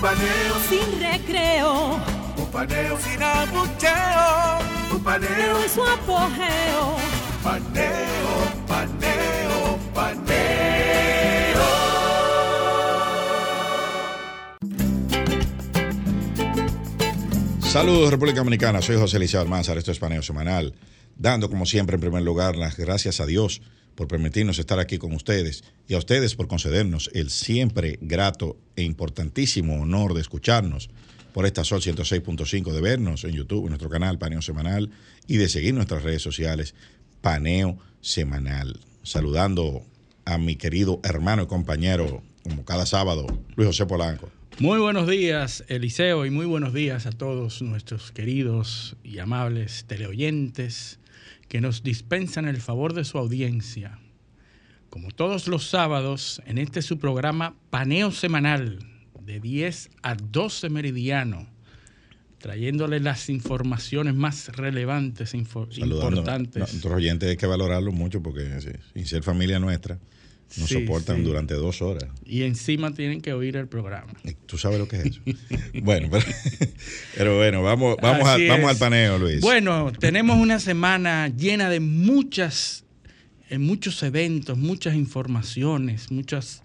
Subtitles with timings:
[0.00, 2.00] Un paneo sin recreo.
[2.38, 4.58] Un paneo sin abucheo.
[4.94, 6.96] Un paneo en su apogeo.
[7.44, 8.32] Paneo,
[8.66, 11.60] paneo, paneo.
[17.60, 20.72] Saludos República Dominicana, soy José Liceo Almanzar, esto es Paneo Semanal,
[21.16, 23.60] dando como siempre en primer lugar las gracias a Dios
[23.94, 28.82] por permitirnos estar aquí con ustedes y a ustedes por concedernos el siempre grato e
[28.82, 30.90] importantísimo honor de escucharnos
[31.32, 34.90] por esta Sol 106.5, de vernos en YouTube, en nuestro canal Paneo Semanal
[35.26, 36.74] y de seguir nuestras redes sociales
[37.20, 38.80] Paneo Semanal.
[39.02, 39.82] Saludando
[40.24, 44.30] a mi querido hermano y compañero, como cada sábado, Luis José Polanco.
[44.58, 50.99] Muy buenos días, Eliseo, y muy buenos días a todos nuestros queridos y amables teleoyentes
[51.50, 53.98] que nos dispensan el favor de su audiencia.
[54.88, 58.78] Como todos los sábados, en este su programa Paneo Semanal,
[59.20, 61.48] de 10 a 12 meridiano,
[62.38, 66.60] trayéndole las informaciones más relevantes e importantes.
[66.60, 68.48] Nuestros oyentes hay que valorarlo mucho porque
[68.94, 69.98] sin ser familia nuestra
[70.56, 72.08] nos soportan durante dos horas.
[72.24, 74.12] Y encima tienen que oír el programa.
[74.46, 75.20] Tú sabes lo que es eso.
[75.82, 76.08] bueno,
[77.16, 79.40] pero, bueno, vamos, vamos, vamos al paneo, Luis.
[79.40, 82.84] Bueno, tenemos una semana llena de muchas,
[83.48, 86.62] eh, muchos eventos, muchas informaciones, muchas,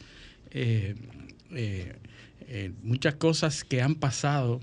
[0.52, 0.96] eh,
[1.52, 4.62] eh, muchas cosas que han pasado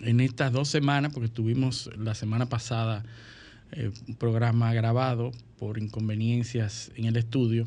[0.00, 3.04] en estas dos semanas, porque tuvimos la semana pasada
[4.06, 7.66] un programa grabado por inconveniencias en el estudio.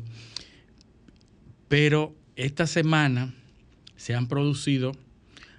[1.70, 3.32] Pero esta semana
[3.94, 4.90] se han producido,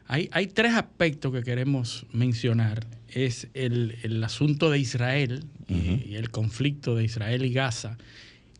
[0.08, 2.86] hay, hay tres aspectos que queremos mencionar.
[3.08, 7.98] Es el, asunto de Israel y, el conflicto de Israel y Gaza,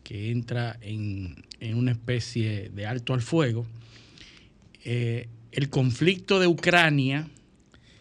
[0.02, 3.66] que entra en, una especie de alto al fuego.
[4.86, 7.28] Eh, el conflicto de Ucrania.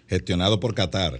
[0.07, 1.19] Gestionado por Qatar.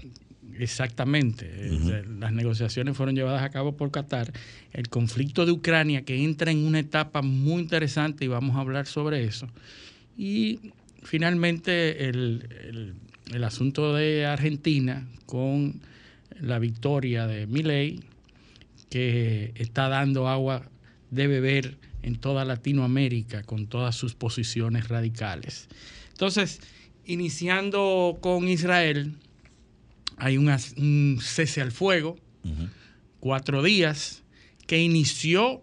[0.60, 1.72] Exactamente.
[2.20, 4.32] Las negociaciones fueron llevadas a cabo por Qatar.
[4.74, 8.88] El conflicto de Ucrania que entra en una etapa muy interesante y vamos a hablar
[8.88, 9.48] sobre eso.
[10.18, 10.72] Y
[11.04, 12.96] finalmente el,
[13.44, 15.82] asunto de Argentina con
[16.40, 18.02] la victoria de Milei
[18.90, 20.70] que está dando agua
[21.12, 25.70] de beber en toda Latinoamérica con todas sus posiciones radicales.
[26.12, 26.60] Entonces,
[27.06, 29.16] iniciando con Israel,
[30.18, 32.18] hay un cese al fuego,
[33.20, 34.24] cuatro días,
[34.68, 35.62] que inició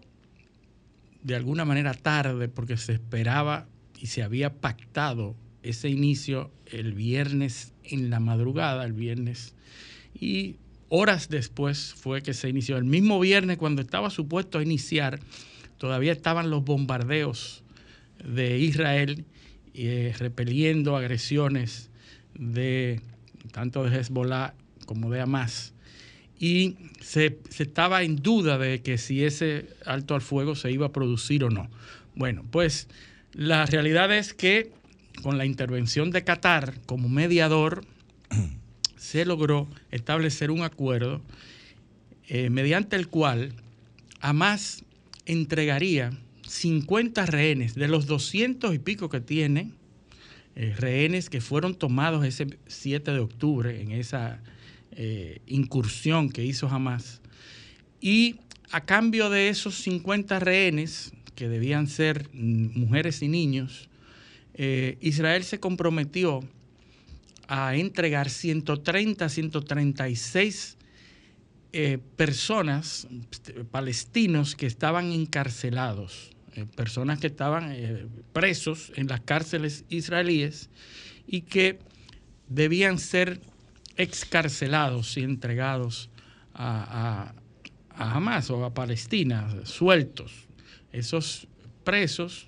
[1.23, 3.67] de alguna manera tarde porque se esperaba
[3.99, 9.53] y se había pactado ese inicio el viernes en la madrugada, el viernes,
[10.13, 10.55] y
[10.89, 12.77] horas después fue que se inició.
[12.77, 15.19] El mismo viernes cuando estaba supuesto a iniciar,
[15.77, 17.63] todavía estaban los bombardeos
[18.23, 19.25] de Israel
[19.73, 21.89] eh, repeliendo agresiones
[22.33, 23.01] de
[23.51, 24.53] tanto de Hezbollah
[24.85, 25.73] como de Hamas.
[26.39, 30.91] Y se, estaba en duda de que si ese alto al fuego se iba a
[30.91, 31.69] producir o no.
[32.15, 32.87] Bueno, pues
[33.33, 34.71] la realidad es que
[35.21, 37.85] con la intervención de Qatar como mediador,
[38.97, 41.21] se logró establecer un acuerdo
[42.27, 43.53] eh, mediante el cual
[44.21, 44.83] Hamas
[45.25, 46.11] entregaría
[46.47, 49.71] 50 rehenes de los 200 y pico que tiene
[50.55, 54.41] eh, rehenes que fueron tomados ese 7 de octubre en esa
[54.91, 57.21] eh, incursión que hizo Hamas.
[58.01, 58.37] Y
[58.71, 63.89] a cambio de esos 50 rehenes, que debían ser mujeres y niños,
[64.55, 66.41] eh, Israel se comprometió
[67.47, 70.77] a entregar 130, 136
[72.15, 73.07] personas
[73.69, 76.31] palestinos que estaban encarcelados
[76.65, 80.69] personas que estaban eh, presos en las cárceles israelíes
[81.27, 81.79] y que
[82.47, 83.39] debían ser
[83.97, 86.09] excarcelados y entregados
[86.53, 87.33] a,
[87.93, 90.47] a, Hamas o a Palestina, sueltos.
[90.93, 91.47] Esos
[91.83, 92.47] presos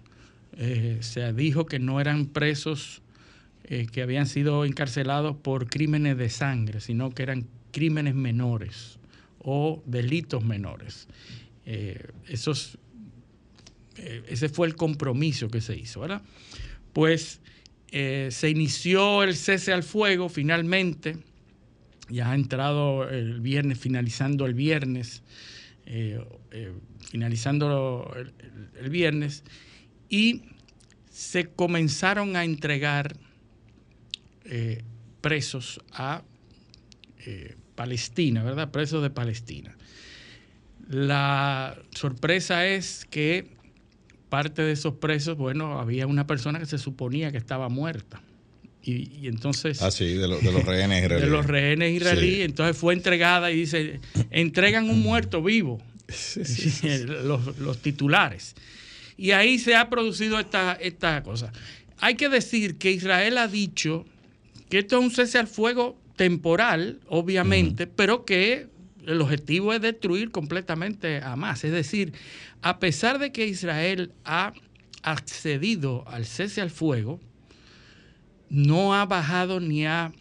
[0.57, 3.01] eh, se dijo que no eran presos
[3.93, 8.99] que habían sido encarcelados por crímenes de sangre, sino que eran crímenes menores
[9.43, 11.07] o delitos menores.
[11.65, 12.77] esos eh,
[13.95, 16.21] ese fue el compromiso que se hizo, ¿verdad?
[16.93, 17.39] pues
[17.91, 21.17] eh, se inició el cese al fuego finalmente,
[22.09, 25.23] ya ha entrado el viernes, finalizando el viernes,
[25.85, 26.73] eh, eh,
[27.09, 28.13] finalizando
[28.79, 29.43] el, viernes,
[30.09, 30.43] y
[31.09, 33.15] se comenzaron a entregar
[35.21, 36.23] presos a
[37.75, 38.71] Palestina, ¿verdad?
[38.71, 39.77] Presos de Palestina.
[40.89, 43.47] La sorpresa es que
[44.31, 48.21] parte de esos presos, bueno, había una persona que se suponía que estaba muerta.
[48.81, 49.81] Y, entonces...
[49.81, 51.21] Ah, sí, de, los rehenes israelíes.
[51.21, 52.45] De los rehenes israelíes.
[52.45, 53.99] Entonces fue entregada y dice,
[54.31, 55.79] entregan un muerto vivo.
[57.59, 58.55] los, titulares.
[59.17, 61.51] Y ahí se ha producido esta, esta cosa.
[61.99, 64.05] Hay que decir que Israel ha dicho
[64.69, 68.67] que esto es un cese al fuego temporal, obviamente, pero que
[69.05, 71.63] el objetivo es destruir completamente a más.
[71.63, 72.13] Es decir,
[72.61, 74.53] a pesar de que Israel ha
[75.03, 77.19] accedido al cese al fuego,
[78.49, 80.11] no ha bajado ni ha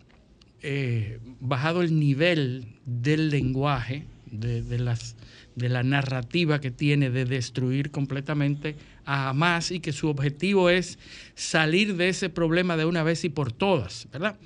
[0.63, 5.17] eh, bajado el nivel del lenguaje, de, las,
[5.57, 10.99] de la narrativa que tiene de destruir completamente a Hamas y que su objetivo es
[11.35, 14.39] salir de ese problema de una vez y por todas, ¿verdad?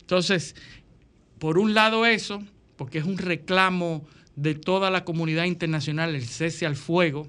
[0.00, 0.56] Entonces,
[1.38, 2.42] por un lado eso,
[2.78, 7.28] porque es un reclamo de toda la comunidad internacional el cese al fuego,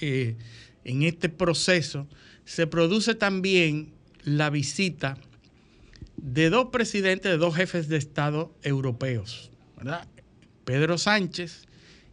[0.00, 0.36] eh,
[0.84, 2.08] en este proceso
[2.44, 3.92] se produce también
[4.24, 5.18] la visita
[6.16, 10.08] de dos presidentes, de dos jefes de Estado europeos, ¿verdad?
[10.64, 11.66] Pedro Sánchez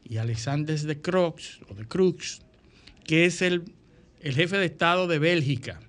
[0.04, 2.42] y Alexander de Crux, o de Crux,
[3.06, 3.64] que es el,
[4.20, 5.80] el jefe de Estado de Bélgica.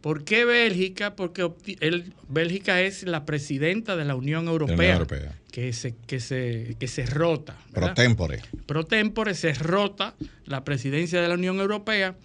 [0.00, 1.16] ¿Por qué Bélgica?
[1.16, 1.50] Porque
[2.28, 5.04] Bélgica es la presidenta de la Unión Europea,
[5.50, 7.56] Que, se, que, se, que se rota.
[7.72, 8.40] Pro tempore.
[8.66, 10.14] Pro tempore se rota
[10.44, 12.16] la presidencia de la Unión Europea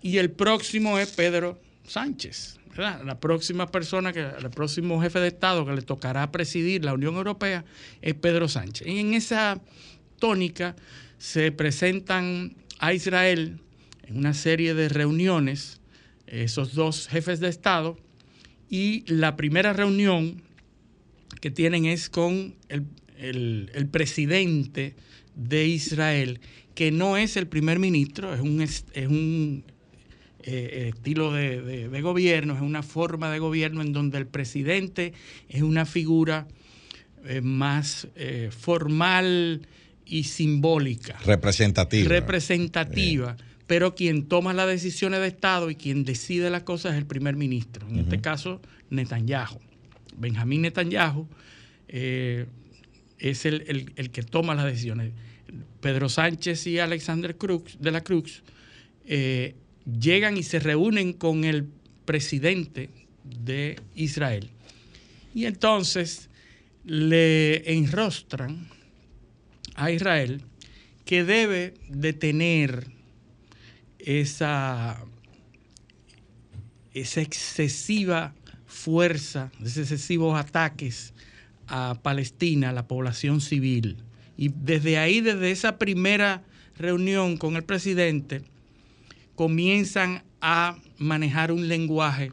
[0.00, 2.58] y el próximo es Pedro Sánchez.
[2.76, 7.16] La próxima persona, que, el próximo jefe de Estado que le tocará presidir la Unión
[7.16, 7.64] Europea
[8.02, 8.86] es Pedro Sánchez.
[8.86, 9.60] Y en esa
[10.20, 10.76] tónica
[11.18, 13.58] se presentan a Israel
[14.06, 15.77] en una serie de reuniones
[16.30, 17.98] esos dos jefes de Estado,
[18.70, 20.42] y la primera reunión
[21.40, 24.94] que tienen es con el, presidente
[25.34, 26.40] de Israel,
[26.74, 29.64] que no es el primer ministro, es un, es un
[30.40, 35.12] eh, estilo de, gobierno, es una forma de gobierno en donde el presidente
[35.48, 36.46] es una figura
[37.24, 39.66] eh, más eh, formal
[40.04, 41.18] y simbólica.
[41.24, 42.08] Representativa.
[42.08, 43.36] Representativa
[43.68, 47.36] pero quien toma las decisiones de Estado y quien decide las cosas es el primer
[47.36, 49.60] ministro, en este caso Netanyahu.
[50.16, 51.28] Benjamín Netanyahu
[51.86, 52.46] eh,
[53.18, 55.12] es el, que toma las decisiones.
[55.82, 58.42] Pedro Sánchez y Alexander Cruz, de la Cruz
[59.04, 59.54] eh,
[60.00, 61.66] llegan y se reúnen con el
[62.06, 62.88] presidente
[63.22, 64.48] de Israel.
[65.34, 66.30] Y entonces
[66.86, 68.66] le enrostran
[69.74, 70.40] a Israel
[71.04, 72.97] que debe de tener
[74.08, 75.04] esa,
[76.94, 78.34] esa excesiva
[78.66, 81.12] fuerza, esos excesivos ataques
[81.66, 83.98] a Palestina, a la población civil.
[84.38, 86.42] Y desde ahí, desde esa primera
[86.78, 88.40] reunión con el presidente,
[89.34, 92.32] comienzan a manejar un lenguaje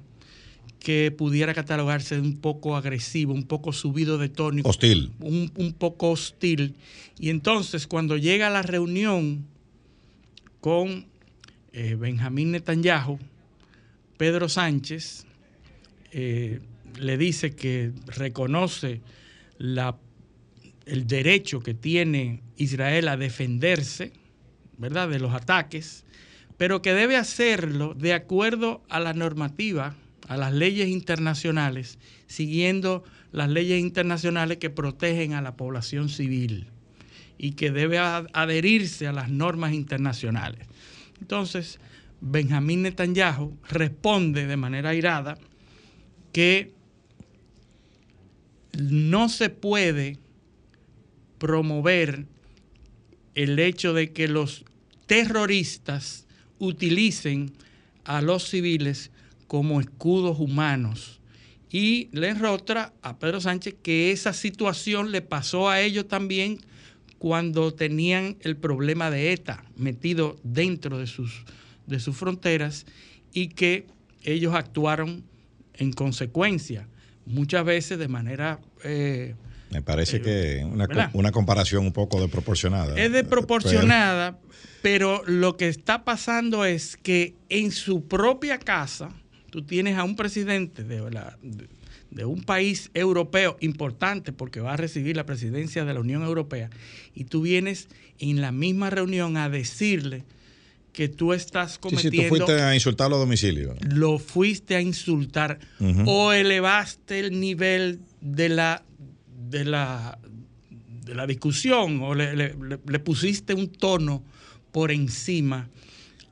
[0.79, 4.61] que pudiera catalogarse de un poco agresivo, un poco subido de tono.
[4.63, 5.11] Hostil.
[5.19, 6.75] Un, un poco hostil.
[7.19, 9.45] Y entonces cuando llega la reunión
[10.61, 11.07] con
[11.75, 13.19] eh, Benjamín Netanyahu,
[14.15, 15.25] Pedro Sánchez
[16.13, 16.61] eh,
[16.97, 19.01] le dice que reconoce
[19.59, 24.13] el derecho que tiene Israel a defenderse,
[24.77, 26.05] ¿verdad?, de los ataques,
[26.57, 29.95] pero que debe hacerlo de acuerdo a la normativa,
[30.29, 33.03] a las leyes internacionales, siguiendo
[33.33, 36.67] las leyes internacionales que protegen a la población civil
[37.37, 40.65] y que debe adherirse a las normas internacionales.
[41.19, 41.79] Entonces,
[42.21, 45.37] Benjamín Netanyahu responde de manera airada
[46.31, 46.73] que
[48.77, 50.19] no se puede
[51.37, 52.25] promover
[53.35, 54.65] el hecho de que los
[55.05, 56.25] terroristas
[56.59, 57.53] utilicen
[58.03, 59.11] a los civiles
[59.47, 61.19] como escudos humanos.
[61.69, 66.59] Y le enrotra a Pedro Sánchez que esa situación le pasó a ellos también
[67.25, 71.43] cuando tenían el problema de ETA metido dentro de sus,
[71.87, 72.85] de sus fronteras
[73.33, 73.87] y que
[74.21, 75.23] ellos actuaron
[75.73, 76.87] en consecuencia,
[77.25, 78.59] muchas veces de manera...
[78.83, 79.33] Eh,
[79.71, 82.95] Me parece que eh, una, una, comparación un poco desproporcionada.
[82.95, 84.37] Es desproporcionada,
[84.83, 85.23] pero...
[85.23, 89.09] pero lo que está pasando es que en su propia casa,
[89.49, 91.39] tú tienes a un presidente de, la,
[92.15, 96.69] de, un país europeo importante porque va a recibir la presidencia de la Unión Europea
[97.13, 97.87] y tú vienes
[98.19, 100.23] en la misma reunión a decirle
[100.93, 103.75] que tú estás cometiendo sí, tú fuiste a insultarlo a domicilio.
[103.89, 105.59] lo fuiste a insultar
[106.05, 108.81] o elevaste el nivel de la
[109.49, 110.17] de la
[111.05, 114.23] de la discusión o le, le- le- le pusiste un tono
[114.71, 115.67] por encima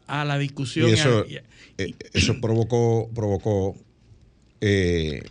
[0.08, 1.44] a la discusión Y eso, a- y a-
[1.78, 3.76] eh, eso provocó, provocó
[4.62, 5.22] eh,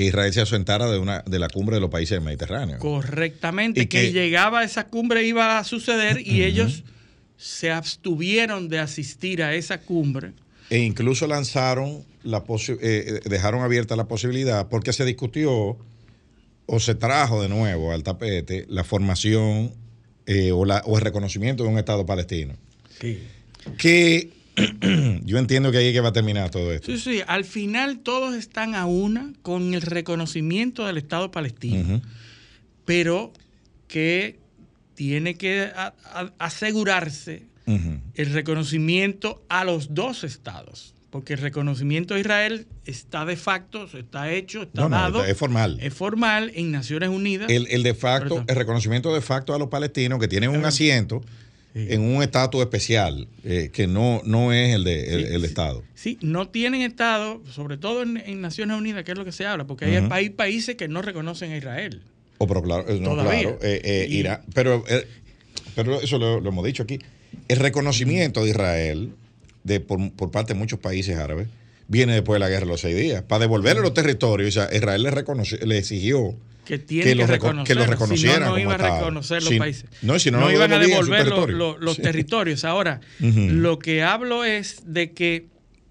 [0.00, 2.78] que Israel se ausentara de, una, de la cumbre de los países del Mediterráneo.
[2.78, 6.84] correctamente Y que, que- llegaba a esa cumbre iba a suceder y ellos
[7.36, 10.32] se abstuvieron de asistir a esa cumbre
[10.70, 15.76] E incluso lanzaron la eh, eh, dejaron abierta la posibilidad porque se discutió
[16.66, 19.72] o se trajo de nuevo al tapete la formación
[20.26, 22.54] eh, o, la- o el reconocimiento de un Estado palestino.
[23.78, 24.30] Que
[25.24, 26.90] yo entiendo que ahí es que va a terminar todo esto.
[26.92, 32.00] Sí, sí, al final todos están a una con el reconocimiento del Estado palestino,
[32.84, 33.32] pero
[33.88, 34.38] que
[34.94, 37.42] tiene que a- a- asegurarse
[38.14, 44.32] el reconocimiento a los dos estados, porque el reconocimiento de Israel está de facto, está
[44.32, 45.78] hecho, está No, no, dado, es formal.
[45.80, 47.48] es formal en Naciones Unidas.
[47.48, 51.22] El, el de facto, el reconocimiento de facto a los palestinos que tienen un asiento
[51.72, 51.86] Sí.
[51.90, 55.46] en un estatus especial que que no, no es el de el, Sí, el sí.
[55.46, 55.82] Estado.
[55.94, 59.46] Sí, no tienen Estado, sobre todo en, en Naciones Unidas, que es lo que se
[59.46, 62.02] habla, porque hay, hay países que no reconocen a Israel.
[62.38, 63.42] O pero claro, eh, no, Todavía.
[63.42, 65.06] claro, eh, eh, Y- Irán- pero, eh,
[65.76, 66.98] pero eso lo, lo hemos dicho aquí.
[67.46, 69.10] El reconocimiento de Israel
[69.62, 71.46] de, por, por parte de muchos países árabes
[71.86, 73.22] viene después de la guerra de los seis días.
[73.22, 76.34] Para devolverle los territorios, o sea, Israel le, reconoció, le exigió
[76.70, 79.42] que tiene que que, reconocer, que lo reconocieran si no, no como iba a reconocer
[79.42, 79.84] los Si- países.
[80.02, 81.56] no, si no, no iban a devolver los, territorio.
[81.56, 82.02] los- los Sí.
[82.02, 82.64] territorios.
[82.64, 85.46] Ahora, lo que hablo es de que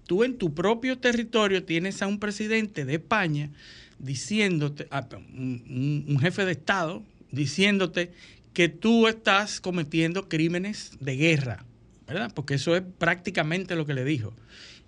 [0.06, 3.50] tú en tu propio territorio tienes a un presidente de España
[3.98, 8.10] diciéndote, ah, un, un- un jefe de Estado, diciéndote
[8.54, 11.64] que tú estás cometiendo crímenes de guerra,
[12.08, 12.32] ¿verdad?
[12.34, 14.32] Porque eso es prácticamente lo que le dijo.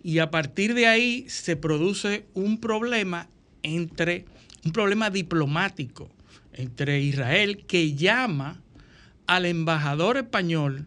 [0.02, 3.28] Y a partir de ahí se produce un problema
[3.62, 4.24] entre,
[4.64, 6.10] un problema diplomático
[6.52, 8.60] entre Israel que llama
[9.26, 10.86] al embajador español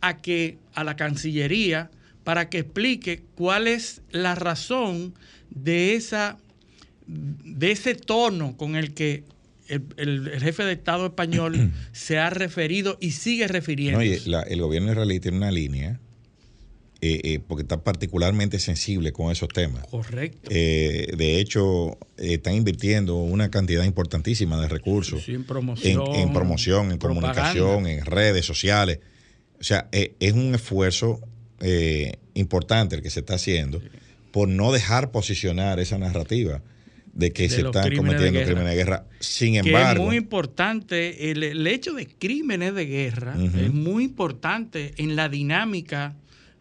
[0.00, 1.90] a que a la Cancillería
[2.24, 5.14] para que explique cuál es la razón
[5.50, 6.38] de esa
[7.06, 9.24] de ese tono con el que
[9.68, 14.00] el, el- el jefe de Estado español se ha referido y sigue refiriendo.
[14.26, 15.98] No, el gobierno israelí tiene una línea,
[17.02, 19.86] eh, eh, porque está particularmente sensible con esos temas.
[19.86, 20.50] Correcto.
[20.52, 26.14] Eh, de hecho, eh, están invirtiendo una cantidad importantísima de recursos Sí, en promoción.
[26.14, 29.00] en promoción, en comunicación, en redes sociales.
[29.60, 31.20] O sea, es un esfuerzo
[31.60, 33.80] eh, importante el que se está haciendo
[34.30, 36.62] por no dejar posicionar esa narrativa
[37.12, 39.06] de que De se están crímenes cometiendo crímenes de guerra.
[39.18, 44.04] Sin que embargo, es muy importante, el, el hecho de crímenes de guerra es muy
[44.04, 46.14] importante en la dinámica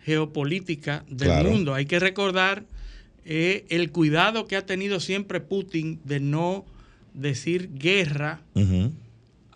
[0.10, 1.52] geopolítica del Claro.
[1.52, 1.74] mundo.
[1.76, 2.64] Hay que recordar
[3.26, 6.66] eh, el cuidado que ha tenido siempre Putin de no
[7.14, 8.42] decir guerra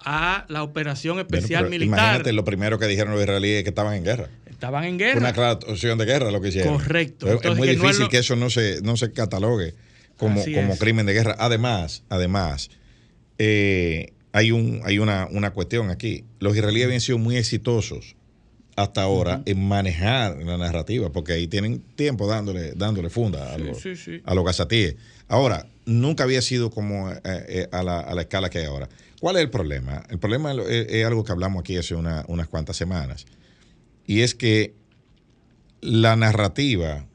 [0.05, 1.87] a la operación especial militar.
[1.99, 4.29] Imagínate, lo primero que dijeron los israelíes es que estaban en guerra.
[4.49, 5.19] Estaban en guerra.
[5.19, 6.73] una aclaración de guerra lo que hicieron.
[6.77, 7.27] Correcto.
[7.27, 9.73] Es- muy que no es difícil lo- que eso no se, no se catalogue
[10.17, 11.35] como, como crimen de guerra.
[11.39, 12.69] Además, además,
[13.39, 16.25] eh, hay, un, hay una, una cuestión aquí.
[16.39, 18.15] Los israelíes habían sido muy exitosos
[18.75, 23.63] hasta ahora en manejar la narrativa, porque ahí tienen tiempo dándole, dándole funda a Sí,
[23.63, 24.21] los, sí, sí.
[24.25, 24.95] a los gazatíes.
[25.27, 28.89] Ahora, nunca había sido como eh, eh, a, la, a la escala que hay ahora.
[29.19, 30.03] ¿Cuál es el problema?
[30.09, 33.25] El problema es, algo que hablamos aquí hace una- unas cuantas semanas.
[34.05, 34.73] Y es que
[35.81, 37.05] la narrativa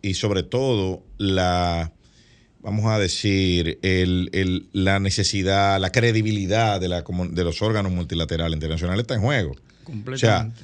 [0.00, 1.92] y sobre todo la,
[2.60, 8.54] vamos a decir, el- el- la necesidad, la credibilidad de, la, de los órganos multilaterales
[8.56, 9.54] internacionales está en juego.
[9.84, 10.62] Completamente.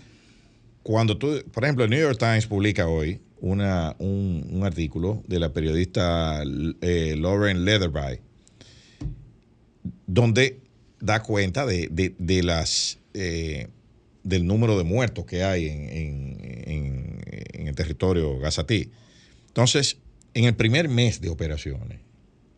[0.82, 5.38] Cuando tú, por ejemplo, el New York Times publica hoy una, un, un artículo de
[5.38, 6.42] la periodista
[6.80, 8.20] eh, Lauren Leatherby,
[10.06, 10.60] donde
[11.00, 13.68] da cuenta de, de- de las eh,
[14.24, 17.20] del número de muertos que hay en, en- en-
[17.52, 18.90] en el territorio gazatí.
[19.48, 19.96] Entonces,
[20.34, 22.00] en el primer mes de operaciones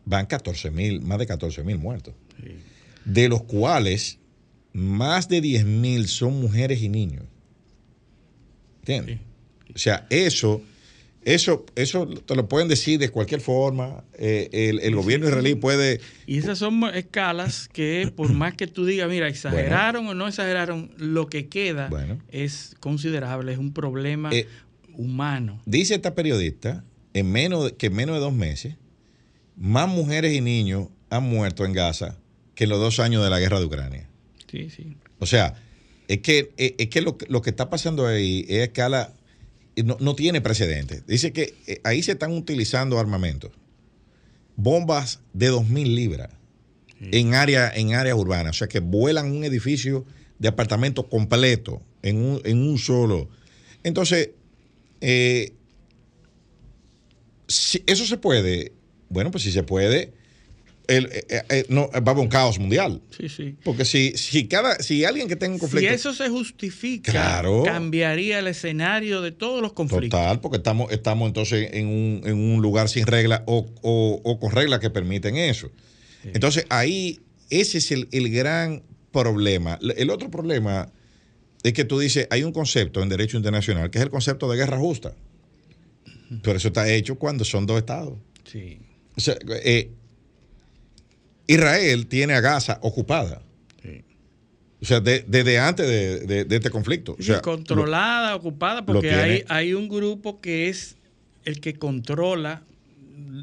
[0.05, 2.13] van 14 mil, más de 14 mil muertos,
[3.05, 4.17] de los cuales
[4.73, 7.23] más de 10 mil son mujeres y niños.
[8.79, 9.19] ¿Entiendes?
[9.73, 10.61] O sea, eso,
[11.23, 14.03] eso, eso te lo pueden decir de cualquier forma.
[14.17, 16.01] eh, el, el gobierno israelí puede.
[16.25, 20.91] Y esas son escalas que, por más que tú digas, mira, exageraron o no exageraron,
[20.97, 22.19] lo que queda Bueno.
[22.29, 24.47] es considerable, es un problema Eh,
[24.95, 25.61] humano.
[25.65, 28.75] Dice esta periodista en menos que en menos de dos meses,
[29.55, 32.17] más mujeres y niños han muerto en Gaza
[32.55, 34.07] que en los dos años de la guerra de Ucrania.
[34.51, 34.97] Sí, sí.
[35.19, 35.55] O sea,
[36.07, 39.13] es que, es que lo, lo que está pasando ahí es escala,
[39.77, 41.07] no, no tiene precedentes.
[41.07, 43.51] Dice que eh, ahí se están utilizando armamentos,
[44.57, 46.29] bombas de 2.000 libras
[46.99, 50.05] en áreas en área urbanas, o sea, que vuelan un edificio
[50.37, 53.29] de apartamento completo en un, en un solo.
[53.83, 54.31] Entonces,
[54.99, 55.53] eh,
[57.47, 58.73] si eso se puede,
[59.09, 60.13] bueno, pues si se puede,
[60.97, 63.01] el, eh, eh, no, va a haber un caos mundial.
[63.17, 63.55] Sí, sí.
[63.63, 65.89] Porque si, si, cada, si alguien que tenga un conflicto.
[65.89, 67.63] Si eso se justifica, Claro.
[67.63, 70.19] cambiaría el escenario de todos los conflictos.
[70.19, 74.39] Total, porque estamos, estamos entonces en un, en un lugar sin reglas o, o- o
[74.39, 75.71] con reglas que permiten eso.
[76.23, 77.19] Entonces ahí,
[77.49, 79.79] ese es el, el gran problema.
[79.97, 80.91] El otro problema
[81.63, 84.57] es que tú dices, hay un concepto en derecho internacional que es el concepto de
[84.57, 85.13] guerra justa.
[86.43, 88.17] Pero eso está hecho cuando son dos estados.
[88.49, 88.79] Sí.
[89.17, 89.91] O sea, eh,
[91.47, 93.41] Israel tiene a Gaza ocupada.
[93.83, 94.03] Sí.
[94.81, 97.17] O sea, de- desde antes de, de- de este conflicto.
[97.19, 100.95] O controlada, ocupada, porque hay, hay un grupo que es
[101.45, 102.63] el que controla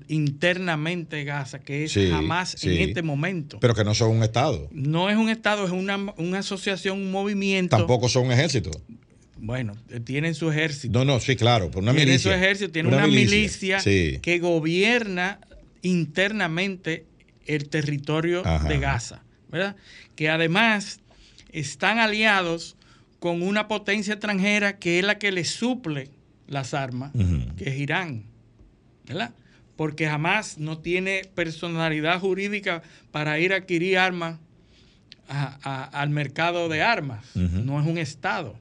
[0.09, 2.69] internamente Gaza, que es Sí, jamás sí.
[2.77, 3.59] en este momento.
[3.61, 4.69] pero que no son un estado.
[4.73, 7.77] no es un Estado, es una, una asociación, un movimiento.
[7.77, 8.71] Tampoco son un ejército.
[9.41, 10.99] Bueno, eh, tienen su ejército.
[10.99, 12.33] No, no, sí, claro, por una tienen milicia.
[12.33, 14.19] su ejército, tienen una, milicia, Sí.
[14.21, 15.39] que gobierna
[15.83, 17.05] internamente
[17.49, 18.69] el territorio Ajá.
[18.69, 19.75] de Gaza, ¿verdad?
[20.15, 21.01] Que además
[21.51, 22.77] están aliados
[23.19, 26.11] con una potencia extranjera que es la que les suple
[26.47, 27.11] las armas,
[27.57, 28.25] que es Irán,
[29.07, 29.33] ¿verdad?
[29.77, 34.39] Porque jamás no tiene personalidad jurídica para ir a adquirir armas
[35.29, 37.25] a- a- al mercado de armas.
[37.35, 38.57] No es un Estado,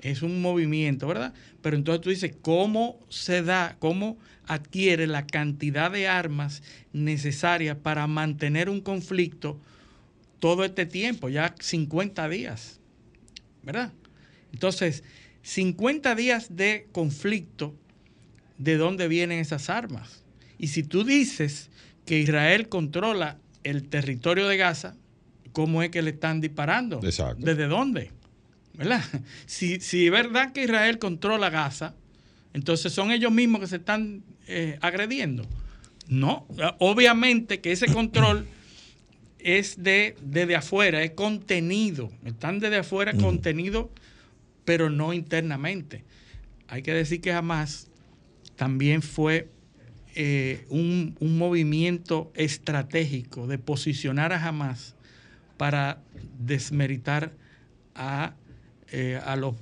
[0.00, 1.32] es un movimiento, ¿verdad?
[1.62, 8.06] Pero entonces tú dices, ¿cómo se da, cómo adquiere la cantidad de armas necesarias para
[8.06, 9.60] mantener un conflicto
[10.38, 12.80] todo este tiempo, ya 50 días,
[13.62, 13.92] ¿verdad?
[14.52, 15.02] Entonces,
[15.42, 17.74] 50 días de conflicto,
[18.58, 20.22] ¿de dónde vienen esas armas?
[20.58, 21.70] Y si tú dices
[22.06, 24.96] que Israel controla el territorio de Gaza,
[25.52, 27.00] ¿cómo es que le están disparando?
[27.02, 27.44] Exacto.
[27.44, 28.10] ¿Desde dónde?
[28.74, 29.02] ¿Verdad?
[29.46, 31.94] Si, si es verdad que Israel controla Gaza,
[32.52, 35.46] entonces son ellos mismos que se están eh, agrediendo.
[36.08, 36.46] No,
[36.78, 38.46] obviamente que ese control
[39.38, 42.10] es de desde afuera, es contenido.
[42.24, 43.90] Están desde afuera contenido,
[44.64, 46.04] pero no internamente.
[46.68, 47.88] Hay que decir que Hamas
[48.56, 49.48] también fue
[50.14, 54.94] eh, un, un movimiento estratégico de posicionar a Hamas
[55.56, 56.00] para
[56.38, 57.32] desmeritar
[57.94, 58.34] a,
[58.92, 59.54] eh, a, los,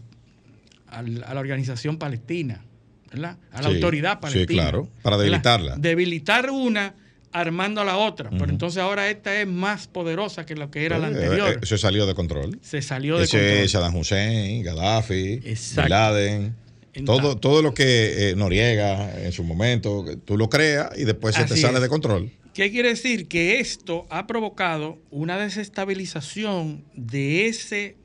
[0.88, 2.64] al- a la organización palestina,
[3.12, 3.36] ¿verdad?
[3.50, 4.46] A la Sí, autoridad sí, palestina.
[4.62, 5.30] claro, para ¿verdad?
[5.30, 5.76] debilitarla.
[5.76, 6.94] Debilitar una
[7.32, 8.28] armando a la otra.
[8.30, 11.52] Pero entonces ahora esta es más poderosa que lo que era la Eh, anterior.
[11.54, 12.58] eh, Eso salió de control.
[12.62, 13.68] Se salió de Ese control.
[13.70, 15.36] Saddam Hussein, Gaddafi.
[15.38, 16.54] Bin Laden.
[16.94, 21.34] En- Todo, todo lo que eh, Noriega en su momento, tú lo creas y después
[21.34, 21.82] se te sale es.
[21.82, 22.30] de control.
[22.52, 23.28] ¿Qué quiere decir?
[23.28, 27.96] Que esto ha provocado una desestabilización de ese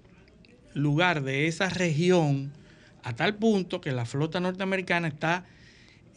[0.73, 2.53] lugar, de esa región,
[3.07, 5.45] a tal punto que la flota norteamericana está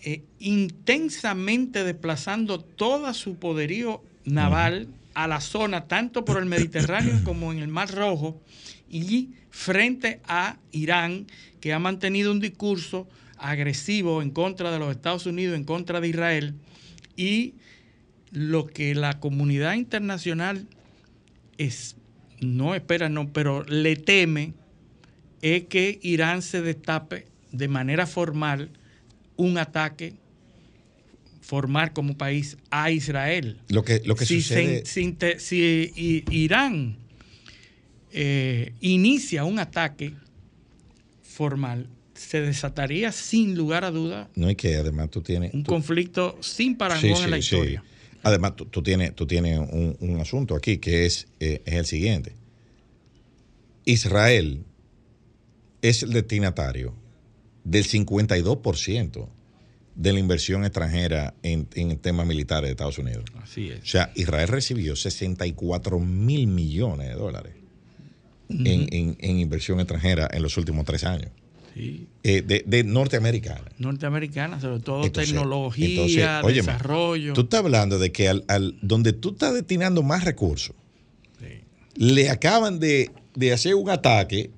[0.03, 7.53] eh, intensamente desplazando todo su poderío naval a la zona, tanto por el Mediterráneo como
[7.53, 8.41] en el Mar Rojo,
[8.91, 11.29] y frente a Irán,
[11.61, 13.07] que ha mantenido un discurso
[13.39, 16.55] agresivo en contra de los Estados Unidos, en contra de Israel,
[17.15, 17.55] y
[18.33, 20.67] lo que la comunidad internacional
[21.57, 21.95] es,
[22.41, 24.55] no espera, no, pero le teme
[25.43, 28.71] es que Irán se destape de manera formal
[29.37, 30.15] un ataque
[31.41, 33.59] formal como país a Israel.
[33.69, 34.85] Lo que, lo que si, sucede.
[34.85, 36.97] se- si si Irán
[38.13, 40.15] eh, inicia un ataque
[41.23, 45.55] formal, se desataría sin lugar a duda No que, además tú tienes.
[45.55, 47.43] un tú- conflicto sin parangón Sí, sí, en la sí.
[47.43, 47.85] historia.
[48.23, 51.87] Además, tú, tú tienes, tú tienes un, un asunto aquí que es, eh, es el
[51.87, 52.35] siguiente.
[53.87, 54.65] Israel
[55.83, 56.95] es el destinatario
[57.65, 59.29] del 52%
[59.97, 63.25] de la inversión extranjera en, en temas militares de Estados Unidos.
[63.43, 63.91] Así O es.
[63.91, 67.53] sea, Israel recibió 64 mil millones de dólares
[68.49, 71.31] en, en- en inversión extranjera en los últimos tres años,
[71.75, 72.09] Sí.
[72.25, 73.71] eh, de, de norteamericana.
[73.79, 77.33] Norteamericana, sobre todo Entonces- tecnología, entonces, óyeme, desarrollo.
[77.33, 80.75] Tú estás hablando de que al, al- donde tú estás destinando más recursos,
[81.39, 81.61] Sí.
[81.97, 84.51] le acaban de, de hacer un ataque,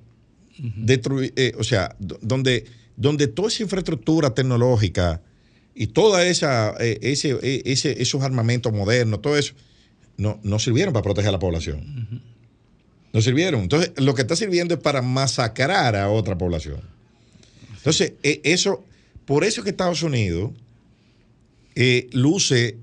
[0.77, 5.21] destruir, eh, o sea, do- donde, donde toda esa infraestructura tecnológica
[5.75, 9.53] y toda esa, eh, ese, eh, ese, esos armamentos modernos, todo eso,
[10.17, 12.21] no, no sirvieron para proteger a la población.
[13.11, 13.61] No sirvieron.
[13.61, 16.79] Entonces, lo que está sirviendo es para masacrar a otra población.
[17.77, 18.85] Entonces, eh, eso,
[19.25, 20.51] por eso que Estados Unidos
[21.75, 22.77] eh, luce,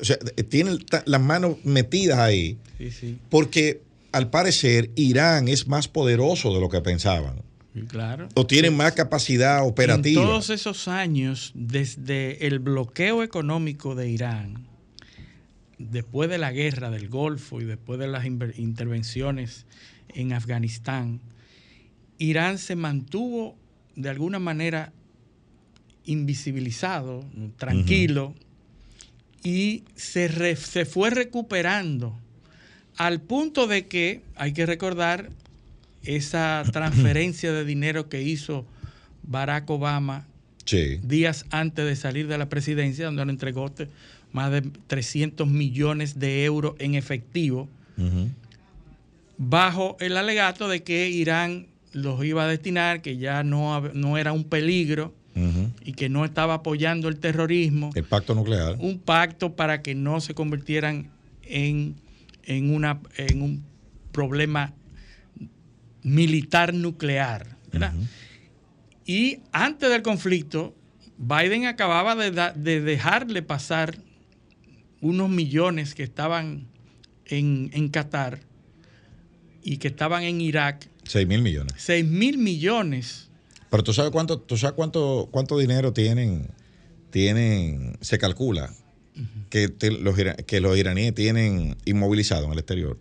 [0.00, 0.16] o sea,
[0.48, 3.80] tiene las manos metidas ahí, Sí, sí, porque
[4.16, 7.42] al parecer Irán es más poderoso de lo que pensaban,
[7.88, 8.28] claro.
[8.34, 10.22] o tiene más capacidad operativa.
[10.22, 14.66] En todos esos años, desde el bloqueo económico de Irán,
[15.78, 19.66] después de la guerra del Golfo y después de las intervenciones
[20.08, 21.20] en Afganistán,
[22.18, 23.56] Irán se mantuvo
[23.94, 24.92] de alguna manera
[26.04, 27.24] invisibilizado,
[27.58, 28.34] tranquilo,
[29.42, 32.18] y se, re- se fue recuperando
[32.96, 35.30] al punto de que, hay que recordar,
[36.04, 38.64] esa transferencia de dinero que hizo
[39.22, 40.26] Barack Obama
[40.64, 40.98] Sí.
[41.04, 43.72] días antes de salir de la presidencia, donde le entregó
[44.32, 47.68] más de 300 millones de euros en efectivo,
[49.38, 54.32] bajo el alegato de que Irán los iba a destinar, que ya no, no era
[54.32, 55.14] un peligro
[55.84, 58.76] y que no estaba apoyando el terrorismo, El pacto nuclear.
[58.80, 61.10] un pacto para que no se convirtieran
[61.44, 61.94] en,
[62.46, 63.64] en, una, en un
[64.12, 64.72] problema
[66.02, 67.56] militar nuclear.
[67.72, 67.92] ¿verdad?
[69.04, 70.74] Y antes del conflicto,
[71.18, 73.98] Biden acababa de, da- de dejarle pasar
[75.00, 76.66] unos millones que estaban
[77.26, 78.40] en, en Qatar
[79.62, 81.74] y que estaban en Irak, 6 mil millones.
[81.78, 83.28] 6 mil millones.
[83.70, 86.48] Pero tú sabes cuánto, tú sabes cuánto, cuánto dinero tienen,
[87.10, 88.72] tienen, se calcula
[89.50, 92.98] que, te- los, que los iraníes tienen inmovilizado en el exterior.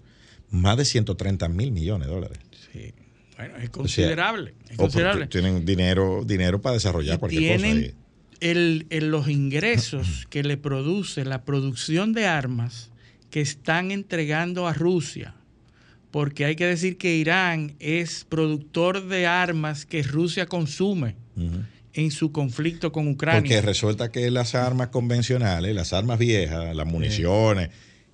[0.50, 2.38] Más de 130 mil millones de dólares.
[2.72, 2.94] Sí.
[3.38, 4.54] Bueno, es considerable.
[4.70, 5.28] es considerable.
[5.28, 7.66] Tienen dinero, dinero para desarrollar Y cualquier cosa.
[7.68, 7.96] tienen
[8.40, 12.92] el, el- los ingresos que le produce la producción de armas
[13.30, 15.36] que están entregando a Rusia.
[16.12, 21.16] Porque hay que decir que Irán es productor de armas que Rusia consume.
[21.96, 23.42] En su conflicto con Ucrania.
[23.42, 27.70] Porque resulta que las armas convencionales, las armas viejas, las municiones,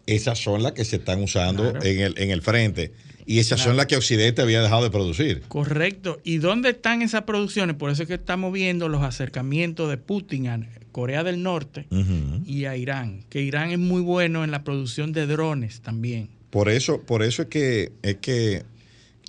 [0.06, 1.86] esas son las que se están usando Claro.
[1.86, 2.94] en, el, en el frente.
[3.26, 3.72] Y esas Claro.
[3.72, 5.42] son las que Occidente había dejado de producir.
[5.48, 6.20] Correcto.
[6.24, 7.76] ¿Y dónde están esas producciones?
[7.76, 11.86] Por eso es que estamos viendo los acercamientos de Putin a Corea del Norte
[12.46, 13.24] y a Irán.
[13.30, 16.30] Que Irán es muy bueno en la producción de drones también.
[16.50, 18.64] Por eso, por eso es que, es que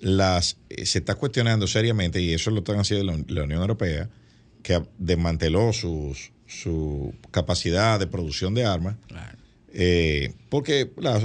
[0.00, 4.08] las, eh, se está cuestionando seriamente, y eso lo están haciendo la, la Unión Europea,
[4.62, 9.38] que desmanteló sus, su capacidad de producción de armas, Claro.
[9.72, 11.20] eh, porque la-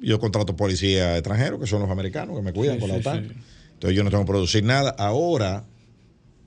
[0.00, 3.00] yo contrato policías extranjeros, que son los americanos, que me cuidan Sí, con la sí,
[3.00, 3.28] OTAN.
[3.28, 3.34] sí.
[3.74, 4.94] Entonces yo no tengo que producir nada.
[4.98, 5.64] Ahora,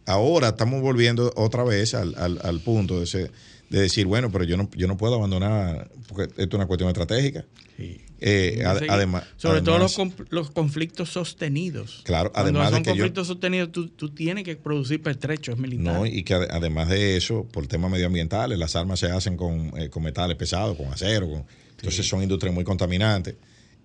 [0.06, 3.32] ahora estamos volviendo otra vez al, al- al punto de, ese-
[3.69, 6.89] de decir, bueno, pero yo no, yo no puedo abandonar, porque esto es una cuestión
[6.89, 7.45] estratégica.
[7.77, 8.01] Sí.
[8.21, 9.97] Eh, que ad- además, Sobre todo los,
[10.29, 12.01] los conflictos sostenidos.
[12.03, 15.58] Claro, Cuando además de son que yo- conflictos sostenidos, tú, tú tienes que producir pertrechos
[15.58, 15.99] militares.
[15.99, 19.71] No, y que ade- además de eso, por temas medioambientales, las armas se hacen con,
[19.79, 21.45] eh, con metales pesados, con acero, con-
[21.77, 23.36] entonces son industrias muy contaminantes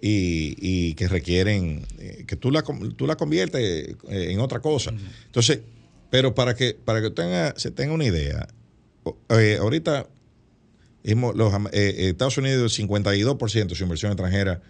[0.02, 2.62] y, y que requieren eh, que tú la,
[2.96, 4.92] tú la conviertes en otra cosa.
[5.26, 5.60] Entonces,
[6.10, 8.48] pero para que, para que tenga, se tenga una idea,
[9.30, 10.08] eh, ahorita
[11.02, 14.62] los eh, eh, Estados Unidos, el 52% de su inversión extranjera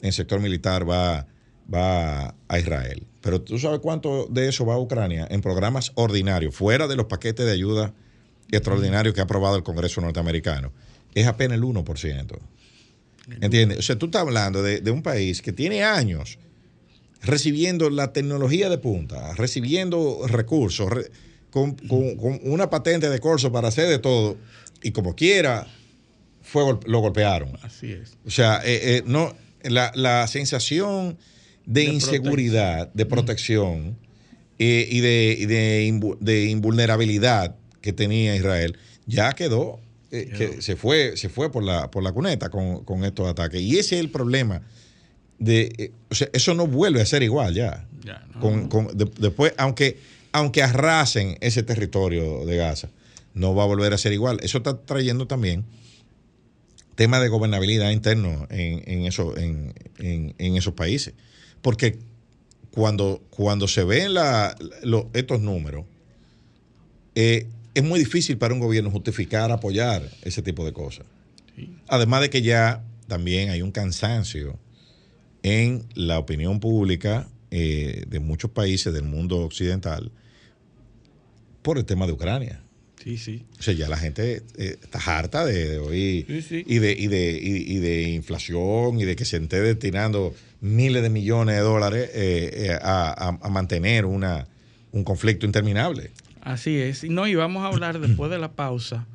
[0.00, 1.26] en el sector militar va,
[1.72, 3.06] va a Israel.
[3.20, 7.06] Pero tú sabes cuánto de eso va a Ucrania en programas ordinarios, fuera de los
[7.06, 7.94] paquetes de ayuda
[8.50, 10.72] extraordinarios que ha aprobado el Congreso norteamericano.
[11.14, 12.38] Es apenas el 1%.
[13.40, 13.78] ¿Entiendes?
[13.78, 16.38] O sea, tú estás hablando de, de un país que tiene años
[17.22, 21.10] recibiendo la tecnología de punta, recibiendo recursos, re-
[21.52, 24.36] con, con- con una patente de curso para hacer de todo,
[24.82, 25.68] y como quiera,
[26.42, 27.56] fue, lo golpearon.
[27.62, 28.16] Así es.
[28.26, 31.16] O sea, eh, eh, no, la, la sensación
[31.66, 33.96] de, De inseguridad, de protección
[34.58, 39.78] eh, y, de, y de invu- de invulnerabilidad que tenía Israel ya quedó,
[40.10, 43.60] que se fue, se fue por la, por la cuneta con, con estos ataques.
[43.62, 44.62] Y ese es el problema.
[45.38, 47.86] De, o sea, eso no vuelve a ser igual ya.
[48.04, 49.98] Ya, no, Con- con- de- después, aunque,
[50.32, 52.88] aunque arrasen ese territorio de Gaza,
[53.34, 54.38] no va a volver a ser igual.
[54.42, 55.64] Eso está trayendo también
[56.94, 61.14] tema de gobernabilidad interno en, en, eso, en, en- en esos países.
[61.62, 61.98] Porque
[62.70, 65.84] cuando, cuando se ven la- lo- estos números,
[67.14, 71.06] eh, es muy difícil para un gobierno justificar, apoyar ese tipo de cosas.
[71.88, 74.58] Además de que ya también hay un cansancio
[75.42, 80.10] en la opinión pública eh, de muchos países del mundo occidental
[81.62, 82.60] por el tema de Ucrania.
[83.02, 83.44] Sí, sí.
[83.58, 86.64] O sea, ya la gente eh, está harta de, oír Sí, sí.
[86.68, 91.02] Y, de, y, de, y, y de inflación y de que se esté destinando miles
[91.02, 94.46] de millones de dólares eh, eh, a, a- mantener una,
[94.92, 96.12] un conflicto interminable.
[96.42, 97.02] Así es.
[97.04, 99.08] No, y vamos a hablar después de la pausa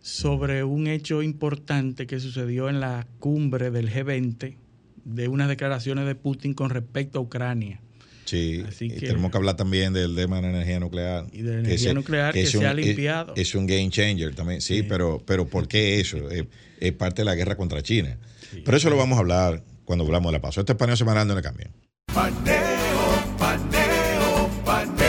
[0.00, 4.56] sobre un hecho importante que sucedió en la cumbre del G20
[5.04, 7.80] de unas declaraciones de Putin con respecto a Ucrania.
[8.26, 11.24] Sí, Así y que- tenemos que hablar también del tema de la energía nuclear.
[11.32, 13.32] Y de la energía nuclear que es se ha un- limpiado.
[13.36, 16.28] Es, es un game changer también, sí, Pero, pero ¿por qué eso?
[16.30, 16.44] Es,
[16.80, 18.18] es parte de la guerra contra China.
[18.64, 20.60] pero eso lo vamos a hablar cuando hablamos de la pausa.
[20.60, 21.70] Este es paneo semanal, no le cambien.
[22.12, 25.06] Paneo, paneo, paneo.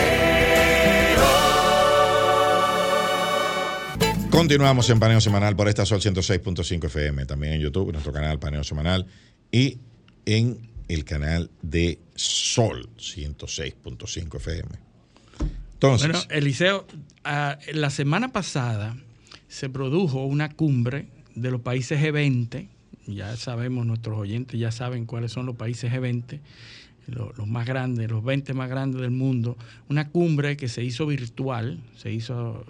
[4.30, 8.63] Continuamos en Paneo Semanal por esta Sol 106.5 FM, también en YouTube, nuestro canal Paneo
[8.63, 9.08] Semanal,
[9.51, 9.80] y
[10.25, 14.69] en el canal de Sol 106.5 FM.
[15.73, 16.88] Entonces, Bueno, Eliseo,
[17.23, 18.97] ah, la semana pasada
[19.47, 22.67] se produjo una cumbre de los países G20.
[23.06, 26.39] Ya sabemos, nuestros oyentes ya saben cuáles son los países G20,
[27.08, 29.58] lo- los, más grandes, los 20 más grandes del mundo.
[29.89, 32.65] Una cumbre que se hizo virtual, se hizo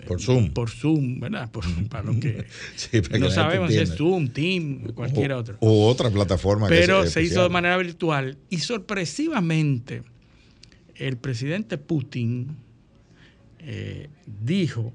[0.00, 0.50] eh, Por Zoom.
[0.52, 1.50] Por Zoom, ¿verdad?
[1.50, 2.44] Por- para los que
[2.76, 3.94] Sí, para que no sabemos si es.
[3.96, 5.56] Zoom, Team, cualquier o, otro.
[5.60, 6.68] o otra plataforma.
[6.68, 10.02] Pero se hizo de manera virtual y sorpresivamente
[10.94, 12.56] el presidente Putin
[13.58, 14.92] eh, dijo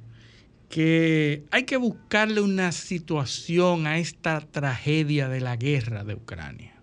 [0.70, 6.74] que hay que buscarle una situación a esta tragedia de la guerra de Ucrania.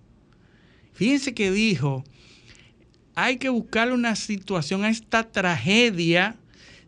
[0.95, 2.05] Fíjense que dijo,
[3.15, 6.37] hay que buscarle una situación a esta tragedia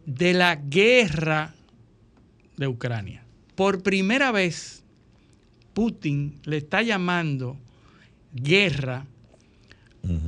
[0.07, 1.55] de la guerra
[2.57, 3.25] de Ucrania.
[3.55, 4.85] Por primera vez,
[5.75, 7.59] Putin le está llamando
[8.33, 9.07] guerra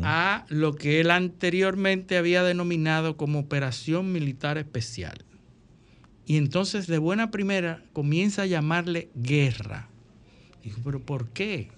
[0.03, 5.25] a lo que él anteriormente había denominado como operación militar especial.
[6.27, 9.88] Y entonces de buena primera comienza a llamarle guerra.
[10.64, 11.71] Dijo, pero ¿por qué?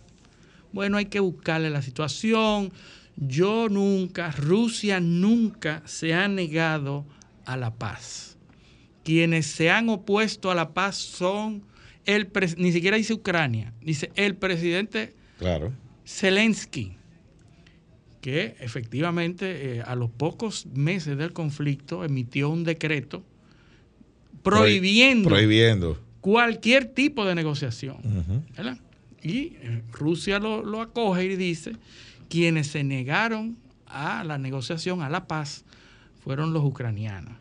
[0.73, 2.73] Bueno, hay que buscarle la situación.
[3.17, 7.05] Yo nunca, Rusia nunca se ha negado
[7.45, 8.39] a la paz.
[9.05, 11.63] Quienes se han opuesto a la paz son
[12.07, 15.73] el ni siquiera dice Ucrania, dice el presidente Claro.
[16.07, 16.97] Zelensky,
[18.21, 23.23] que efectivamente eh, a los pocos meses del conflicto emitió un decreto
[24.43, 25.99] prohibiendo Prohibiendo.
[26.21, 27.99] cualquier tipo de negociación.
[28.57, 28.79] ¿verdad?
[29.23, 31.73] Y eh, Rusia lo, lo acoge y dice,
[32.29, 33.57] quienes se negaron
[33.87, 35.65] a la negociación, a la paz,
[36.23, 37.35] fueron los ucranianos.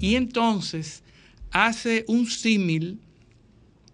[0.00, 1.02] Y entonces
[1.50, 2.98] hace un símil,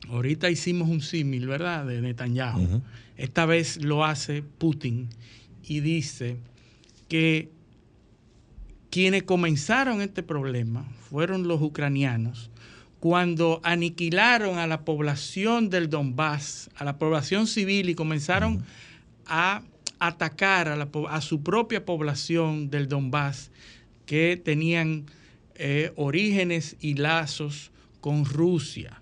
[0.09, 1.87] ahorita hicimos un símil, ¿verdad?
[1.87, 2.83] De Netanyahu.
[3.17, 5.09] Esta vez lo hace Putin
[5.67, 6.37] y dice
[7.09, 7.51] que
[8.91, 12.51] quienes comenzaron este problema fueron los ucranianos
[13.01, 18.65] cuando aniquilaron a la población del Donbass, a la población civil y comenzaron
[19.27, 19.63] a
[20.01, 23.51] atacar a, la po- a su propia población del Donbass
[24.07, 25.07] que tenían
[25.57, 29.01] eh, orígenes y lazos con Rusia.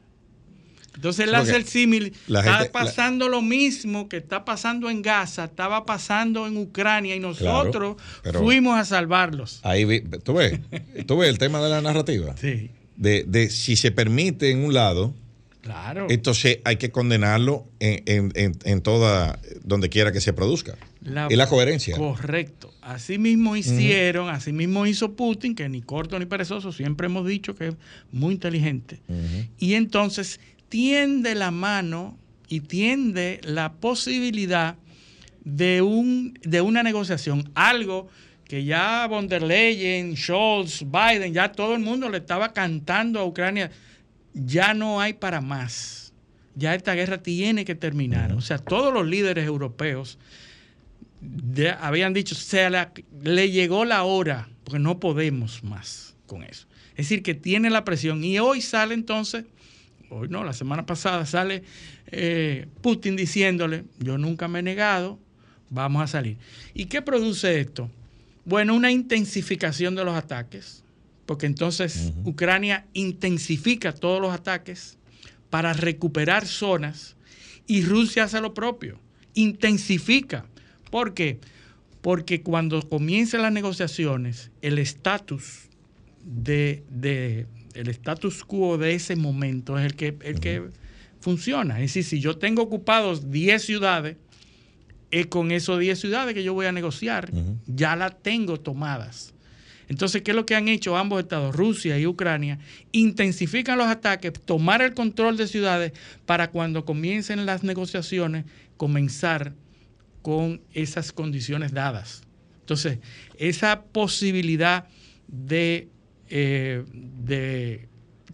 [0.94, 5.02] Entonces él hace el símil, está gente- la- pasando lo mismo que está pasando en
[5.02, 7.96] Gaza, estaba pasando en Ucrania y nosotros
[8.40, 9.60] fuimos a salvarlos.
[9.62, 10.58] Ahí vi- tú ves,
[11.06, 12.34] tú ves el tema de la narrativa.
[12.38, 15.14] Sí, De, de si se permite en un lado,
[15.60, 16.06] claro.
[16.08, 20.76] entonces hay que condenarlo en, en- en- en toda, donde quiera que se produzca.
[21.30, 21.96] y la coherencia.
[21.96, 22.72] Correcto.
[22.80, 27.54] Así mismo hicieron, así mismo hizo Putin, que ni corto ni perezoso, siempre hemos dicho
[27.54, 27.74] que es
[28.12, 29.00] muy inteligente.
[29.58, 32.16] Y entonces tiende la mano
[32.48, 34.76] y tiende la posibilidad
[35.44, 38.08] de, un, de una negociación, algo
[38.48, 43.24] que ya von der Leyen, Scholz, Biden, ya todo el mundo le estaba cantando a
[43.24, 43.70] Ucrania,
[44.34, 46.12] ya no hay para más,
[46.54, 48.32] ya esta guerra tiene que terminar.
[48.32, 50.18] O sea, todos los líderes europeos
[51.20, 56.66] de- habían dicho, se la- le llegó la hora, porque no podemos más con eso.
[56.90, 58.22] Es decir, que tiene la presión.
[58.24, 59.44] Y hoy sale entonces,
[60.08, 61.62] hoy no, la semana pasada sale
[62.12, 65.18] eh, Putin diciéndole, yo nunca me he negado,
[65.68, 66.36] vamos a salir.
[66.74, 67.90] ¿Y qué produce esto?
[68.46, 70.82] Bueno, una intensificación de los ataques,
[71.26, 74.96] porque entonces Ucrania intensifica todos los ataques
[75.50, 77.16] para recuperar zonas
[77.66, 79.00] y Rusia hace lo propio,
[79.34, 80.46] intensifica.
[80.90, 81.40] ¿Por qué?
[82.00, 85.68] Porque cuando comiencen las negociaciones, el estatus
[86.24, 90.62] de, de- el status quo de ese momento es el que, el que
[91.20, 91.80] funciona.
[91.80, 94.16] Es decir, si yo tengo ocupados 10 ciudades,
[95.20, 97.30] es con esos 10 ciudades que yo voy a negociar,
[97.66, 99.32] ya las tengo tomadas.
[99.88, 102.58] Entonces, ¿qué es lo que han hecho ambos estados, Rusia y Ucrania?
[102.92, 105.92] Intensifican los ataques, tomar el control de ciudades
[106.26, 108.44] para cuando comiencen las negociaciones,
[108.76, 109.54] comenzar
[110.20, 112.22] con esas condiciones dadas.
[112.60, 112.98] Entonces,
[113.38, 114.86] esa posibilidad
[115.28, 115.88] de,
[116.28, 117.88] eh, de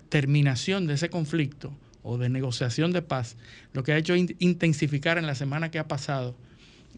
[0.08, 3.36] terminación de ese conflicto o de negociación de paz,
[3.72, 6.34] lo que ha hecho es intensificar en la semana que ha pasado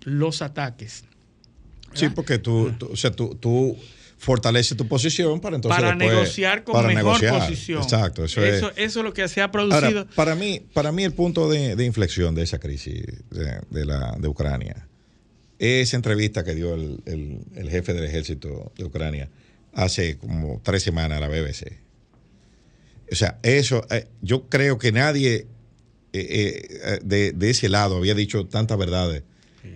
[0.05, 1.05] los ataques.
[1.93, 3.77] Sí, porque tú, tú o sea, tú, tú
[4.19, 7.39] fortalece tu posición para entonces para después- negociar con para mejor negociar.
[7.39, 7.83] posición.
[7.83, 8.79] Exacto, eso, eso, es.
[8.79, 10.01] eso es lo que se ha producido.
[10.01, 13.85] Ahora, para mí, para mí el punto de, de inflexión de esa crisis de, de
[13.85, 14.89] la, de Ucrania,
[15.59, 19.29] esa entrevista que dio el, el- el jefe del ejército de Ucrania
[19.73, 21.79] hace como tres semanas a la BBC.
[23.13, 25.47] O sea, eso, eh, yo creo que nadie
[26.13, 29.23] eh, eh, de, de ese lado había dicho tantas verdades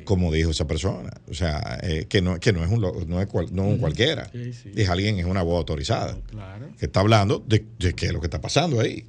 [0.04, 1.10] como dijo esa persona.
[1.28, 3.78] O sea, eh, que, no, que no es un, no es cual- no es un
[3.78, 4.30] cualquiera.
[4.32, 4.70] Sí, sí.
[4.76, 6.68] Es alguien, es una voz autorizada Claro.
[6.78, 9.04] que está hablando de, de qué es lo que está pasando ahí.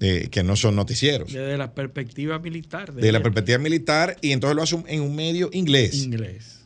[0.00, 1.32] Eh, que no son noticieros.
[1.32, 2.92] Desde la perspectiva militar.
[2.92, 3.22] De la él.
[3.22, 5.94] perspectiva militar, y entonces lo hace un- en un medio inglés.
[5.94, 6.60] Inglés.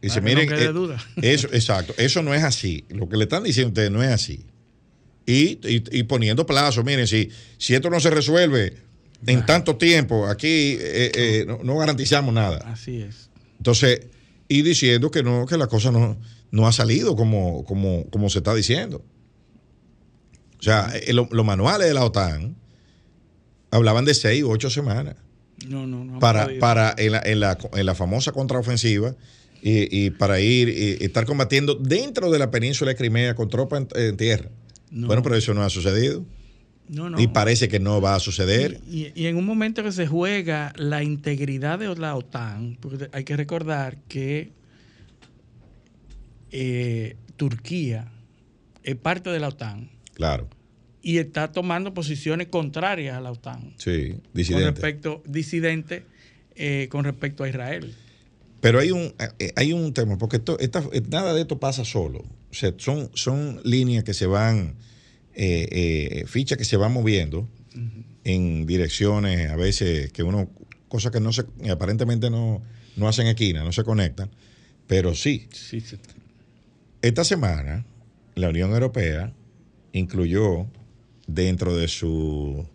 [0.00, 0.96] Dice, que no miren, quede eh, duda.
[1.22, 2.84] eso, exacto, eso no es así.
[2.88, 4.46] Lo que le están diciendo a ustedes no es así.
[5.26, 8.74] Y, y- y poniendo plazos, miren, si, si esto no se resuelve
[9.26, 12.58] en tanto tiempo, aquí eh, eh, no, no garantizamos nada.
[12.66, 13.28] Así es.
[13.58, 14.06] Entonces,
[14.48, 16.18] y diciendo que no, que la cosa no,
[16.50, 19.04] no ha salido como, como, como se está diciendo.
[20.58, 22.56] O sea, eh, lo- los manuales de la OTAN
[23.70, 25.16] hablaban de seis u ocho semanas
[25.66, 26.18] No, no, no.
[26.18, 26.60] para, podido.
[26.60, 29.14] para en, la, en, la, en la famosa contraofensiva
[29.62, 33.48] y, y para ir y, y estar combatiendo dentro de la península de Crimea con
[33.48, 34.50] tropas en, en tierra.
[34.90, 35.06] No.
[35.06, 36.24] Bueno, pero eso no ha sucedido
[36.92, 37.20] No, no.
[37.20, 38.80] y parece que no va a suceder.
[38.90, 43.22] Y, y en un momento que se juega la integridad de la OTAN, porque hay
[43.24, 44.50] que recordar que
[46.50, 48.10] eh, Turquía
[48.82, 50.48] es parte de la OTAN Claro,
[51.02, 54.70] y está tomando posiciones contrarias a la OTAN sí, con disidente.
[54.72, 56.04] respecto disidente
[56.56, 57.94] eh, con respecto a Israel.
[58.60, 62.18] Pero hay un, eh, hay un tema, porque esto, esta- nada de esto pasa solo.
[62.50, 64.74] O sea, son, son líneas que se van,
[65.34, 67.48] eh, eh, fichas que se van moviendo
[68.24, 70.50] en direcciones, a veces que uno,
[70.88, 72.62] cosas que no se, aparentemente no,
[72.96, 74.30] no hacen esquina, no se conectan,
[74.86, 75.48] pero sí.
[75.52, 75.96] Sí, sí.
[77.02, 77.86] Esta semana,
[78.34, 79.32] la Unión Europea
[79.92, 80.66] incluyó
[81.26, 82.68] dentro de su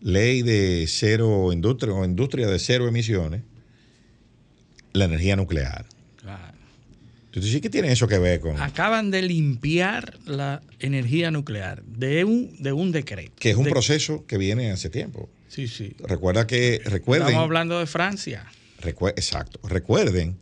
[0.00, 3.42] ley de cero industria o industria de cero emisiones
[4.92, 5.86] la energía nuclear.
[7.34, 12.62] Entonces, ¿qué tiene eso que ver con Acaban de limpiar la energía nuclear de un,
[12.62, 13.32] de un decreto.
[13.38, 15.28] que es un De- proceso que viene hace tiempo?
[15.48, 15.94] Sí, sí.
[16.06, 18.44] Recuerda que recuerden, Estamos hablando de Francia.
[19.16, 20.36] exacto, recuerden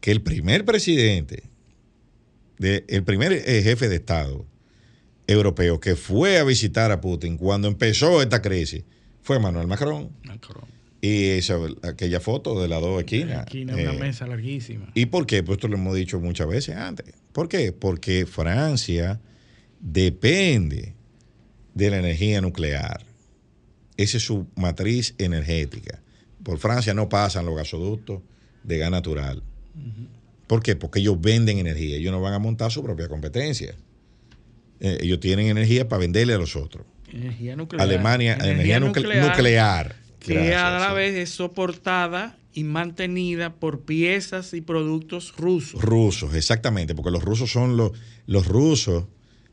[0.00, 1.44] que el primer presidente,
[2.58, 4.46] de, el primer eh, jefe de Estado
[5.26, 8.84] europeo que fue a visitar a Putin cuando empezó esta crisis
[9.22, 10.10] fue Manuel Macron.
[10.24, 10.68] Macron.
[11.06, 13.44] Y esa, aquella foto de las dos esquinas.
[13.52, 14.90] En una eh, mesa larguísima.
[14.94, 15.42] ¿Y por qué?
[15.42, 17.14] Pues esto lo hemos dicho muchas veces antes.
[17.32, 17.72] ¿Por qué?
[17.72, 19.20] Porque Francia
[19.80, 20.94] depende
[21.74, 23.04] de la energía nuclear.
[23.98, 26.00] Esa es su matriz energética.
[26.42, 28.22] Por Francia no pasan los gasoductos
[28.62, 29.42] de gas natural.
[30.46, 30.74] ¿Por qué?
[30.74, 31.96] Porque ellos venden energía.
[31.96, 33.74] Ellos no van a montar su propia competencia.
[34.80, 36.86] Eh, ellos tienen energía para venderle a los otros.
[37.12, 37.82] Energía nuclear.
[37.82, 39.96] Alemania, energía, nucle- nuclear.
[40.24, 45.82] Que Gracias, a la vez es soportada y mantenida por piezas y productos rusos.
[45.82, 47.92] Rusos, exactamente, porque los rusos son los,
[48.26, 49.04] los rusos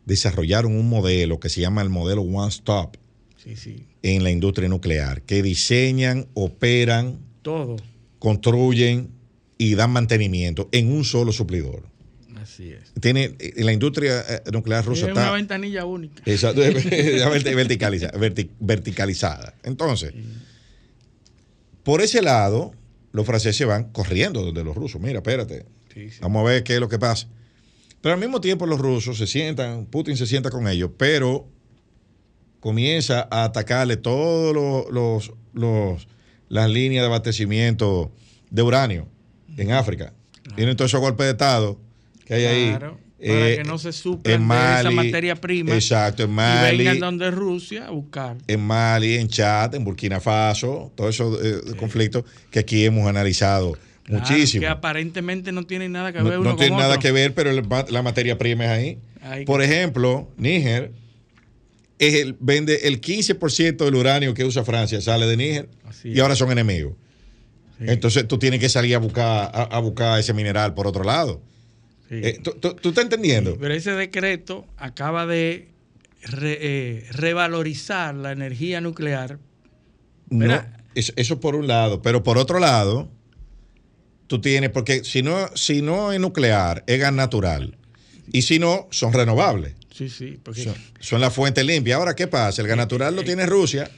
[0.05, 2.97] desarrollaron un modelo que se llama el modelo One Stop
[3.37, 3.85] Sí, sí.
[4.03, 7.75] en la industria nuclear, que diseñan, operan, Todo.
[8.19, 9.09] construyen
[9.57, 11.83] y dan mantenimiento en un solo suplidor.
[12.41, 12.91] Así es.
[12.99, 16.23] Tiene eh, la industria eh, nuclear rusa es una está ventanilla única.
[16.25, 19.53] Exacto, verticaliza- verti- verticalizada.
[19.63, 20.13] Entonces,
[21.83, 22.71] por ese lado,
[23.11, 25.01] los franceses van corriendo donde los rusos.
[25.01, 26.19] Mira, espérate, Sí, sí.
[26.21, 27.27] vamos a ver qué es lo que pasa.
[28.01, 31.47] Pero al mismo tiempo los rusos se sientan, Putin se sienta con ellos, pero
[32.59, 36.07] comienza a atacarle todos los, los- los-
[36.49, 38.11] las líneas de abastecimiento
[38.49, 39.07] de uranio
[39.57, 40.13] en África.
[40.55, 41.79] Tienen todos esos golpes de Estado
[42.25, 42.77] que hay ahí.
[43.25, 43.93] Para Eh, que no se de
[44.33, 45.75] esa materia prima.
[45.75, 46.77] Exacto, en Y Mali.
[46.77, 48.37] vengan donde Rusia a buscar.
[48.47, 53.77] en Mali, en Chad, en Burkina Faso, todos esos eh, conflictos que aquí hemos analizado
[54.03, 54.61] Claro, muchísimo.
[54.61, 57.01] Que aparentemente no tienen nada que No, ver uno no tiene nada otro.
[57.01, 58.97] que ver, pero la materia prima es ahí.
[59.21, 60.91] Ahí Por ejemplo, Níger
[61.99, 65.69] es el, vende el 15% del uranio que usa Francia, sale de Níger
[66.03, 66.93] y ahora son enemigos.
[67.77, 67.85] Sí.
[67.87, 71.41] Entonces tú tienes que salir a buscar, a, a buscar ese mineral por otro lado.
[72.13, 73.57] Eh, ¿tú, tú, tú estás entendiendo?
[73.59, 75.69] Pero ese decreto acaba de
[76.23, 79.39] re- eh, revalorizar la energía nuclear.
[80.29, 80.61] No,
[80.93, 83.09] eso, eso por un lado, pero por otro lado,
[84.27, 87.77] tú tienes, porque si no, si no es nuclear, es gas natural.
[88.31, 89.75] Y si no, son renovables.
[89.93, 91.97] Sí, sí, porque Son, son la fuente limpia.
[91.97, 92.61] Ahora, ¿qué pasa?
[92.61, 93.89] El gas natural lo tiene Rusia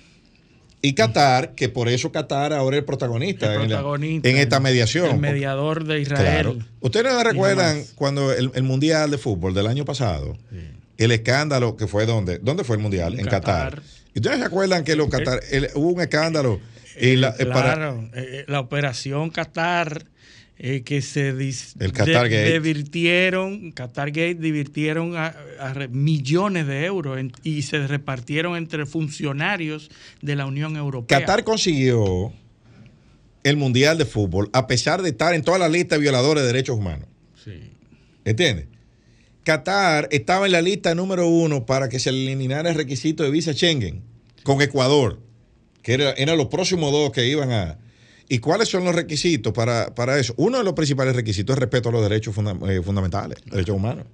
[0.85, 4.37] y Qatar, que por eso Qatar ahora es el protagonista, el en, la- protagonista, en
[4.37, 5.09] esta mediación.
[5.11, 6.23] El mediador de Israel.
[6.23, 6.57] Claro.
[6.81, 10.37] ¿Ustedes no recuerdan cuando el, el Mundial de Fútbol del año pasado?
[10.97, 13.13] El escándalo que fue donde, ¿dónde fue el Mundial?
[13.13, 13.75] En En Qatar.
[13.75, 13.83] Qatar.
[14.13, 16.59] ¿Y ustedes se acuerdan que los Qatar, el- hubo un escándalo?
[16.99, 20.03] y la- eh, para- claro, eh, la operación Qatar,
[20.57, 22.53] eh, que se dis- El Qatar de- Gate.
[22.59, 25.33] divirtieron, Qatar Gate divirtieron a,
[25.89, 29.89] millones de euros en- y se repartieron entre funcionarios
[30.21, 31.19] de la Unión Europea.
[31.19, 32.31] Qatar consiguió
[33.43, 36.47] el Mundial de Fútbol a pesar de estar en toda la lista de violadores de
[36.47, 37.07] derechos humanos.
[37.43, 37.71] Sí.
[38.23, 38.67] ¿Entiendes?
[39.43, 43.51] Qatar estaba en la lista número uno para que se eliminara el requisito de visa
[43.53, 44.01] Schengen
[44.43, 45.19] con Ecuador,
[45.81, 47.77] que era, eran los próximos dos que iban a...
[48.33, 50.33] ¿Y cuáles son los requisitos para, para eso?
[50.37, 54.05] Uno de los principales requisitos es respeto a los derechos funda- eh, fundamentales, derechos humanos.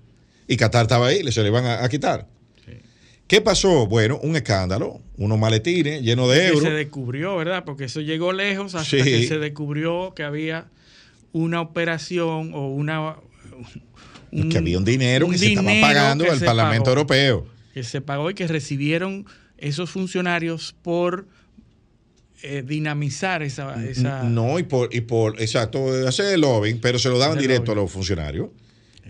[0.45, 2.27] Y Qatar estaba ahí, se le iban a, a quitar.
[3.27, 3.85] ¿Qué pasó?
[3.87, 6.63] Bueno, un escándalo, unos maletines llenos de que euros.
[6.63, 7.63] se descubrió, ¿verdad?
[7.63, 9.03] Porque eso llegó lejos hasta Sí.
[9.03, 10.65] que se descubrió que había
[11.31, 13.15] una operación o una...
[14.51, 16.97] que había un dinero un que se estaba pagando que al Parlamento pagó.
[16.97, 17.47] Europeo.
[17.73, 19.25] que se pagó y que recibieron
[19.57, 21.27] esos funcionarios por
[22.43, 23.83] eh, dinamizar esa...
[23.85, 27.71] esa No, y por, y por exacto, hacer el lobbying, pero se lo daban directo
[27.73, 27.79] lobbying.
[27.79, 28.49] a los funcionarios.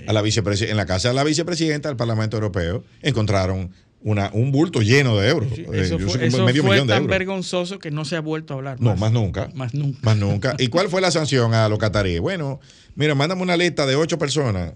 [0.07, 3.71] A la en la casa de la vicepresidenta del Parlamento Europeo encontraron
[4.01, 5.49] una, un bulto lleno de euros.
[5.53, 7.17] Sí, eh, eso yo fue, eso medio fue millón de tan euros.
[7.17, 9.11] vergonzoso que no se ha vuelto a hablar No, más.
[9.11, 9.49] nunca.
[9.53, 9.99] Más nunca.
[10.03, 10.55] Más nunca.
[10.57, 12.21] ¿Y cuál fue la sanción a los cataríes?
[12.21, 12.61] Bueno,
[12.95, 14.71] mira, mándame una lista de ocho personas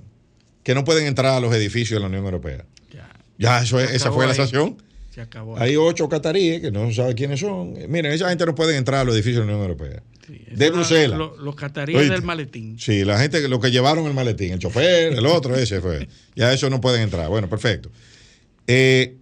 [0.64, 2.66] que no pueden entrar a los edificios de la Unión Europea.
[2.92, 4.78] Ya, Ya, eso esa fue la sanción.
[5.14, 5.58] Se acabó.
[5.60, 7.74] Hay ocho cataríes que no se sabe quiénes son.
[7.88, 10.02] Miren, esa gente no puede entrar a los edificios de la Unión Europea.
[10.26, 11.18] Sí, de Bruselas.
[11.18, 12.14] lo- los cataríes Oíste.
[12.16, 12.80] del maletín.
[12.80, 16.08] Sí, la gente, lo que llevaron el maletín, el chofer, el otro, ese fue.
[16.36, 17.30] Ya eso no pueden entrar.
[17.30, 17.92] Bueno, perfecto.
[18.68, 19.18] Eh,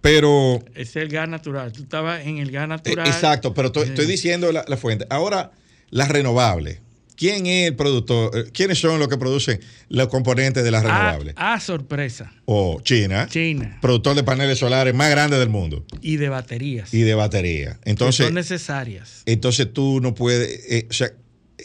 [0.00, 1.72] pero, es el gas natural.
[1.72, 3.06] Tú estabas en el gas eh, natural.
[3.06, 5.06] exacto, pero estoy, estoy diciendo la, la fuente.
[5.08, 5.52] Ahora,
[5.90, 6.80] las renovables.
[7.16, 8.36] ¿Quién es el productor?
[8.36, 11.34] Eh, ¿Quiénes son los que producen los componentes de las Ah, renovables?
[11.36, 12.32] ah, sorpresa.
[12.44, 13.78] O China, China.
[13.80, 16.92] productor de paneles solares más grande del mundo Y de baterías.
[16.92, 17.78] y de batería.
[17.84, 19.22] que Entonces, son necesarias.
[19.26, 21.12] entonces tú no puedes, eh, o sea,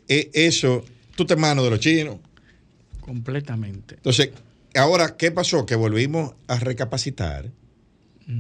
[0.08, 0.86] eh, eso,
[1.16, 2.18] tú te manos de los chinos.
[3.02, 3.95] Completamente.
[3.95, 4.30] Entonces,
[4.76, 5.66] ahora, ¿qué pasó?
[5.66, 7.50] Que volvimos a recapacitar.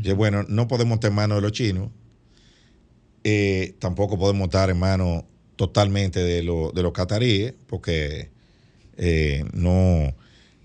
[0.03, 1.89] Que, bueno, no podemos estar en manos de los chinos.
[3.23, 5.23] Eh, tampoco podemos estar en manos
[5.59, 8.29] totalmente de, lo- de los cataríes, porque
[8.95, 10.15] eh, no,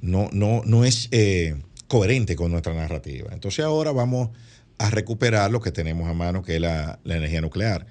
[0.01, 1.57] no, no, no es eh,
[1.89, 3.31] coherente con nuestra narrativa.
[3.33, 4.29] Entonces, ahora vamos
[4.79, 7.87] a recuperar lo que tenemos a mano, que es la, la energía nuclear.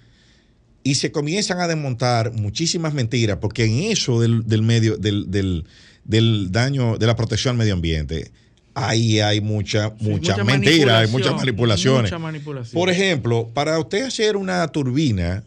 [0.82, 5.66] Y se comienzan a desmontar muchísimas mentiras, porque en eso del, del medio, del, del,
[6.06, 8.32] del daño, de la protección al medio ambiente,
[8.76, 12.04] ahí hay mucha, Sí, mucha, mucha mentira, hay muchas manipulaciones.
[12.04, 12.80] mucha manipulación.
[12.80, 15.44] Por ejemplo, para usted hacer una turbina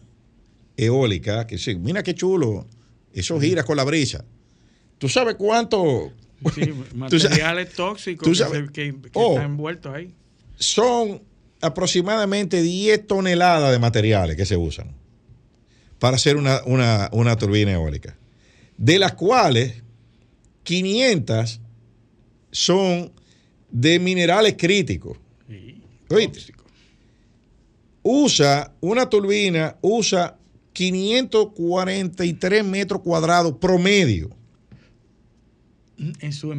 [0.77, 2.65] eólica, que sí, mira qué chulo,
[3.13, 4.23] eso gira con la brisa.
[4.99, 6.11] ¿Tú sabes cuánto?
[6.55, 9.31] Sí, materiales tóxicos que, sabes- se- que- que Oh.
[9.33, 10.13] están envueltos ahí.
[10.55, 11.21] son
[11.61, 14.95] aproximadamente 10 toneladas de materiales que se usan
[15.99, 18.15] para hacer una, una- una turbina eólica,
[18.77, 19.81] de las cuales
[20.63, 21.59] 500
[22.51, 23.11] son
[23.71, 25.17] de minerales críticos.
[25.49, 25.81] Sí.
[28.03, 30.36] Usa una turbina, usa
[30.77, 34.29] 543 metros cuadrados promedio
[36.19, 36.53] en su-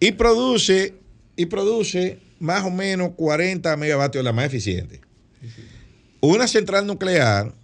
[0.00, 0.94] y produce,
[1.36, 5.00] y produce más o menos 40 megavatios, la más eficiente.
[6.20, 7.54] Una central nuclear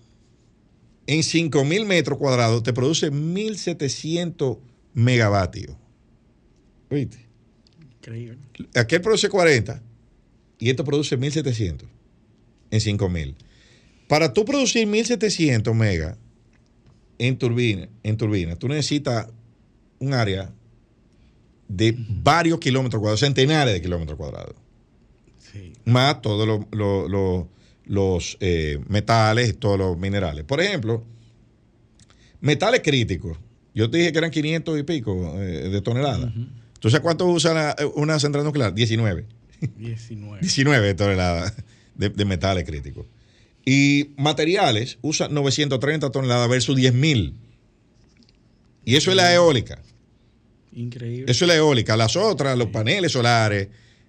[1.07, 4.59] en 5.000 metros cuadrados te produce 1.700
[4.95, 5.77] megavatios.
[6.91, 7.27] ¿Oíste?
[7.99, 8.39] increíble.
[8.75, 9.83] Aquel produce 40
[10.59, 11.85] y esto produce 1.700
[12.71, 13.35] en 5.000.
[14.11, 16.19] Para tú producir 1.700 megas
[17.17, 19.29] en turbina, en turbina, tú necesitas
[20.01, 20.51] un área
[21.69, 24.57] de varios kilómetros cuadrados, centenares de kilómetros cuadrados,
[25.53, 25.75] Sí.
[25.85, 26.45] más todos
[27.87, 30.45] los, eh, metales y todos los minerales.
[30.45, 31.05] Por ejemplo,
[32.41, 33.39] metales críticos.
[33.75, 36.33] Yo te dije que eran 500 y pico eh, de toneladas.
[36.81, 38.75] ¿Tú sabes cuánto usa la- una central nuclear?
[38.75, 39.27] 19.
[39.77, 40.41] 19.
[40.41, 41.55] 19 toneladas
[41.95, 43.07] de, de metales críticos.
[43.65, 47.35] Y materiales usa 930 toneladas versus 10.000.
[48.85, 49.83] Y eso es la eólica.
[50.73, 51.31] Increíble.
[51.31, 51.97] Eso es la eólica.
[51.97, 53.69] Las otras, los paneles solares,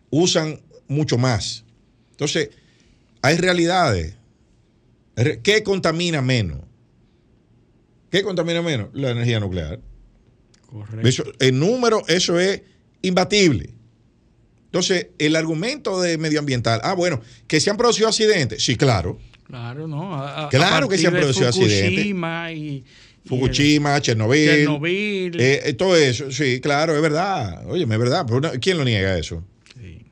[0.09, 1.65] usan mucho más.
[2.11, 2.49] Entonces,
[3.21, 4.15] hay realidades.
[5.43, 6.59] ¿Qué contamina menos?
[8.09, 8.89] ¿Qué contamina menos?
[8.93, 9.79] La energía nuclear.
[10.65, 11.07] Correcto.
[11.07, 12.61] Eso, el número, eso es
[13.01, 13.73] imbatible.
[14.65, 18.63] Entonces, el argumento de medioambiental, ah, bueno, que se han producido accidentes.
[18.63, 19.19] Sí, claro.
[19.51, 20.15] Claro, ¿no?
[20.15, 21.89] A, a claro que se han producido accidentes.
[21.89, 22.85] Fukushima y,
[23.25, 24.49] Fukushima, y Chernobyl.
[24.49, 25.41] Chernobyl.
[25.41, 27.67] Eh, eh, todo eso, sí, claro, es verdad.
[27.67, 28.25] Oye, es verdad.
[28.25, 29.43] Pero ¿Quién lo niega eso?
[29.77, 30.05] Sí.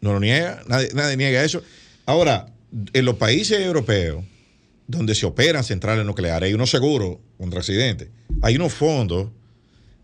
[0.00, 1.62] No lo niega, nadie, nadie niega eso.
[2.06, 2.46] Ahora,
[2.94, 4.24] en los países europeos,
[4.86, 8.08] donde se operan centrales nucleares, hay unos seguros contra accidentes,
[8.40, 9.28] hay unos fondos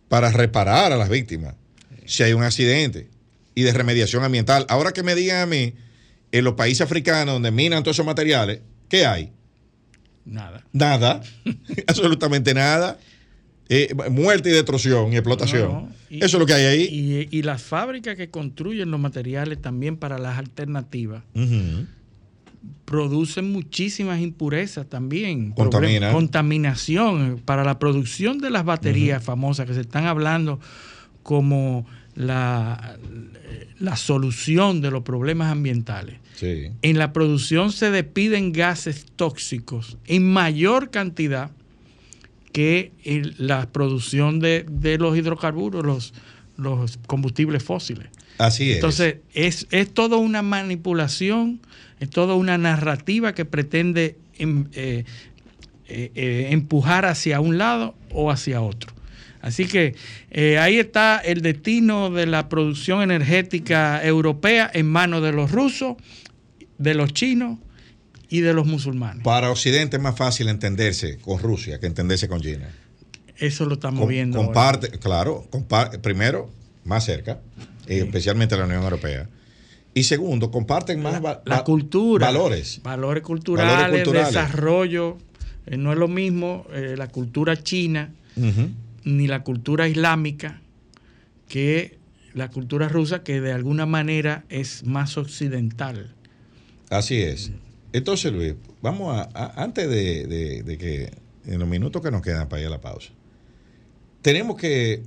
[0.09, 1.55] para reparar a las víctimas
[2.05, 3.09] si hay un accidente
[3.55, 4.66] y de remediación ambiental.
[4.68, 5.72] Ahora que me digan a mí,
[6.39, 9.32] en los países africanos donde minan todos esos materiales, ¿qué hay?
[10.24, 10.64] Nada.
[10.72, 11.22] Nada,
[11.87, 12.99] absolutamente nada.
[13.68, 15.68] Eh, muerte y destrucción y explotación.
[15.72, 15.93] No, no.
[16.09, 16.82] Y, Eso es lo que hay ahí.
[17.30, 21.87] Y, y, las fábricas que construyen los materiales también para las alternativas Uh -huh.
[22.84, 25.51] producen muchísimas impurezas también.
[25.53, 26.12] Contamina.
[26.12, 29.26] Contaminación para la producción de las baterías uh -huh.
[29.26, 30.61] famosas que se están hablando
[31.24, 32.99] como la,
[33.80, 36.18] la solución de los problemas ambientales.
[36.37, 36.70] Sí.
[36.82, 41.51] En la producción se despiden gases tóxicos en mayor cantidad
[42.53, 46.14] que en la producción de, de los hidrocarburos, los,
[46.57, 48.09] los, combustibles fósiles.
[48.39, 48.76] Así es.
[48.76, 51.61] Entonces, es, es toda una manipulación,
[52.01, 55.05] es toda una narrativa que pretende em, eh,
[55.89, 58.91] eh, eh, empujar hacia un lado o hacia otro.
[59.47, 59.94] Así que
[60.32, 65.94] eh, ahí está el destino de la producción energética europea en manos de los rusos,
[66.78, 67.61] de los chinos
[68.28, 69.22] y de los musulmanes.
[69.22, 72.68] Para Occidente es más fácil entenderse con Rusia que entenderse con China.
[73.36, 74.36] Eso lo estamos Com viendo.
[74.36, 74.99] Comparte, ahora.
[74.99, 76.51] claro, comparte, primero,
[76.82, 77.38] más cerca,
[77.86, 77.99] sí.
[77.99, 79.28] especialmente la Unión Europea.
[79.94, 82.80] Y segundo, comparten más la, la cultura, valores.
[82.82, 84.34] Valores culturales, valores culturales.
[84.34, 85.18] desarrollo.
[85.66, 88.11] Eh, no es lo mismo eh, la cultura china.
[88.34, 88.70] Uh -huh
[89.07, 90.61] ni la cultura islámica
[91.49, 91.99] que
[92.35, 96.15] la cultura rusa, que de alguna manera es más occidental.
[96.91, 97.53] Así es.
[97.93, 101.13] Entonces, Luis, vamos a, a antes de, de, de, que
[101.47, 103.13] en los minutos que nos quedan para ir a la pausa,
[104.23, 105.03] tenemos que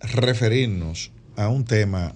[0.00, 2.14] referirnos a un tema,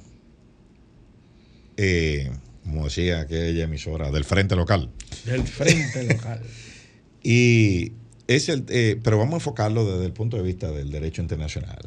[1.76, 2.30] eh,
[2.64, 4.90] como decía aquella emisora, del frente local.
[5.26, 6.40] Del frente local.
[7.22, 7.92] y
[8.36, 11.80] es el, eh, pero vamos a enfocarlo desde el punto de vista del derecho internacional,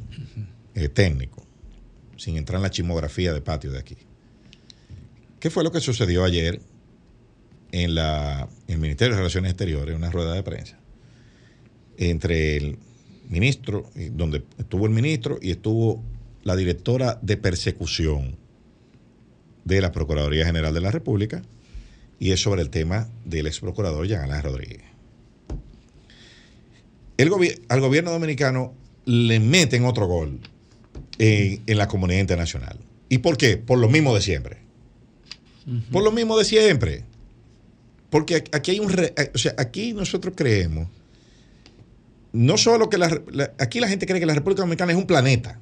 [0.76, 1.48] eh, técnico,
[2.18, 3.96] sin entrar en la chismografía de patio de aquí.
[5.40, 6.60] ¿Qué fue lo que sucedió ayer
[7.72, 10.78] en, la, en el Ministerio de Relaciones Exteriores, en una rueda de prensa,
[11.98, 12.78] entre el
[13.30, 16.04] ministro, donde estuvo el ministro y estuvo
[16.44, 18.36] la directora de persecución
[19.64, 21.42] de la Procuraduría General de la República,
[22.20, 24.93] y es sobre el tema del ex procurador Jean Alain Rodríguez
[27.24, 28.74] el gobi al gobierno dominicano
[29.06, 30.40] le meten otro gol
[31.18, 32.78] en, en, la comunidad internacional.
[33.10, 33.58] ¿Y por qué?
[33.58, 34.58] Por lo mismo de siempre.
[35.66, 35.84] Uh -huh.
[35.92, 37.04] Por lo mismo de siempre.
[38.10, 38.90] Porque aquí hay un...
[38.90, 40.88] Re, o sea, aquí nosotros creemos,
[42.32, 45.08] no solo que la, la, aquí la gente cree que la República Dominicana es un
[45.08, 45.60] planeta.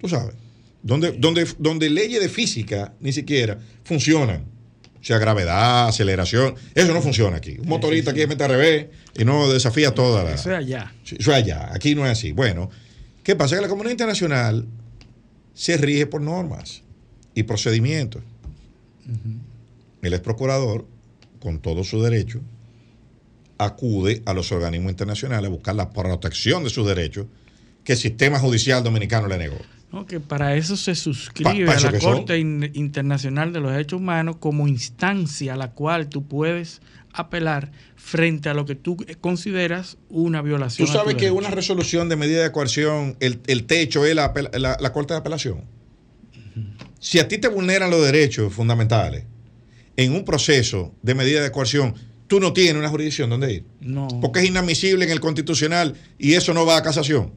[0.00, 0.34] Tú sabes.
[0.82, 4.58] Donde, donde, donde leyes de física ni siquiera funcionan
[5.00, 7.56] o sea, gravedad, aceleración, eso no funciona aquí.
[7.58, 8.86] Un motorista aquí mete al revés
[9.18, 10.34] y no desafía toda la.
[10.34, 10.92] Eso es allá.
[11.04, 11.70] Eso es allá.
[11.74, 12.32] Aquí no es así.
[12.32, 12.70] Bueno,
[13.22, 13.56] ¿qué pasa?
[13.56, 14.64] Que la comunidad internacional
[15.54, 16.82] se rige por normas
[17.34, 18.22] y procedimientos.
[19.06, 19.38] Uh -huh.
[20.02, 20.86] El ex procurador,
[21.40, 22.40] con todo su derecho,
[23.58, 27.26] acude a los organismos internacionales a buscar la protección de sus derechos
[27.82, 29.58] que el sistema judicial dominicano le negó.
[29.90, 34.00] No, que para eso se suscribe pa, a la Corte in, Internacional de los Derechos
[34.00, 36.82] Humanos como instancia a la cual tú puedes
[37.18, 40.86] apelar frente a lo que tú consideras una violación.
[40.86, 41.34] Tú sabes que derecho.
[41.34, 45.20] una resolución de medida de coerción, el, el techo es la, la, la, Corte de
[45.20, 45.58] Apelación.
[45.58, 46.76] Uh -huh.
[47.00, 49.24] Si a ti te vulneran los derechos fundamentales
[49.96, 51.94] en un proceso de medida de coerción,
[52.28, 53.64] tú no tienes una jurisdicción donde ir.
[53.80, 54.06] No.
[54.20, 57.32] Porque es inadmisible en el constitucional y eso no va a casación.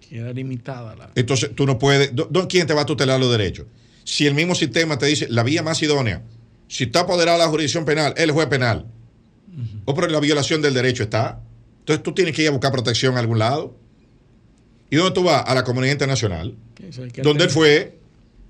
[0.00, 1.10] Queda limitada la.
[1.14, 2.12] Entonces, tú no puedes.
[2.48, 3.66] ¿Quién te va a tutelar los derechos?
[4.04, 6.22] Si el mismo sistema te dice la vía más idónea,
[6.72, 8.86] si está apoderada la jurisdicción penal, el juez penal.
[9.46, 9.82] Uh -huh.
[9.84, 11.38] O pero la violación del derecho está.
[11.80, 13.76] Entonces tú tienes que ir a buscar protección a algún lado.
[14.88, 15.44] ¿Y dónde tú vas?
[15.46, 16.54] A la comunidad internacional.
[17.22, 17.98] Donde él fue.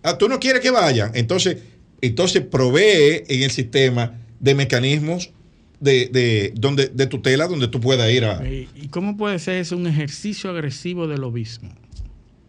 [0.04, 1.10] Ah, tú no quieres que vayan.
[1.14, 1.58] Entonces,
[2.00, 5.30] entonces provee en el sistema de mecanismos
[5.80, 8.40] de, de, donde, de tutela donde tú puedas ir a...
[8.48, 11.74] ¿Y cómo puede ser eso un ejercicio agresivo del lobismo?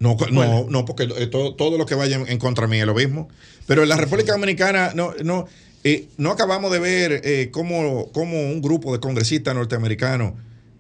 [0.04, 2.94] No, no, no, porque eh, todo, todo, lo que vaya en, contra mí es lo
[2.94, 3.30] mismo.
[3.66, 5.46] Pero en la República Dominicana no, no,
[5.86, 10.34] eh, no acabamos de ver eh, cómo, cómo, un grupo de congresistas norteamericanos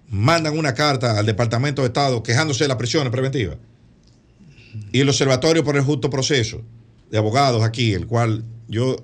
[0.10, 3.56] mandan una carta al Departamento de Estado quejándose de las prisiones preventivas.
[4.92, 6.62] Y el Observatorio por el Justo Proceso
[7.10, 8.98] de Abogados aquí, el cual yo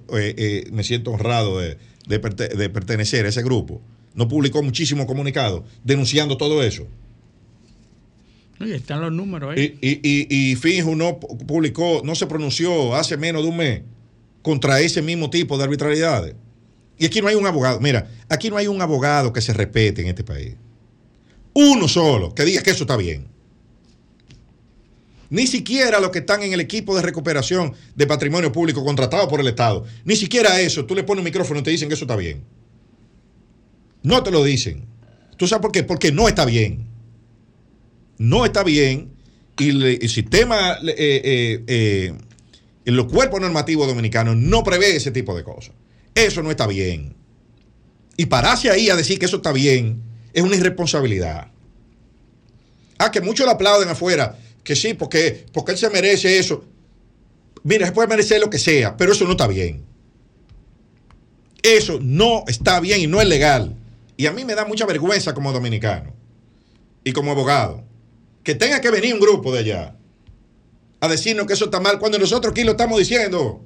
[0.71, 3.81] me siento honrado de, de pertenecer a ese grupo,
[4.15, 6.87] no publicó muchísimos comunicados denunciando todo eso.
[8.59, 9.77] Y están los números ahí.
[9.81, 13.81] Y, y, y, Finjo no publicó, no se pronunció hace menos de un mes
[14.41, 16.35] contra ese mismo tipo de arbitrariedades.
[16.97, 20.01] Y aquí no hay un abogado, mira, aquí no hay un abogado que se respete
[20.01, 20.55] en este país.
[21.53, 23.27] Uno solo que diga que eso está bien.
[25.29, 29.39] Ni siquiera los que están en el equipo de recuperación de patrimonio público contratado por
[29.39, 29.85] el Estado.
[30.03, 30.85] Ni siquiera eso.
[30.85, 32.43] Tú le pones un micrófono y te dicen que eso está bien.
[34.01, 34.85] No te lo dicen.
[35.37, 35.83] ¿Tú sabes por qué?
[35.83, 36.88] Porque no está bien
[38.19, 39.17] no está bien
[39.57, 42.13] y el sistema, eh, eh, eh,
[42.85, 45.73] los cuerpos normativos dominicanos no prevé ese tipo de cosas.
[46.15, 47.15] Eso no está bien.
[48.15, 50.01] Y pararse ahí a decir que eso está bien
[50.33, 51.51] es una irresponsabilidad.
[52.97, 56.63] Ah, que muchos le aplauden afuera, que sí, porque, porque él se merece eso.
[57.63, 59.83] Mira, se puede merecer lo que sea, pero eso no está bien.
[61.63, 63.75] Eso no está bien y no es legal.
[64.15, 66.13] Y a mí me da mucha vergüenza como dominicano
[67.03, 67.88] y como abogado
[68.43, 69.95] que tenga que venir un grupo de allá
[70.99, 73.61] a decirnos que eso está mal cuando nosotros aquí lo estamos diciendo.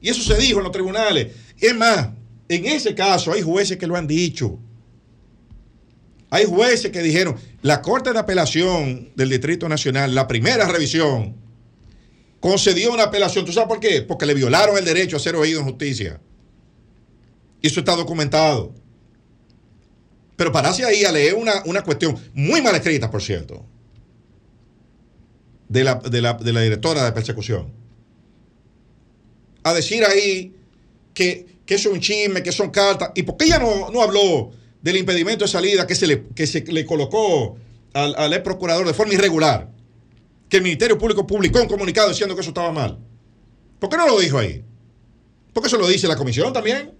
[0.00, 1.32] Y eso se dijo en los tribunales.
[1.58, 2.10] es más,
[2.48, 4.58] en ese caso hay jueces que lo han dicho.
[6.30, 11.36] Hay jueces que dijeron, la Corte de Apelación del Distrito Nacional, la primera revisión,
[12.40, 13.44] concedió una apelación.
[13.44, 14.02] ¿Tú sabes por qué?
[14.02, 16.20] Porque le violaron el derecho a ser oído en justicia.
[17.62, 18.74] Y eso está documentado.
[20.36, 23.64] Pero pararse ahí a leer una, una cuestión muy mal escrita, por cierto
[25.74, 27.72] de la, de la, de la directora de persecución.
[29.64, 30.54] A decir ahí
[31.12, 33.10] que, que es un chisme, que son cartas.
[33.16, 36.46] ¿Y por qué ella no, no habló del impedimento de salida que se le, que
[36.46, 37.56] se le colocó
[37.92, 39.68] al, al ex procurador de forma irregular?
[40.48, 43.00] Que el Ministerio Público publicó un comunicado diciendo que eso estaba mal.
[43.80, 44.62] ¿Por qué no lo dijo ahí?
[45.52, 46.92] Porque eso lo dice la comisión también.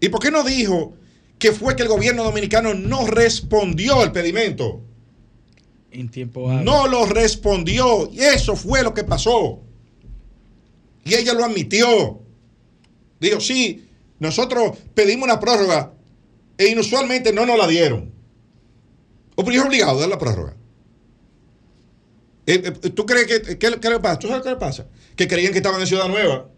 [0.00, 0.94] ¿Y por qué no dijo
[1.40, 4.84] que fue que el gobierno dominicano no respondió al pedimento?
[6.62, 8.08] No lo respondió.
[8.12, 9.60] Y eso fue lo que pasó.
[11.04, 12.20] Y ella lo admitió.
[13.20, 15.92] Dijo, sí, nosotros pedimos una prórroga
[16.56, 18.12] e inusualmente no nos la dieron.
[19.34, 20.56] O pero es obligado a dar la prórroga.
[22.46, 24.18] Eh, eh, ¿Tú crees que qué, le pasa?
[24.18, 24.86] ¿Tú sabes qué le pasa?
[25.14, 26.48] Que creían que estaban en Ciudad Nueva.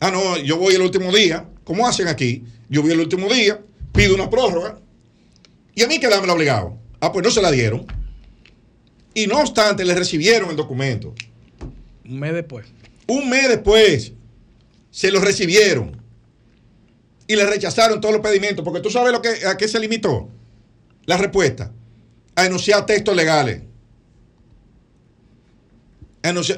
[0.00, 1.48] Ah, no, yo voy el último día.
[1.64, 2.44] ¿Cómo hacen aquí?
[2.68, 3.60] Yo voy el último día,
[3.92, 4.78] pido una prórroga
[5.74, 6.78] y a mí quedarme obligado.
[7.04, 7.86] Ah, pues no se la dieron.
[9.12, 11.14] Y no obstante, le recibieron el documento.
[12.08, 12.66] Un mes después.
[13.06, 14.12] Un mes después
[14.90, 16.00] se lo recibieron.
[17.26, 18.64] Y le rechazaron todos los pedimentos.
[18.64, 20.30] Porque tú sabes lo que, a qué se limitó
[21.04, 21.70] la respuesta.
[22.36, 23.60] A enunciar textos legales.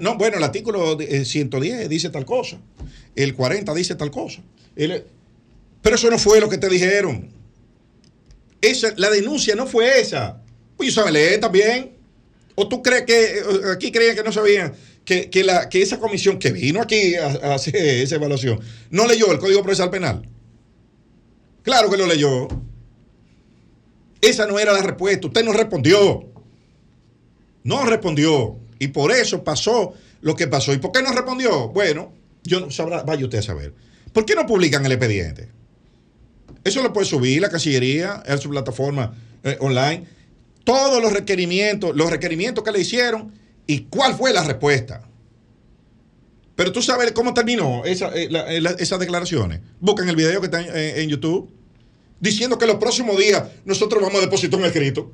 [0.00, 2.60] no, bueno, el artículo 110 eh, dice tal cosa.
[3.16, 4.42] El 40 dice tal cosa.
[4.76, 7.35] pero eso no fue lo que te dijeron
[8.96, 10.42] la denuncia no fue esa.
[10.76, 11.96] Pues yo saben leer también.
[12.54, 13.42] ¿O tú crees que eh,
[13.72, 17.76] aquí creían que no sabían que, la, que esa comisión que vino aquí a, hacer
[17.76, 18.58] esa evaluación
[18.90, 20.28] no leyó el Código Procesal Penal?
[21.62, 22.48] Claro que lo leyó.
[24.20, 25.26] Esa no era la respuesta.
[25.26, 26.24] Usted no respondió.
[27.62, 28.58] No respondió.
[28.78, 30.72] Y por eso pasó lo que pasó.
[30.72, 31.68] ¿Y por qué no respondió?
[31.68, 33.74] Bueno, yo no sabrá, vaya usted a saber.
[34.12, 35.48] ¿Por qué no publican el expediente?
[36.66, 39.14] Eso lo puede subir la Cancillería en su plataforma
[39.44, 40.04] eh, online.
[40.64, 43.32] Todos los requerimientos, los requerimientos que le hicieron
[43.68, 45.08] y cuál fue la respuesta.
[46.56, 49.60] Pero tú sabes cómo terminó esa, eh, eh, esas declaraciones.
[49.78, 51.48] Busquen el video que está en, YouTube
[52.18, 55.12] diciendo que los próximos días nosotros vamos a depositar un escrito.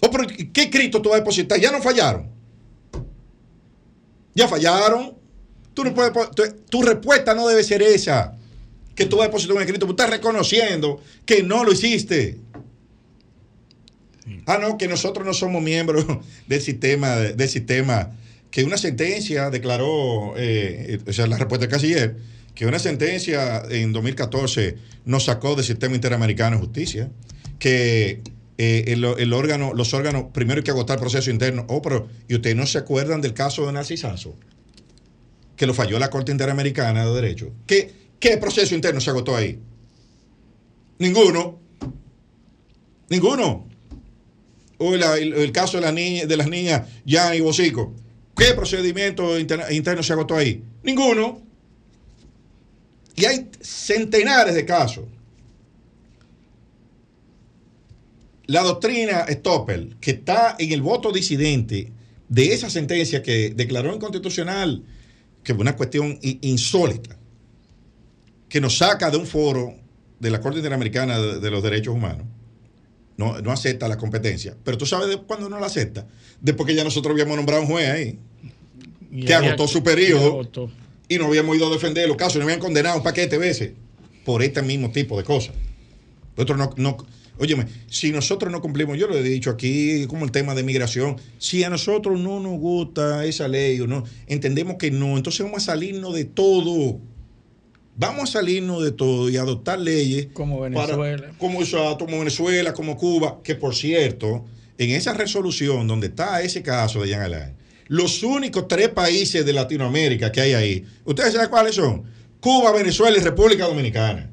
[0.00, 0.10] Oh,
[0.52, 1.58] ¿qué escrito tú vas a depositar?
[1.58, 2.30] Ya no fallaron.
[4.32, 5.16] Ya fallaron.
[5.74, 6.12] Tú no puedes,
[6.70, 8.36] tu respuesta no debe ser esa
[8.96, 12.38] que tú vas a depositar un escrito, tú estás reconociendo que no lo hiciste.
[14.46, 16.04] Ah, no, que nosotros no somos miembros
[16.48, 18.12] del sistema, del sistema,
[18.50, 22.16] que una sentencia declaró, eh, o sea, la respuesta del canciller,
[22.54, 27.10] que una sentencia en 2014 nos sacó del sistema interamericano de justicia,
[27.58, 28.22] que
[28.58, 31.66] eh, el, órgano, los órganos, primero hay que agotar el proceso interno.
[31.68, 34.34] Oh, pero, ¿y ustedes no se acuerdan del caso de Narcisazo?
[35.56, 37.52] Que lo falló la Corte Interamericana de Derecho.
[37.66, 39.58] Que ¿Qué proceso interno se agotó ahí?
[40.98, 41.58] Ninguno.
[43.08, 43.68] Ninguno.
[44.78, 45.82] o el, caso de,
[46.26, 47.94] la las niñas Jan y Bocico.
[48.36, 50.62] ¿Qué procedimiento interno se agotó ahí?
[50.82, 51.42] Ninguno.
[53.14, 55.04] Y hay centenares de casos.
[58.46, 61.90] La doctrina Stoppel, que está en el voto disidente
[62.28, 64.84] de esa sentencia que declaró inconstitucional,
[65.42, 67.15] que es una cuestión insólita,
[68.48, 69.74] que nos saca de un foro
[70.18, 72.26] de la Corte Interamericana de, los Derechos Humanos,
[73.16, 74.56] no, no, acepta la competencia.
[74.62, 76.06] Pero tú sabes de cuándo no la acepta.
[76.40, 78.18] Después que ya nosotros habíamos nombrado un juez ahí,
[79.24, 80.48] que agotó su periodo
[81.08, 83.72] y no habíamos ido a defender los casos, no habían condenado un paquete de veces
[84.24, 85.54] por este mismo tipo de cosas.
[86.36, 86.96] Nosotros no, no,
[87.38, 91.16] óyeme, si nosotros no cumplimos, yo lo he dicho aquí, como el tema de migración,
[91.38, 95.62] si a nosotros no nos gusta esa ley o no, entendemos que no, entonces vamos
[95.62, 97.00] a salirnos de todo.
[97.98, 100.28] Vamos a salirnos de todo y adoptar leyes.
[100.34, 101.32] Como Venezuela.
[101.38, 101.58] como,
[101.98, 104.44] como Venezuela, como Cuba, que por cierto,
[104.76, 107.54] en esa resolución donde está ese caso de Jean Alain,
[107.88, 112.04] los únicos tres países de Latinoamérica que hay ahí, ¿ustedes saben cuáles son?
[112.40, 114.30] Cuba, Venezuela y República Dominicana.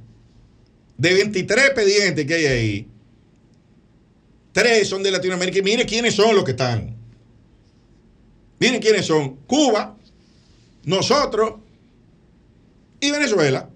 [0.97, 2.87] De 23 expedientes que hay ahí,
[4.51, 5.59] tres son de Latinoamérica.
[5.59, 6.97] Y miren quiénes son los que están.
[8.59, 9.37] Miren quiénes son.
[9.47, 9.97] Cuba,
[10.83, 11.62] nosotros
[13.07, 13.69] y Venezuela.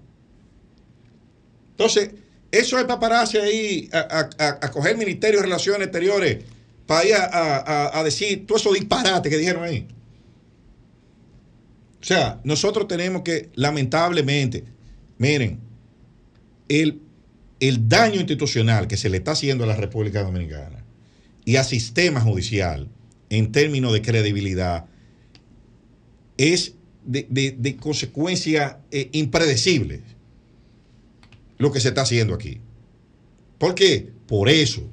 [1.72, 2.12] Entonces,
[2.52, 6.46] eso es para pararse ahí a, a coger el Ministerio de Relaciones Exteriores
[6.88, 9.88] para ir a, decir todo eso disparate que dijeron ahí.
[12.02, 14.64] O sea, nosotros tenemos que, lamentablemente,
[15.18, 15.60] miren,
[16.70, 17.02] el,
[17.60, 20.86] el daño institucional que se le está haciendo a la República Dominicana
[21.44, 22.88] y al sistema judicial
[23.30, 24.86] en términos de credibilidad
[26.38, 26.76] es
[27.08, 30.02] de, de, consecuencias eh, impredecibles
[31.58, 32.60] lo que se está haciendo aquí.
[33.58, 34.12] ¿Por qué?
[34.28, 34.84] Por eso.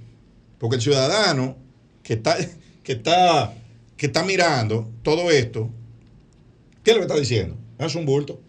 [0.59, 1.59] Porque el ciudadano
[2.03, 2.37] que está,
[2.83, 3.55] que está,
[3.97, 5.69] que está mirando todo esto,
[6.83, 7.57] ¿qué que está diciendo?
[7.79, 8.41] Es un bulto.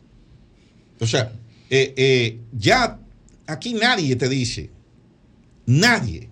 [1.00, 1.34] O sea,
[1.70, 3.00] eh, eh, ya
[3.48, 4.70] aquí nadie te dice,
[5.66, 6.30] nadie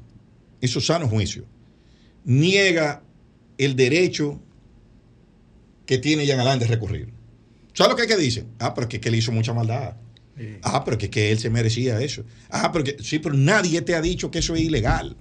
[0.61, 1.45] en su sano juicio
[2.23, 3.01] niega
[3.57, 4.39] el derecho
[5.85, 7.12] que tiene Jan Alain de recurrir.
[7.73, 8.47] ¿Sabes lo que, es que dicen?
[8.59, 9.95] Ah, pero es que, él hizo mucha maldad.
[10.61, 12.23] Ah, pero es que, él se merecía eso.
[12.49, 15.15] Ah, pero que, sí, pero nadie te ha dicho que eso es ilegal.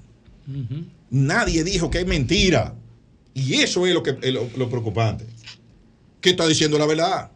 [1.11, 2.75] Nadie dijo que es mentira.
[3.35, 5.25] Y eso es lo, que, lo, preocupante.
[6.21, 7.31] Que está diciendo la verdad.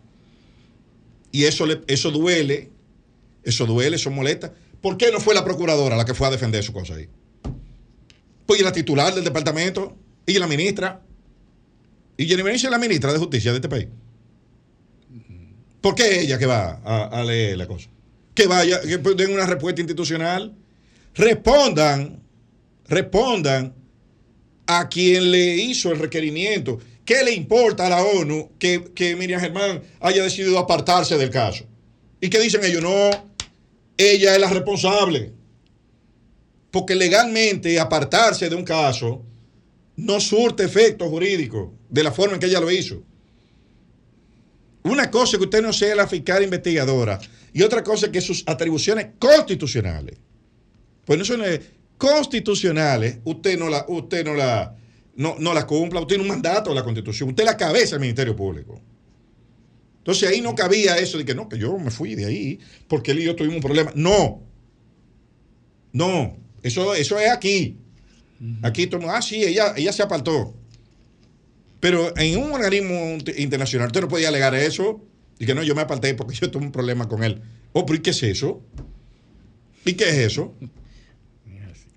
[1.33, 2.71] Y eso, le, eso duele.
[3.43, 4.53] Eso duele, eso molesta.
[4.83, 7.09] ¿Por qué no fue la procuradora la que fue a defender su cosa ahí?
[8.45, 9.97] Pues y la titular del departamento
[10.27, 11.03] y la ministra.
[12.17, 13.89] Y Jenny Benicio es la ministra de Justicia de este país.
[15.81, 17.89] ¿Por qué ella que va a, leer la cosa?
[18.35, 20.55] Que vaya, que den una respuesta institucional.
[21.15, 22.27] Respondan
[22.89, 23.75] respondan
[24.67, 26.79] a quien le hizo el requerimiento.
[27.05, 31.65] ¿Qué le importa a la ONU que, que Miriam Germán haya decidido apartarse del caso?
[32.21, 32.83] ¿Y qué dicen ellos?
[32.83, 33.11] No,
[33.97, 35.33] ella es la responsable.
[36.71, 39.25] Porque legalmente apartarse de un caso
[39.97, 43.03] no surte efecto jurídico de la forma en que ella lo hizo.
[44.87, 47.19] Una cosa es que usted no sea la fiscal investigadora
[47.53, 50.17] y otra cosa es que sus atribuciones constitucionales,
[51.05, 51.43] pues no son
[51.99, 54.77] constitucionales, usted no la, usted no la,
[55.17, 58.01] no, no la cumpla, usted tiene un mandato de la constitución, usted la cabeza del
[58.01, 58.81] Ministerio Público.
[59.99, 63.11] Entonces ahí no cabía eso de que no, que yo me fui de ahí porque
[63.11, 63.91] él y yo tuvimos un problema.
[63.97, 64.41] No,
[65.93, 67.77] no, eso, eso es aquí.
[68.63, 70.55] Aquí todo ah, sí, ella, ella se apartó.
[71.81, 75.01] Pero en un organismo internacional usted no podía alegar eso
[75.39, 77.43] y que no, yo me aparté porque yo tuve un problema con él.
[77.73, 78.63] Oh, pero ¿y qué es eso?
[79.85, 80.55] ¿Y qué es eso?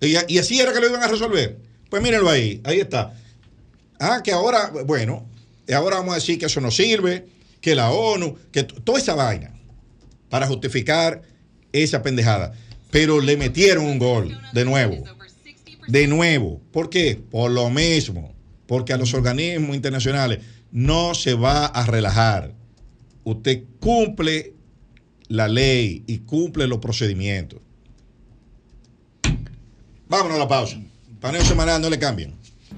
[0.02, 1.58] Y, así era que lo iban a resolver.
[1.90, 3.14] Pues mírenlo ahí, ahí está.
[3.98, 5.28] Ah, que ahora, bueno,
[5.74, 7.26] ahora vamos a decir que eso no sirve,
[7.60, 9.52] que la ONU, que toda esa vaina
[10.30, 11.20] para justificar
[11.72, 12.54] esa pendejada.
[12.90, 15.04] Pero le metieron un gol de nuevo.
[15.86, 16.62] De nuevo.
[16.72, 17.20] ¿Por qué?
[17.30, 18.34] Por lo mismo.
[18.70, 20.38] Porque a los organismos internacionales
[20.70, 22.54] no se va a relajar.
[23.24, 24.54] Usted cumple
[25.26, 27.58] la ley y cumple los procedimientos.
[30.08, 30.80] Vámonos a la pausa.
[31.20, 32.32] Paneo semanal, no le cambien.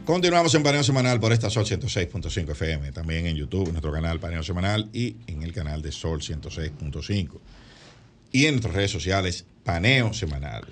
[0.07, 4.19] Continuamos en Paneo Semanal por esta Sol 106.5 FM, también en YouTube, en nuestro canal
[4.19, 7.39] Paneo Semanal y en el canal de Sol 106.5.
[8.33, 10.65] Y en nuestras redes sociales, Paneo Semanal.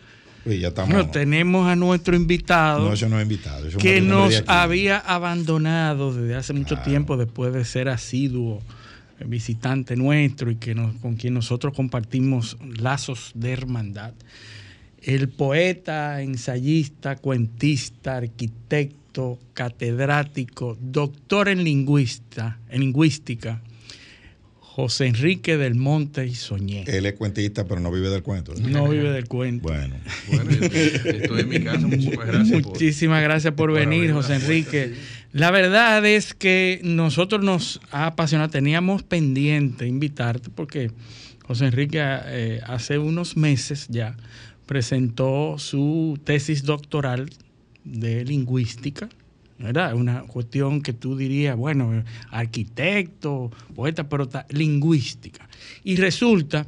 [0.45, 2.87] Ya estamos, bueno, tenemos a nuestro invitado.
[2.87, 3.67] No, eso no es invitado.
[3.79, 8.63] que nos había abandonado desde hace mucho tiempo después de ser asiduo
[9.27, 14.15] visitante nuestro y que con quien nosotros compartimos lazos de hermandad.
[15.03, 23.63] el poeta, ensayista, cuentista, arquitecto, catedrático, doctor en, lingüista, en lingüística,
[24.73, 26.85] José Enrique del Monte y Soñé.
[26.87, 28.55] Él es cuentista, pero no vive del cuento.
[28.55, 29.69] No vive del cuento.
[29.69, 29.97] Bueno.
[30.29, 31.87] bueno estoy en mi casa.
[31.89, 32.67] Muchísimas gracias.
[32.67, 34.95] Muchísimas gracias por, venir, José Enrique.
[35.33, 40.93] La verdad es que nosotros nos ha apasionado, teníamos pendiente invitarte porque
[41.45, 44.17] José Enrique eh, hace unos meses ya
[44.67, 47.29] presentó su tesis doctoral
[47.83, 49.09] de lingüística
[49.61, 49.95] ¿verdad?
[49.95, 55.49] Una cuestión que tú dirías, bueno, arquitecto, poeta, pero lingüística.
[55.85, 56.67] Y resulta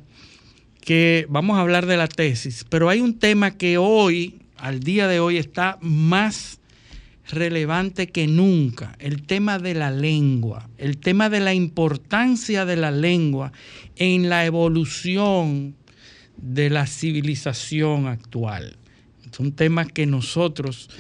[0.82, 5.08] que vamos a hablar de la tesis, pero hay un tema que hoy, al día
[5.08, 6.60] de hoy, está más
[7.30, 12.90] relevante que nunca, el tema de la lengua, el tema de la importancia de la
[12.90, 13.52] lengua
[13.96, 15.76] en la evolución
[16.36, 18.76] de la civilización actual.
[19.30, 20.90] Es un tema que nosotros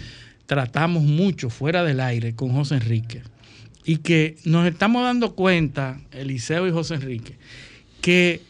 [0.52, 3.22] tratamos mucho fuera del aire con José Enrique.
[3.86, 7.38] Y que nos estamos dando cuenta, Eliseo y José Enrique,
[8.02, 8.42] que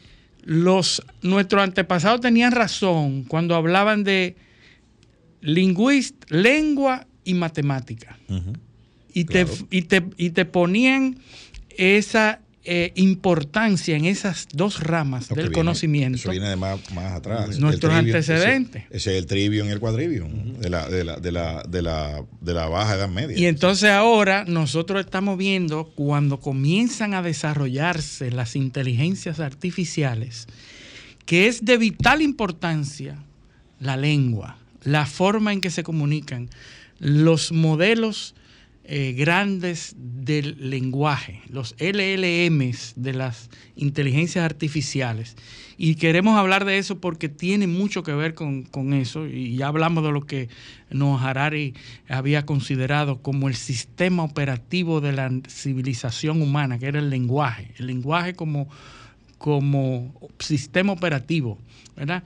[0.42, 4.34] los, nuestros antepasados tenían razón cuando hablaban de
[5.42, 8.18] lingüista, lengua y matemática.
[9.14, 11.18] y, te, y, te, y te ponían
[11.68, 16.16] esa eh, importancia en esas dos ramas del conocimiento.
[16.16, 16.78] Eso viene de más,
[17.12, 17.58] atrás.
[17.58, 18.84] Nuestros antecedentes.
[18.90, 20.28] Ese, es el trivio y el cuadrivio
[20.60, 23.36] de, la, de, la, de, la, de, la, de la baja edad media.
[23.36, 30.46] Y entonces ahora nosotros estamos viendo cuando comienzan a desarrollarse las inteligencias artificiales,
[31.26, 33.18] que es de vital importancia
[33.80, 36.48] la lengua, la forma en que se comunican,
[37.00, 38.36] los modelos
[38.84, 45.36] eh, grandes del lenguaje, los LLMs de las inteligencias artificiales.
[45.78, 49.26] Y queremos hablar de eso porque tiene mucho que ver con, eso.
[49.26, 50.48] Y ya hablamos de lo que
[50.90, 51.74] Noah Harari
[52.08, 57.72] había considerado como el sistema operativo de la civilización humana, que era el lenguaje.
[57.78, 58.68] El lenguaje como,
[59.38, 61.56] como sistema operativo,
[61.96, 62.24] ¿verdad?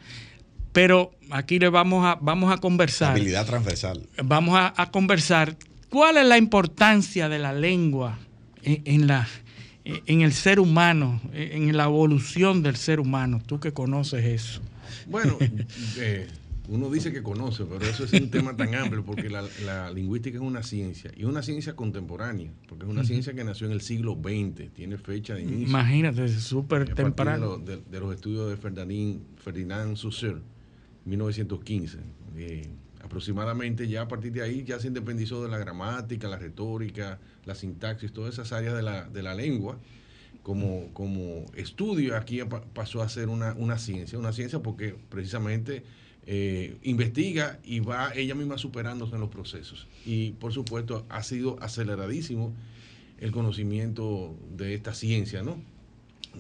[0.72, 3.12] Pero aquí le vamos a, vamos a conversar.
[3.12, 4.09] Habilidad transversal.
[4.24, 5.57] Vamos a, a conversar
[5.91, 8.18] ¿Cuál es la importancia de la lengua
[8.62, 9.28] en, la,
[9.84, 13.41] en el ser humano, en la evolución del ser humano?
[13.45, 14.61] Tú que conoces eso.
[15.07, 15.39] Bueno,
[15.99, 16.26] eh,
[16.68, 20.43] uno dice que conoce, pero eso es un tema tan amplio porque la, lingüística es
[20.43, 23.80] una ciencia y es una ciencia contemporánea, porque es una ciencia que nació en el
[23.80, 25.68] siglo XX, tiene fecha de inicio.
[25.68, 27.59] Imagínate, súper temprano.
[27.59, 30.41] De, de, los estudios de Ferdinand, Ferdinand Saussure,
[31.05, 31.99] 1915
[33.07, 37.54] aproximadamente ya a partir de ahí ya se independizó de la gramática, la retórica, la
[37.54, 39.78] sintaxis, todas esas áreas de la, de la lengua.
[40.42, 42.40] Como, como estudio aquí
[42.72, 45.82] pasó a ser una, una ciencia, una ciencia porque precisamente
[46.24, 49.88] eh, investiga y va ella misma superándose en los procesos.
[50.04, 52.54] Y por supuesto ha sido aceleradísimo
[53.18, 55.61] el conocimiento de esta ciencia, ¿no?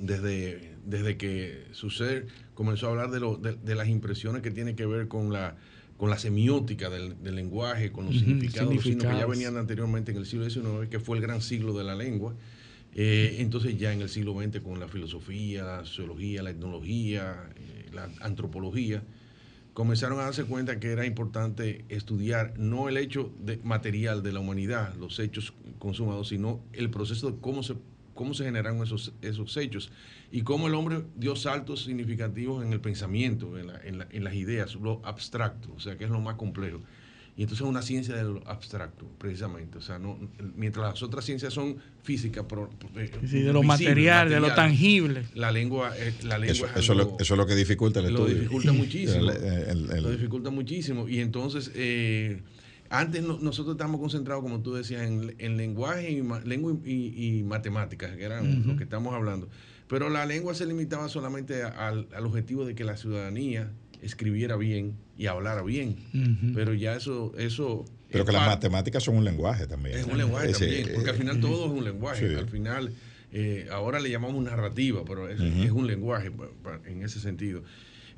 [0.00, 4.76] Desde, desde que su ser comenzó a hablar de, lo, de las impresiones que tiene
[4.76, 5.56] que ver con la
[5.96, 10.26] con la semiótica del, lenguaje, con los significados, signos que ya venían anteriormente en el
[10.26, 12.34] siglo XIX, que fue el gran siglo de la lengua.
[12.94, 17.90] Eh, entonces ya en el siglo XX con la filosofía, la sociología, la etnología, eh,
[17.92, 19.02] la antropología,
[19.74, 24.40] comenzaron a darse cuenta que era importante estudiar no el hecho de, material de la
[24.40, 27.74] humanidad, los hechos consumados, sino el proceso de cómo se,
[28.16, 29.92] cómo se generaron esos, esos hechos
[30.32, 35.72] y cómo el hombre dio saltos significativos en el pensamiento, en, las ideas, lo abstracto,
[35.76, 36.80] o sea, que es lo más complejo.
[37.38, 39.76] Y entonces es una ciencia de lo abstracto, precisamente.
[39.76, 40.18] O sea, no,
[40.56, 42.46] mientras las otras ciencias son físicas,
[42.96, 45.26] eh, de lo material, de lo tangible.
[45.34, 45.92] La lengua,
[46.24, 48.28] la lengua eso, es lo, eso, es lo, que dificulta el estudio.
[48.28, 49.22] Lo dificulta muchísimo.
[49.22, 51.08] lo dificulta muchísimo.
[51.10, 52.40] Y entonces, eh,
[52.90, 58.66] antes nosotros estábamos concentrados, como tú decías, en, lenguaje y, lengua y, matemáticas, que eran
[58.66, 59.48] lo que estamos hablando.
[59.88, 63.70] Pero la lengua se limitaba solamente al, objetivo de que la ciudadanía
[64.02, 65.96] escribiera bien y hablara bien.
[66.54, 67.32] Pero ya eso...
[67.38, 69.98] eso Pero que las matemáticas son un lenguaje también.
[69.98, 72.36] Es un lenguaje también, porque al final todo es un lenguaje.
[72.36, 72.92] Al final,
[73.32, 76.30] eh, ahora le llamamos narrativa, pero es, un lenguaje
[76.86, 77.62] en ese sentido.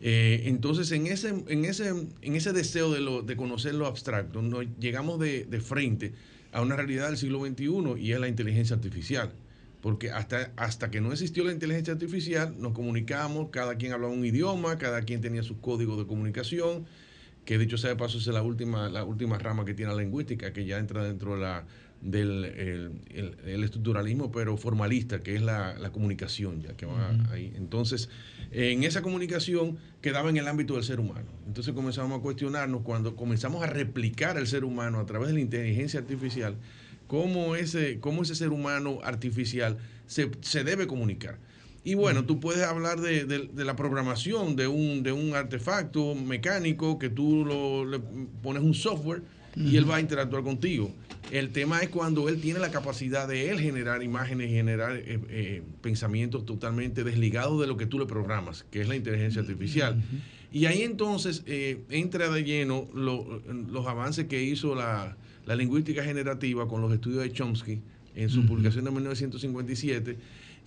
[0.00, 4.42] Eh, entonces, en ese, en ese, en ese deseo de, lo, de conocer lo abstracto,
[4.42, 6.12] nos llegamos de, frente
[6.52, 9.32] a una realidad del siglo XXI y es la inteligencia artificial.
[9.80, 14.24] Porque hasta, hasta que no existió la inteligencia artificial, nos comunicamos, cada quien hablaba un
[14.24, 16.86] idioma, cada quien tenía su código de comunicación,
[17.44, 20.52] que dicho sea de paso es la última, la última rama que tiene la lingüística,
[20.52, 21.64] que ya entra dentro de la,
[22.00, 27.52] del el, el, estructuralismo, pero formalista, que es la, la comunicación, ya que va ahí.
[27.56, 28.08] Entonces,
[28.52, 31.26] en esa comunicación quedaba en el ámbito del ser humano.
[31.46, 35.40] Entonces comenzamos a cuestionarnos cuando comenzamos a replicar al ser humano a través de la
[35.40, 36.56] inteligencia artificial,
[37.06, 41.38] cómo ese, cómo ese ser humano artificial se, se debe comunicar.
[41.84, 46.98] Y bueno, tú puedes hablar de, de, la programación de un, de un artefacto mecánico
[46.98, 47.98] que tú lo, le
[48.42, 49.22] pones un software
[49.56, 50.92] y él va a interactuar contigo.
[51.30, 55.20] El tema es cuando él tiene la capacidad de él generar imágenes y generar eh,
[55.28, 60.02] eh, pensamientos totalmente desligados de lo que tú le programas, que es la inteligencia artificial.
[60.50, 65.16] Y ahí entonces eh, entra de lleno los avances que hizo la,
[65.46, 67.80] lingüística generativa con los estudios de Chomsky
[68.14, 70.16] en su publicación de 1957,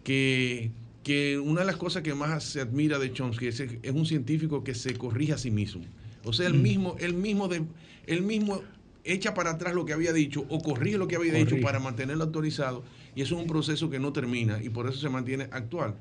[0.04, 0.72] que,
[1.04, 4.64] que una de las cosas que más se admira de Chomsky es, es un científico
[4.64, 5.84] que se corrige a sí mismo.
[6.24, 7.64] O sea, el mismo, el mismo, de,
[8.08, 8.62] el mismo
[9.04, 12.24] echa para atrás lo que había dicho o corrige lo que había dicho para mantenerlo
[12.24, 12.84] actualizado.
[13.16, 15.96] Y eso es un proceso que no termina y por eso se mantiene actual.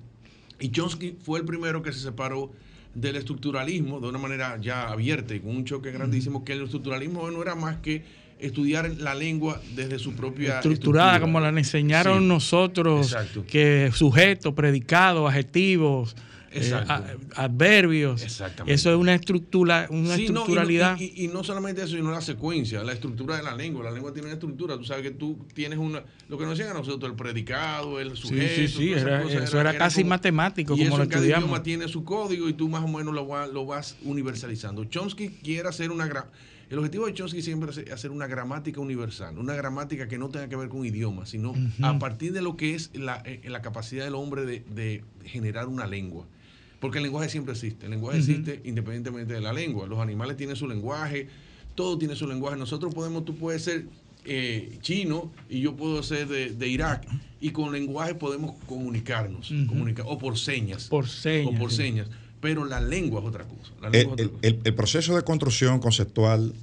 [0.60, 2.52] Y Chomsky fue el primero que se separó
[2.94, 7.30] del estructuralismo de una manera ya abierta y con un choque grandísimo, que el estructuralismo
[7.30, 8.04] no era más que
[8.40, 13.14] estudiar la lengua desde su propia estructurada como la enseñaron nosotros
[13.48, 16.16] que sujeto predicado adjetivos
[16.52, 18.22] eh, adverbios.
[18.22, 18.74] Exactamente.
[18.74, 20.98] Eso es una estructura, una estructuralidad.
[20.98, 23.84] y, no solamente eso, sino la secuencia, la estructura de la lengua.
[23.84, 24.76] La lengua tiene una estructura.
[24.76, 26.02] Tú sabes que tú tienes una.
[26.28, 28.54] Lo que nos decían a nosotros, el predicado, el sujeto.
[28.54, 28.92] Sí, sí, sí.
[28.92, 31.10] eso era, casi matemático, como lo estudiamos.
[31.10, 34.84] Cada idioma tiene su código y tú más o menos lo, lo vas universalizando.
[34.84, 36.08] Chomsky quiere hacer una.
[36.70, 40.48] El objetivo de Chomsky siempre es hacer una gramática universal, una gramática que no tenga
[40.48, 44.04] que ver con idiomas, sino a partir de lo que es la, eh, la capacidad
[44.04, 46.26] del hombre de, de generar una lengua.
[46.80, 47.84] Porque el lenguaje siempre existe.
[47.86, 49.86] El lenguaje existe independientemente de la lengua.
[49.86, 51.28] Los animales tienen su lenguaje,
[51.74, 52.56] todo tiene su lenguaje.
[52.56, 53.84] Nosotros podemos, tú puedes ser
[54.24, 57.06] eh, chino y yo puedo ser de, Irak
[57.40, 60.88] y con lenguaje podemos comunicarnos, comunicar, o por señas.
[60.88, 61.54] Por señas.
[61.54, 62.08] O por señas.
[62.40, 63.72] Pero la lengua es otra cosa.
[63.92, 66.54] el, proceso de construcción conceptual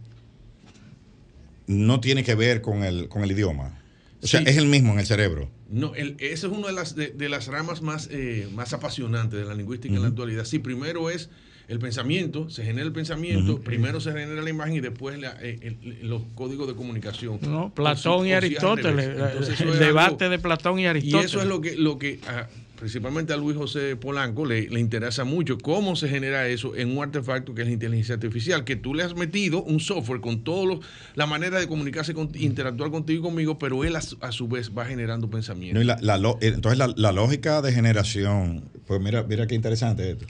[1.67, 3.79] no tiene que ver con el, con el idioma.
[4.27, 5.49] O sea, es el mismo en el cerebro.
[5.69, 9.45] No, el, esa es una de las, de, las ramas más, eh, más apasionantes de
[9.45, 10.43] la lingüística en la actualidad.
[10.43, 11.29] Sí, primero es
[11.67, 16.23] el pensamiento, se genera el pensamiento, primero se genera la imagen y después eh, los
[16.35, 17.39] códigos de comunicación.
[17.41, 19.17] No, Platón y Aristóteles,
[19.59, 21.23] el debate de Platón y Aristóteles.
[21.23, 22.47] Y eso es lo que, lo que ah,
[22.77, 27.53] principalmente a Luis José Polanco le, interesa mucho cómo se genera eso en un artefacto
[27.53, 30.79] que es la inteligencia artificial, que tú le has metido un software con toda
[31.15, 34.85] la manera de comunicarse, con, interactuar contigo y conmigo, pero él a, su vez va
[34.85, 35.81] generando pensamiento.
[35.81, 40.25] Eh, entonces la, lógica de generación, pues mira, mira qué interesante esto.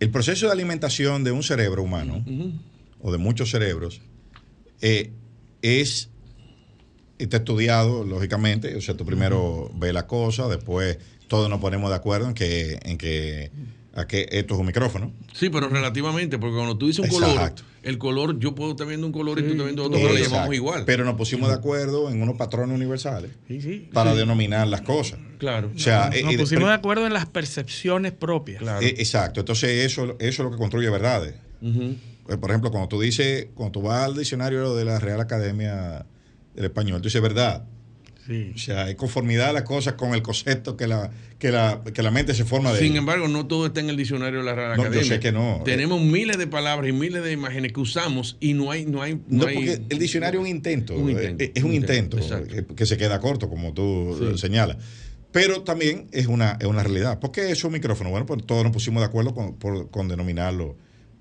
[0.00, 2.24] El proceso de alimentación de un cerebro humano,
[3.00, 4.02] o de muchos cerebros,
[4.80, 5.12] eh,
[5.62, 6.10] es
[7.18, 8.76] está estudiado, lógicamente.
[8.76, 10.98] O sea, tú primero ves la cosa, después
[11.28, 13.50] todos nos ponemos de acuerdo en que, en que,
[13.94, 15.12] a que esto es un micrófono.
[15.32, 17.52] Sí, pero relativamente, porque cuando tú dices un color,
[17.82, 20.18] el color, yo puedo estar viendo un color y tú estás viendo otro, pero lo
[20.18, 20.84] llamamos igual.
[20.84, 23.30] Pero nos pusimos de acuerdo en unos patrones universales
[23.92, 25.18] para denominar las cosas.
[25.38, 25.70] Claro.
[25.74, 28.62] O sea, nos, eh, pusimos de acuerdo en las percepciones propias.
[28.82, 29.40] Eh, exacto.
[29.40, 31.34] Entonces, eso, eso es lo que construye verdades.
[31.62, 36.06] Eh, por ejemplo, cuando tú dices, cuando tú vas al diccionario de la Real Academia
[36.54, 37.64] del Español, tú dices verdad
[38.54, 42.02] o sea, hay conformidad a las cosas con el concepto que la, que la, que
[42.02, 42.78] la mente se forma de.
[42.78, 45.00] Sin embargo, no todo está en el diccionario de la Real Academia.
[45.00, 45.60] Yo sé que no.
[45.64, 48.86] Tenemos miles de palabras y miles de imágenes que usamos y no hay.
[48.86, 50.94] No, hay, no, porque el diccionario es un intento.
[51.08, 52.16] Eh, es un intento,
[52.74, 54.78] que, se queda corto, como tú señalas.
[55.30, 57.18] Pero también es una, es una realidad.
[57.18, 58.08] ¿Por qué es un micrófono?
[58.08, 59.54] Bueno, pues todos nos pusimos de acuerdo con,
[59.88, 60.76] con denominarlo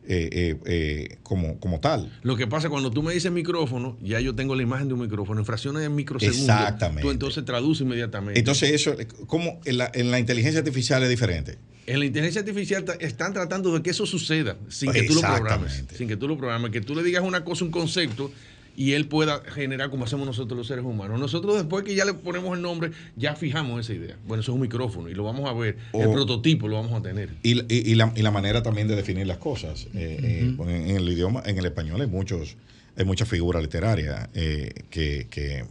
[0.06, 2.12] eh, eh, eh, como, como tal.
[2.24, 5.02] Lo que pasa cuando tú me dices micrófono, ya yo tengo la imagen de un
[5.02, 6.42] micrófono en fracciones de microsegundos.
[6.42, 7.02] Exactamente.
[7.02, 8.40] Tú entonces traduces inmediatamente.
[8.40, 8.96] Entonces eso,
[9.28, 11.58] como en la, en la inteligencia artificial es diferente.
[11.86, 15.84] En la inteligencia artificial están tratando de que eso suceda sin que tú lo programes.
[15.96, 18.32] Sin que tú lo programes, que tú le digas una cosa, un concepto
[18.76, 21.20] y él pueda generar como hacemos nosotros los seres humanos.
[21.20, 24.18] Nosotros después que ya le ponemos el nombre, ya fijamos esa idea.
[24.26, 25.78] Bueno, eso es un micrófono y lo vamos a ver.
[25.94, 27.30] el prototipo lo vamos a tener.
[27.44, 29.88] Y, y, la, y, la, manera también de definir las cosas.
[29.94, 32.58] Eh, eh, en, el idioma, en el español hay muchos,
[32.98, 35.66] hay muchas figuras literarias eh, que, que,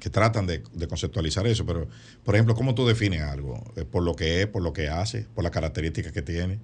[0.00, 1.64] que, tratan de, conceptualizar eso.
[1.64, 1.88] Pero,
[2.24, 3.64] por ejemplo, ¿cómo tú defines algo?
[3.90, 6.58] ¿Por lo que es, por lo que hace, por las características que tiene?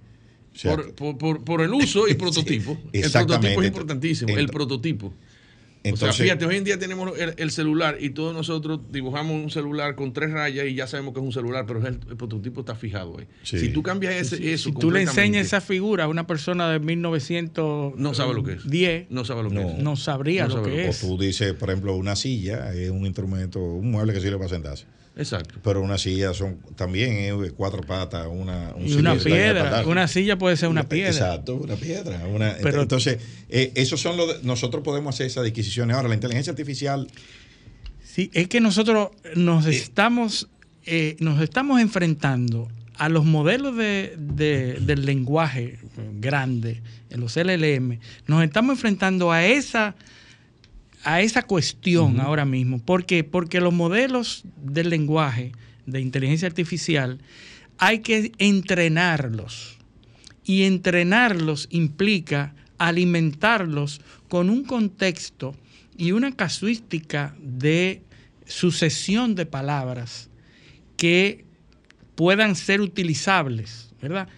[0.62, 2.78] Por, por, por, el uso y prototipo.
[2.92, 4.36] el prototipo es importantísimo.
[4.36, 5.12] el prototipo.
[5.90, 9.94] o sea, fíjate, hoy en día tenemos el, celular y todos nosotros dibujamos un celular
[9.94, 13.18] con tres rayas y ya sabemos que es un celular, pero el, prototipo está fijado
[13.18, 13.26] ahí.
[13.42, 14.68] Si tú cambias ese, eso.
[14.68, 18.52] Si tú le enseñas esa figura a una persona de 1910, no sabe lo que
[18.52, 19.10] es.
[19.10, 19.78] no sabe lo que es.
[19.78, 21.02] No sabría lo que es.
[21.02, 24.50] O tú dices, por ejemplo, una silla es un instrumento, un mueble que sirve para
[24.50, 24.84] sentarse.
[25.16, 25.60] Exacto.
[25.62, 27.12] Pero una silla son también
[27.44, 29.84] es cuatro patas, una, y una piedra.
[29.86, 31.10] Una silla puede ser una piedra.
[31.10, 32.22] Exacto, una piedra.
[32.62, 34.42] Pero, entonces, eh, esos son los.
[34.42, 35.96] nosotros podemos hacer esas adquisiciones.
[35.96, 37.08] Ahora, la inteligencia artificial.
[38.02, 40.48] Sí, es que nosotros nos eh, estamos,
[40.86, 45.78] eh, nos estamos enfrentando a los modelos de, del lenguaje
[46.20, 49.94] grande, en los LLM, nos estamos enfrentando a esa
[51.04, 52.78] a esa cuestión ahora mismo.
[52.78, 53.24] ¿Por qué?
[53.24, 55.52] Porque los modelos del lenguaje
[55.86, 57.20] de inteligencia artificial
[57.78, 59.78] hay que entrenarlos.
[60.44, 65.54] Y entrenarlos implica alimentarlos con un contexto
[65.96, 68.02] y una casuística de
[68.46, 70.30] sucesión de palabras
[70.96, 71.44] que
[72.16, 74.28] puedan ser utilizables, ¿verdad?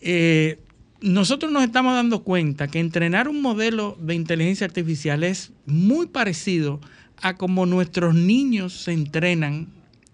[0.00, 0.58] Eh,
[1.02, 6.80] nosotros nos estamos dando cuenta que entrenar un modelo de inteligencia artificial es muy parecido
[7.20, 9.68] a como nuestros niños se entrenan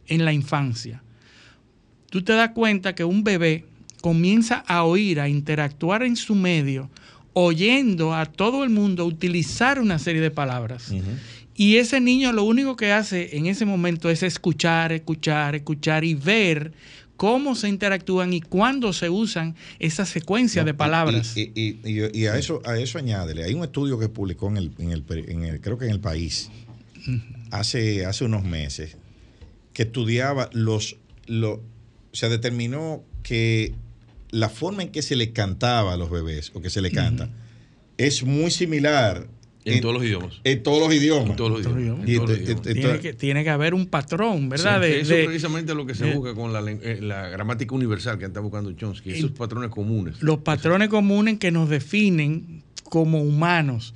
[0.07, 1.03] en la infancia.
[2.11, 3.65] Tú te das cuenta que un bebé
[4.01, 6.91] comienza a oír, a interactuar en su medio,
[7.35, 10.93] oyendo a todo el mundo utilizar una serie de palabras.
[11.55, 16.15] Y ese niño lo único que hace en ese momento es escuchar, escuchar, escuchar y
[16.15, 16.73] ver
[17.19, 21.37] cómo se interactúan y cuándo se usan esa secuencia de palabras.
[21.37, 25.61] Y, a eso a eso añádele, hay un estudio que publicó en el, en el,
[25.61, 26.49] creo que en el país
[27.51, 28.97] hace, hace unos meses
[29.73, 30.97] que estudiaba los,
[32.13, 33.75] se determinó que
[34.31, 37.31] la forma en que se le cantaba a los bebés o que se le canta
[37.97, 39.27] es muy similar
[39.65, 40.41] en, todos los idiomas.
[40.45, 41.31] En todos los idiomas.
[41.31, 43.17] En todos los idiomas.
[43.19, 44.85] tiene, que, haber un patrón, ¿verdad?
[44.85, 46.53] eso es precisamente lo que se busca con
[46.83, 50.23] eh, la, gramática universal que está buscando Chomsky, esos patrones comunes.
[50.23, 53.95] Los patrones comunes que nos definen como humanos.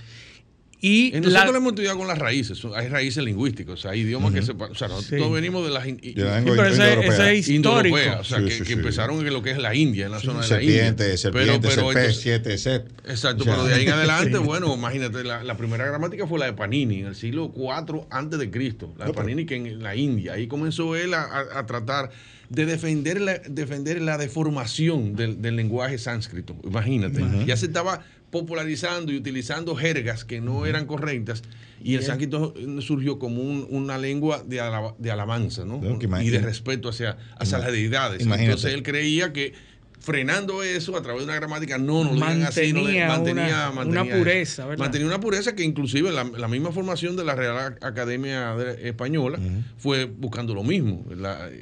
[0.85, 4.35] Y nosotros lo hemos estudiado con las raíces, hay raíces lingüísticas, o sea, hay idiomas
[4.35, 4.51] que se.
[4.51, 5.85] O sea, nosotros venimos de las.
[5.85, 7.97] pero ese, es histórico.
[8.19, 10.61] o sea, que, empezaron en lo que es la India, en la zona de la
[10.61, 10.77] India.
[10.87, 12.91] Serpiente, serpiente, pero, siete, set.
[13.07, 16.99] Exacto, pero de ahí en adelante, bueno, imagínate, la, primera gramática fue la de Panini,
[16.99, 18.93] en el siglo IV antes de Cristo.
[18.99, 20.33] La de Panini que en la India.
[20.33, 22.11] Ahí comenzó él a, tratar
[22.49, 26.57] de defender la, defender la deformación del, lenguaje sánscrito.
[26.65, 27.23] Imagínate.
[27.47, 31.43] Ya se estaba popularizando y utilizando jergas que no eran correctas
[31.85, 34.63] y el sánscrito surgió como una lengua de,
[34.99, 35.81] de alabanza ¿no?
[36.23, 38.27] y de respeto hacia, hacia las deidades.
[38.27, 39.53] Entonces él creía que
[40.03, 42.73] frenando eso a través de una gramática no nos mantenía, así,
[43.09, 44.85] mantenía, una, pureza, ¿verdad?
[44.85, 49.39] Mantenía una pureza que inclusive la, misma formación de la Real Academia Española
[49.79, 51.05] fue buscando lo mismo.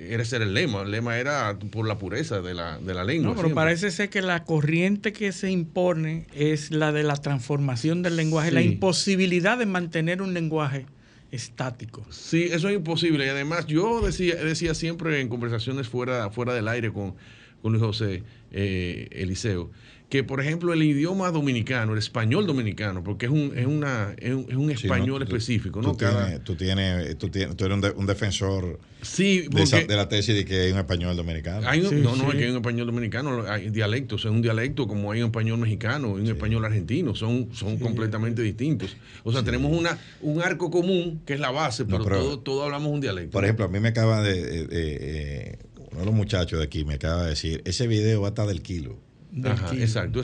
[0.08, 0.82] era ser el lema.
[0.82, 3.34] El lema era por la pureza de la, de la lengua.
[3.34, 8.02] No, pero parece ser que la corriente que se impone es la de la transformación
[8.02, 10.86] del lenguaje, la imposibilidad de mantener un lenguaje
[11.30, 12.04] estático.
[12.10, 13.26] Sí, eso es imposible.
[13.26, 17.14] Y además yo decía, decía siempre en conversaciones fuera, fuera del aire con
[17.62, 19.70] con Luis José eh, Eliseo,
[20.10, 24.34] que por ejemplo el idioma dominicano, el español dominicano, porque es un, es una, es
[24.34, 25.92] un, español específico, ¿no?
[25.92, 30.72] Tú, tienes, tú, tienes, tú, eres un, defensor sí, de, la tesis de que hay
[30.72, 31.60] un español dominicano.
[31.60, 35.20] no, no, es que hay un español dominicano, hay dialectos, es un dialecto como hay
[35.20, 38.96] un español mexicano, y un español argentino, son, son completamente distintos.
[39.22, 42.90] O sea, tenemos una, un arco común que es la base, pero, todo, todo hablamos
[42.90, 43.30] un dialecto.
[43.30, 45.56] Por ejemplo, a mí me acaba de
[45.92, 48.46] uno de los muchachos de aquí me acaba de decir, ese video va a estar
[48.46, 48.98] del kilo.
[49.44, 50.22] Ajá, exacto.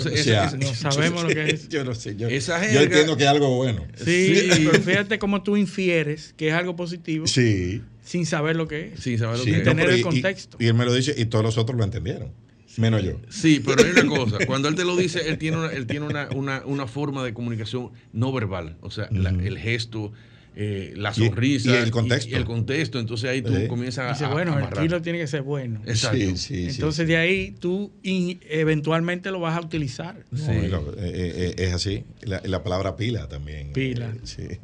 [0.58, 1.68] no sabemos lo que es.
[1.68, 2.16] Yo no sé.
[2.16, 3.86] Yo, entiendo que es algo bueno.
[3.96, 7.26] Sí, pero fíjate cómo tú infieres que es algo positivo.
[7.26, 7.82] Sí.
[8.02, 9.00] Sin saber lo que es.
[9.00, 9.62] Sin saber lo que es.
[9.62, 10.56] Tener el contexto.
[10.60, 12.32] Y, él me lo dice y todos los otros lo entendieron.
[12.78, 13.18] Menos yo.
[13.30, 14.38] Sí, pero hay una cosa.
[14.46, 17.32] Cuando él te lo dice, él tiene una, él tiene una, una, una forma de
[17.32, 18.76] comunicación no verbal.
[18.82, 20.12] O sea, el gesto,
[20.58, 22.30] eh, la sonrisa y, el contexto.
[22.30, 22.98] Y, el contexto.
[22.98, 24.28] Entonces ahí tú comienzas Dice, a.
[24.28, 25.82] bueno, el kilo tiene que ser bueno.
[25.84, 26.18] Exacto.
[26.18, 30.24] Entonces de ahí tú eventualmente lo vas a utilizar.
[30.48, 32.04] Eh, eh, es así.
[32.22, 33.74] La, palabra pila también.
[33.74, 34.14] Pila.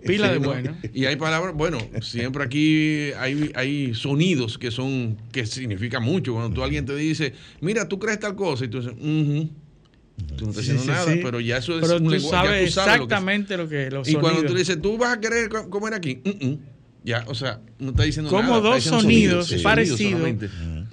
[0.07, 0.75] Pila de bueno.
[0.95, 6.33] Y hay palabras, bueno, siempre aquí hay, hay sonidos que son, que significan mucho.
[6.33, 8.95] Cuando tú alguien te dice, mira, tú crees tal cosa, y tú dices,
[10.37, 12.21] Tú no estás diciendo nada, pero ya eso es un lenguaje.
[12.21, 15.95] Sabes exactamente lo que, lo que Y cuando tú dices, tú vas a querer comer
[15.95, 16.23] aquí,
[17.05, 18.61] ya, o sea, no está diciendo Como nada.
[18.61, 20.29] Como dos sonidos, parecidos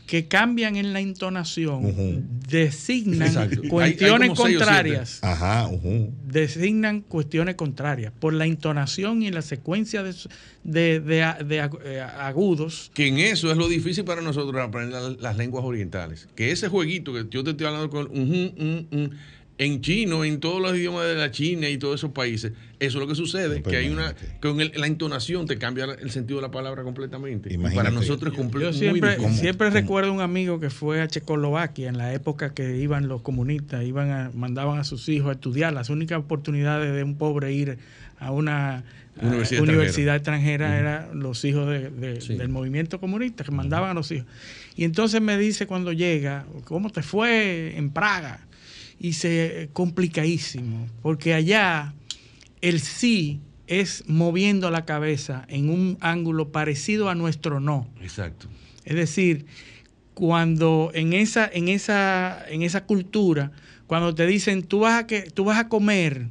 [0.09, 3.61] que cambian en la entonación designan Exacto.
[3.61, 5.19] Hay- hay cuestiones contrarias.
[5.21, 6.11] Ajá, ujú.
[6.25, 10.13] Designan cuestiones contrarias por la entonación y la secuencia de,
[10.63, 12.89] de- de- de agu- eh, agudos.
[12.95, 16.27] Que en eso es lo difícil para nosotros aprender la- las lenguas orientales.
[16.35, 19.09] Que ese jueguito que yo te estoy hablando con mm,
[19.59, 23.01] en chino, en todos los idiomas de la China y todos esos países, eso es
[23.01, 26.43] lo que sucede, que hay una con el- la entonación te cambia el sentido de
[26.47, 27.53] la palabra completamente.
[27.53, 27.75] Imagínate.
[27.75, 29.79] para nosotros es Yo completamente siempre, siempre ¿Cómo?
[29.79, 34.11] recuerdo un amigo que fue a Checoslovaquia en la época que iban los comunistas, iban
[34.11, 35.73] a, mandaban a sus hijos a estudiar.
[35.73, 37.77] Las únicas oportunidades de un pobre ir
[38.19, 38.83] a una
[39.21, 42.35] a Universidad universidad extranjera eran los hijos de- de- Sí.
[42.35, 44.27] del movimiento comunista que mandaban a los hijos.
[44.77, 48.39] Y entonces me dice cuando llega, ¿cómo te fue en Praga?
[48.97, 51.93] Y se complicadísimo, porque allá
[52.61, 57.87] el sí es moviendo la cabeza en un ángulo parecido a nuestro no.
[58.01, 58.47] Exacto.
[58.83, 59.45] Es decir,
[60.15, 63.51] cuando en esa, en esa, en esa cultura,
[63.87, 66.27] cuando te dicen tú vas a que, tú vas a comer,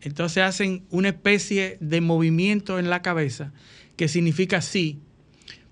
[0.00, 3.52] entonces hacen una especie de movimiento en la cabeza
[3.96, 4.98] que significa sí,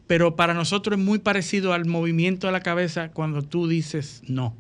[0.07, 4.57] pero para nosotros es muy parecido al movimiento de la cabeza cuando tú dices no.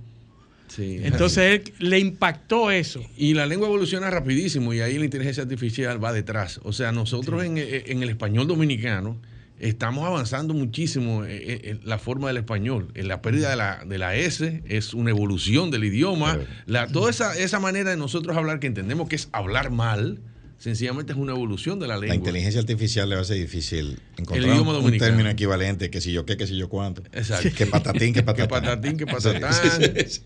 [0.71, 3.05] Sí, Entonces él, le impactó eso.
[3.17, 6.61] Y la lengua evoluciona rapidísimo y ahí la inteligencia artificial va detrás.
[6.63, 9.21] O sea, nosotros en, en el español dominicano
[9.61, 12.89] estamos avanzando muchísimo en, en la forma del español.
[12.95, 16.39] En la pérdida de la, de la S es una evolución del idioma.
[16.67, 20.21] La, toda esa, esa manera de nosotros hablar que entendemos que es hablar mal,
[20.61, 22.09] sencillamente es una evolución de la lengua.
[22.11, 26.12] La inteligencia artificial le va a ser difícil encontrar idioma un- término equivalente, que si
[26.12, 27.03] yo qué, que si yo cuánto.
[27.12, 27.49] Exacto.
[27.57, 28.47] Que patatín, que patatán.
[28.47, 29.53] Que patatín, que patatán.
[29.55, 29.69] Sí,
[30.07, 30.23] sí,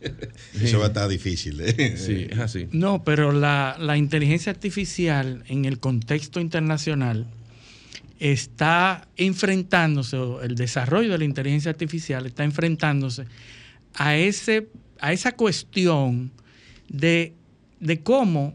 [0.53, 0.65] sí.
[0.67, 1.61] Eso va a estar difícil.
[1.63, 1.95] ¿eh?
[1.97, 2.67] Sí, es así.
[2.73, 7.27] No, pero la, la inteligencia artificial en el contexto internacional
[8.19, 13.25] está enfrentándose, o el desarrollo de la inteligencia artificial está enfrentándose
[13.95, 14.69] a, ese,
[15.01, 16.31] a esa cuestión
[16.89, 17.35] de,
[17.81, 18.55] de cómo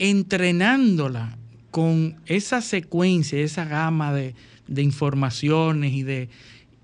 [0.00, 1.38] entrenándola
[1.70, 4.34] con esa secuencia, esa gama de,
[4.66, 6.28] de informaciones y de,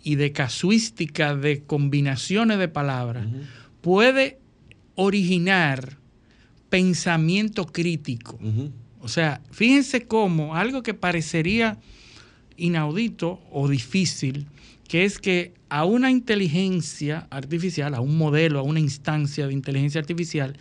[0.05, 3.27] y de casuística de combinaciones de palabras,
[3.81, 4.39] puede
[4.95, 5.97] originar
[6.69, 8.39] pensamiento crítico.
[9.01, 11.79] O sea, fíjense cómo algo que parecería
[12.57, 14.47] inaudito o difícil,
[14.89, 20.01] que es que a una inteligencia artificial, a un modelo, a una instancia de inteligencia
[20.01, 20.57] artificial,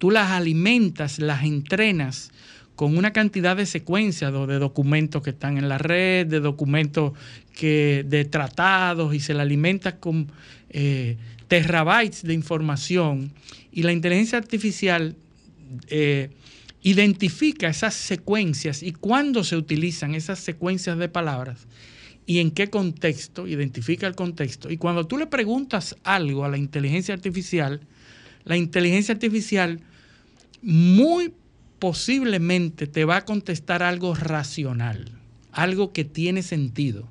[0.00, 2.32] tú las alimentas, las entrenas
[2.74, 7.12] con una cantidad de secuencias de, documentos que están en la red, de documentos
[7.52, 10.32] que, de tratados, y se la alimentas con
[10.70, 11.18] eh,
[11.48, 13.30] terabytes de información.
[13.70, 15.16] Y la inteligencia artificial
[15.88, 16.30] eh,
[16.80, 21.66] identifica esas secuencias y cuándo se utilizan esas secuencias de palabras
[22.24, 24.70] y en qué contexto, identifica el contexto.
[24.70, 27.82] Y cuando tú le preguntas algo a la inteligencia artificial,
[28.44, 29.82] la inteligencia artificial
[30.62, 31.34] muy
[31.78, 35.12] posiblemente te va a contestar algo racional,
[35.52, 37.08] algo que tiene sentido.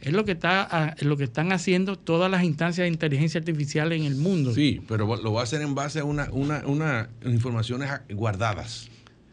[0.00, 3.92] Es lo que, está, ah, lo que están haciendo todas las instancias de inteligencia artificial
[3.92, 4.54] en el mundo.
[4.54, 8.88] Sí, pero lo va a hacer en base a una, una, una informaciones guardadas.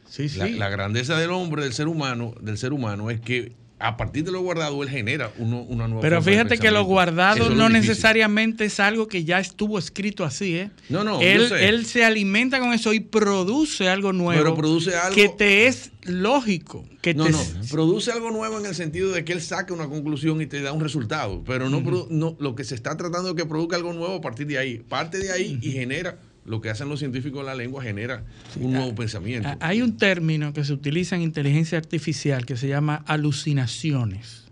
[0.09, 0.27] sí.
[0.27, 0.39] sí.
[0.39, 4.23] La, la grandeza del hombre, del ser humano, del ser humano, es que a partir
[4.23, 8.65] de lo guardado él genera uno- una nueva Pero fíjate que lo guardado no necesariamente
[8.65, 10.71] es algo que ya estuvo escrito así, ¿eh?
[10.89, 11.67] No, no, yo él, sé.
[11.67, 14.41] él se alimenta con eso y produce algo nuevo.
[14.41, 16.85] Pero produce algo- que te es lógico.
[17.01, 17.39] Que No, te no,
[17.69, 20.71] produce algo nuevo en el sentido de que él saca una conclusión y te da
[20.71, 24.15] un resultado, pero no, no lo que se está tratando es que produzca algo nuevo
[24.15, 24.77] a partir de ahí.
[24.79, 28.23] Parte de ahí y genera, lo que hacen los científicos de la lengua, genera
[28.59, 29.49] un nuevo pensamiento.
[29.49, 34.45] Ah, Hay un término que se utiliza en inteligencia artificial que se llama alucinaciones.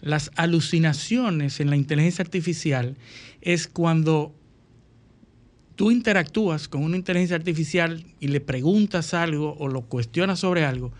[0.00, 2.96] Las alucinaciones en la inteligencia artificial
[3.40, 4.34] es cuando
[5.76, 10.92] tú interactúas con una inteligencia artificial y le preguntas algo o lo cuestionas sobre algo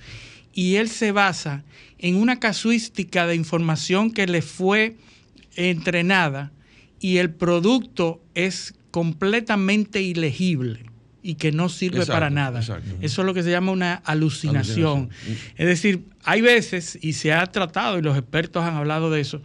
[0.54, 1.64] y él se basa
[1.98, 4.96] en una casuística de información que le fue
[5.56, 6.52] entrenada
[7.00, 10.84] y el producto es completamente ilegible
[11.20, 12.60] y que no sirve Exacto, para nada.
[12.60, 12.94] exacto.
[13.00, 15.10] Eso es lo que se llama una alucinación.
[15.10, 15.54] Alucinación.
[15.56, 19.42] Es decir, hay veces, y se ha tratado, y los expertos han hablado de eso,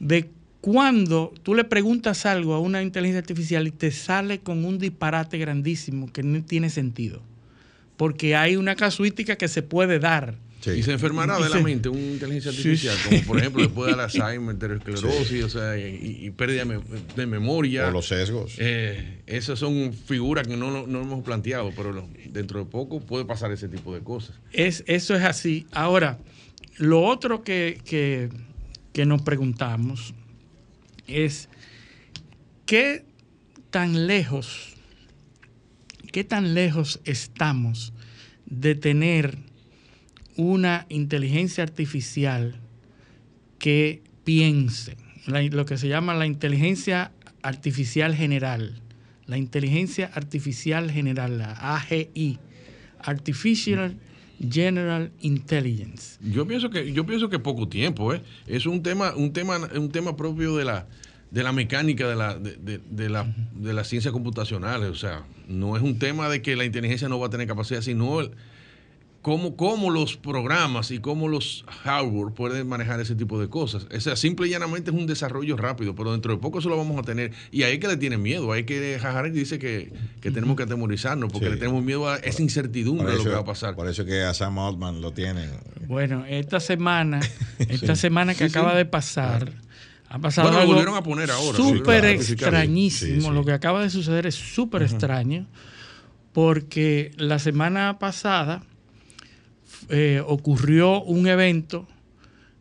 [0.00, 0.30] de
[0.62, 5.36] cuando tú le preguntas algo a una inteligencia artificial y te sale con un disparate
[5.36, 7.20] grandísimo que no tiene sentido.
[7.98, 10.36] Porque hay una casuística que se puede dar.
[10.66, 10.80] Sí.
[10.80, 13.08] Y se enfermará Y de la se- mente una inteligencia artificial, sí.
[13.08, 16.84] como por ejemplo después del Alzheimer, esclerosis, o sea, y, y pérdida de, me-
[17.16, 17.86] de memoria.
[17.86, 18.54] O los sesgos.
[18.58, 23.00] Eh, esas son figuras que no, no- no hemos planteado, pero lo- dentro de poco
[23.00, 24.34] puede pasar ese tipo de cosas.
[24.52, 25.66] Es, eso es así.
[25.72, 26.18] Ahora,
[26.78, 28.28] lo otro que, que-
[28.92, 30.14] que nos preguntamos
[31.06, 31.48] es
[32.66, 33.04] ¿qué
[33.70, 34.74] tan lejos,
[36.12, 37.92] qué tan lejos estamos
[38.46, 39.38] de tener
[40.36, 42.60] una inteligencia artificial
[43.58, 44.96] que piense?
[45.26, 47.10] lo que se llama la inteligencia
[47.42, 48.80] artificial general.
[49.26, 52.38] La inteligencia artificial general, la AGI,
[53.00, 53.96] Artificial
[54.38, 56.18] General Intelligence.
[56.20, 58.22] Yo pienso que yo pienso que poco tiempo, ¿eh?
[58.46, 60.86] Es un tema un tema un tema propio de la
[61.30, 65.76] de la mecánica de la de, de, la de las ciencias computacionales, o sea, no
[65.76, 68.30] es un tema de que la inteligencia no va a tener capacidad, sino el,
[69.26, 73.88] cómo, cómo los programas y cómo los hardware pueden manejar ese tipo de cosas.
[73.92, 76.76] O sea, simple y llanamente es un desarrollo rápido, pero dentro de poco eso lo
[76.76, 77.32] vamos a tener.
[77.50, 81.32] Y ahí que le tiene miedo, hay que Harari dice que, que tenemos que atemorizarnos,
[81.32, 83.74] porque le tenemos miedo a esa incertidumbre de lo que va a pasar.
[83.74, 85.48] Por eso que a Sam Altman lo tiene.
[85.88, 87.18] Bueno, esta semana,
[87.58, 89.54] esta semana que acaba de pasar.
[90.08, 91.56] Ha pasado bueno, lo volvieron a poner ahora.
[91.56, 93.32] Súper extrañísimo.
[93.32, 95.48] Lo que acaba de suceder es súper extraño.
[96.32, 98.62] Porque la semana pasada
[99.88, 101.88] eh, ocurrió un evento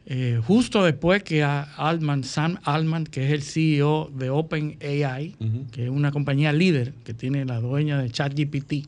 [0.07, 5.35] eh, justo después que a Altman, Sam Altman, que es el CEO de OpenAI,
[5.71, 8.85] que es una compañía líder que tiene la dueña de ChatGPT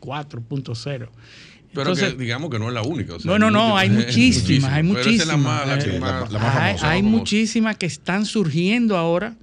[0.00, 1.08] 4.0.
[1.72, 3.14] Pero que digamos que no es la única.
[3.24, 6.82] no, no, no, hay muchísimas, hay muchísimas.
[6.82, 9.36] hay, muchísimas que están surgiendo ahora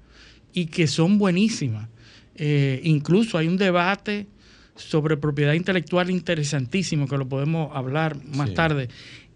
[0.53, 1.88] y que son buenísimas.
[2.36, 4.28] Eh, incluso hay un debate
[4.76, 8.90] sobre propiedad intelectual interesantísimo, que lo podemos hablar más tarde.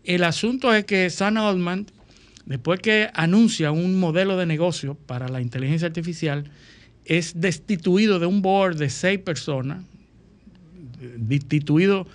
[0.04, 1.88] El asunto es que Sam Altman,
[2.46, 6.50] después que anuncia un modelo de negocio para la inteligencia artificial,
[7.06, 9.84] es destituido de un board de seis personas,
[11.18, 12.08] destituido,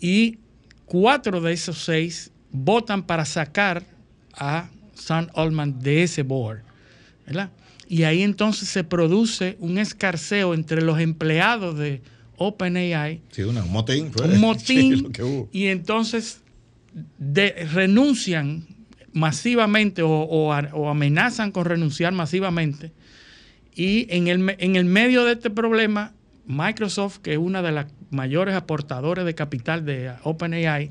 [0.00, 0.38] y
[0.86, 3.84] cuatro de esos seis votan para sacar
[4.32, 6.62] a Sam Altman de ese board.
[7.88, 12.00] Y ahí entonces se produce un escarceo entre los empleados de
[12.38, 13.20] OpenAI.
[13.30, 14.10] Sí, un motín.
[14.22, 15.12] Un motín.
[15.52, 16.40] y entonces
[17.72, 18.66] renuncian
[19.12, 22.92] masivamente o, amenazan con renunciar masivamente.
[23.74, 26.14] Y en el, en el medio de este problema,
[26.46, 30.90] Microsoft, que es una de las mayores aportadores de capital de OpenAI,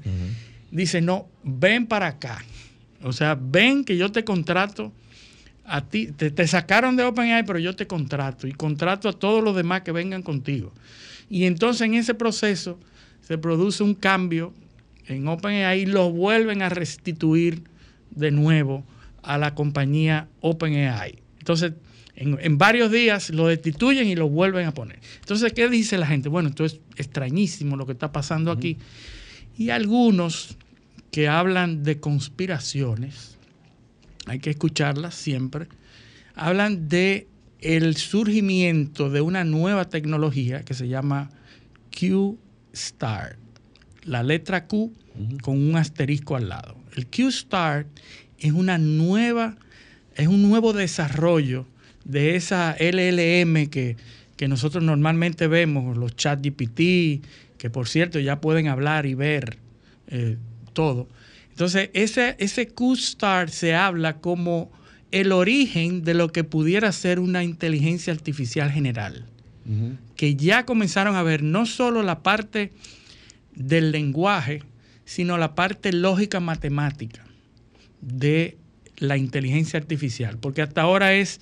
[0.72, 2.44] dice, no, ven para acá.
[3.03, 4.91] O sea, ven que yo te contrato
[5.65, 9.44] a ti, te, te sacaron de OpenAI, pero yo te contrato y contrato a todos
[9.44, 10.72] los demás que vengan contigo.
[11.30, 12.80] Y entonces en ese proceso
[13.22, 14.54] se produce un cambio
[15.08, 17.64] en OpenAI y lo vuelven a restituir
[18.12, 18.86] de nuevo
[19.22, 21.20] a la compañía OpenAI.
[21.40, 21.74] Entonces,
[22.16, 24.99] en, varios días lo destituyen y lo vuelven a poner.
[25.20, 26.30] Entonces, ¿qué dice la gente?
[26.30, 28.78] Bueno, esto es extrañísimo lo que está pasando aquí.
[29.58, 30.58] Y algunos
[31.12, 33.38] que hablan de conspiraciones,
[34.26, 35.68] hay que escucharlas siempre,
[36.36, 37.28] hablan de
[37.62, 41.30] el surgimiento de una nueva tecnología que se llama
[41.98, 43.38] Q-Start.
[44.04, 44.94] La letra Q
[45.42, 46.76] con un asterisco al lado.
[46.96, 47.88] El Q-Start
[48.40, 49.58] es una nueva,
[50.16, 51.66] es un nuevo desarrollo
[52.06, 53.98] de esa LLM que,
[54.48, 57.26] nosotros normalmente vemos, los chat GPT,
[57.58, 59.58] que por cierto ya pueden hablar y ver
[60.08, 60.38] eh,
[60.74, 61.08] todo.
[61.50, 64.72] Entonces, ese, ese Q-Start se habla como
[65.12, 69.26] el origen de lo que pudiera ser una inteligencia artificial general.
[70.16, 72.72] Que ya comenzaron a ver no solo la parte
[73.54, 74.64] del lenguaje,
[75.04, 77.26] sino la parte lógica matemática
[78.00, 78.58] de
[78.98, 80.38] la inteligencia artificial.
[80.38, 81.42] Porque hasta ahora es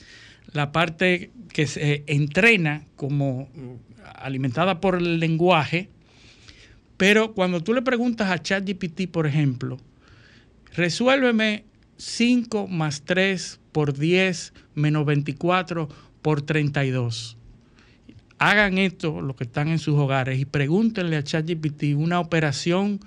[0.54, 3.48] la parte que se entrena como
[4.16, 5.90] alimentada por el lenguaje,
[6.98, 9.78] pero cuando tú le preguntas a ChatGPT, por ejemplo,
[10.74, 11.66] resuélveme
[11.98, 15.90] 5 más 3 por 10 menos 24
[16.22, 17.38] por 32.
[18.38, 23.00] Hagan esto, los que están en sus hogares, y pregúntenle a ChatGPT una operación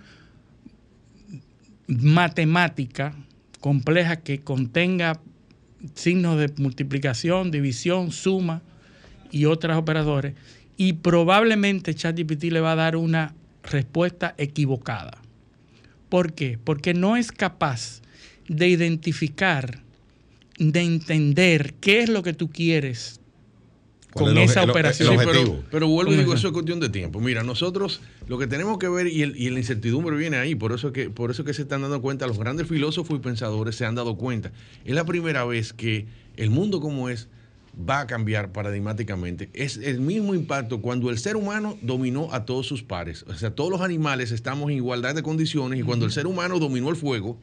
[1.87, 3.15] matemática
[3.61, 5.21] compleja que contenga
[5.95, 8.63] signos de multiplicación, división, suma
[9.31, 10.35] y otros operadores.
[10.77, 15.19] Y probablemente ChatGPT le va a dar una respuesta equivocada.
[16.09, 16.59] ¿Por qué?
[16.63, 18.01] Porque no es capaz
[18.49, 19.83] de identificar,
[20.59, 23.21] de entender qué es lo que tú quieres
[24.13, 25.17] con esa operación.
[25.71, 27.21] pero, vuelvo y digo, eso es cuestión de tiempo.
[27.21, 30.73] Mira, nosotros lo que tenemos que ver, y, el, y la incertidumbre viene ahí, por
[30.73, 33.85] eso, que, por eso que se están dando cuenta, los grandes filósofos y pensadores se
[33.85, 34.53] han dado cuenta.
[34.85, 36.07] Es la primera vez que
[36.37, 37.29] el mundo como es
[37.79, 39.51] va a cambiar paradigmáticamente.
[39.53, 43.25] Es el mismo impacto cuando el ser humano dominó a todos sus pares.
[43.29, 46.59] O sea, todos los animales estamos en igualdad de condiciones y cuando el ser humano
[46.59, 47.39] dominó el fuego,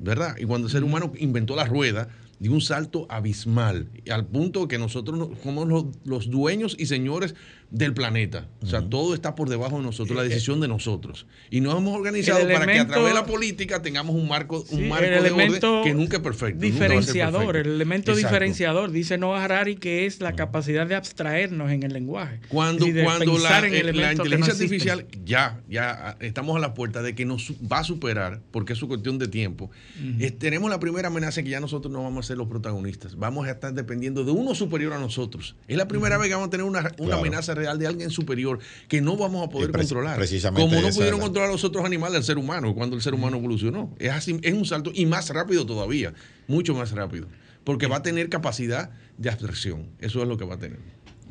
[0.00, 0.34] ¿verdad?
[0.38, 2.08] Y cuando el ser humano inventó la rueda,
[2.38, 7.34] dio un salto abismal, al punto que nosotros no- somos los, los dueños y señores
[7.70, 8.48] del planeta.
[8.62, 11.26] O sea, todo está por debajo de nosotros, la decisión de nosotros.
[11.50, 14.88] Y nos hemos organizado para que a través de la política tengamos un marco, un
[14.88, 16.60] marco el de orden que nunca es perfecto.
[16.60, 17.68] Diferenciador, perfecto.
[17.68, 18.28] el elemento Exacto.
[18.28, 22.40] diferenciador, dice Noah Harari, que es la capacidad de abstraernos en el lenguaje.
[22.48, 26.60] Cuando, decir, de cuando la, en eh, la no inteligencia artificial ya, ya estamos a
[26.60, 29.70] la puerta de que nos va a superar, porque es su cuestión de tiempo,
[30.18, 33.46] eh, tenemos la primera amenaza que ya nosotros no vamos a ser los protagonistas, vamos
[33.46, 35.54] a estar dependiendo de uno superior a nosotros.
[35.68, 37.18] Es la primera vez que vamos a tener una, una Claro.
[37.20, 38.58] amenaza real de alguien superior
[38.88, 40.16] que no vamos a poder controlar.
[40.16, 43.36] precisamente Como no pudieron controlar los otros animales del ser humano cuando el ser humano
[43.36, 43.94] evolucionó.
[43.98, 46.12] Es, así, es un salto y más rápido todavía,
[46.48, 47.26] mucho más rápido,
[47.64, 49.86] porque va a tener capacidad de abstracción.
[50.00, 50.78] Eso es lo que va a tener.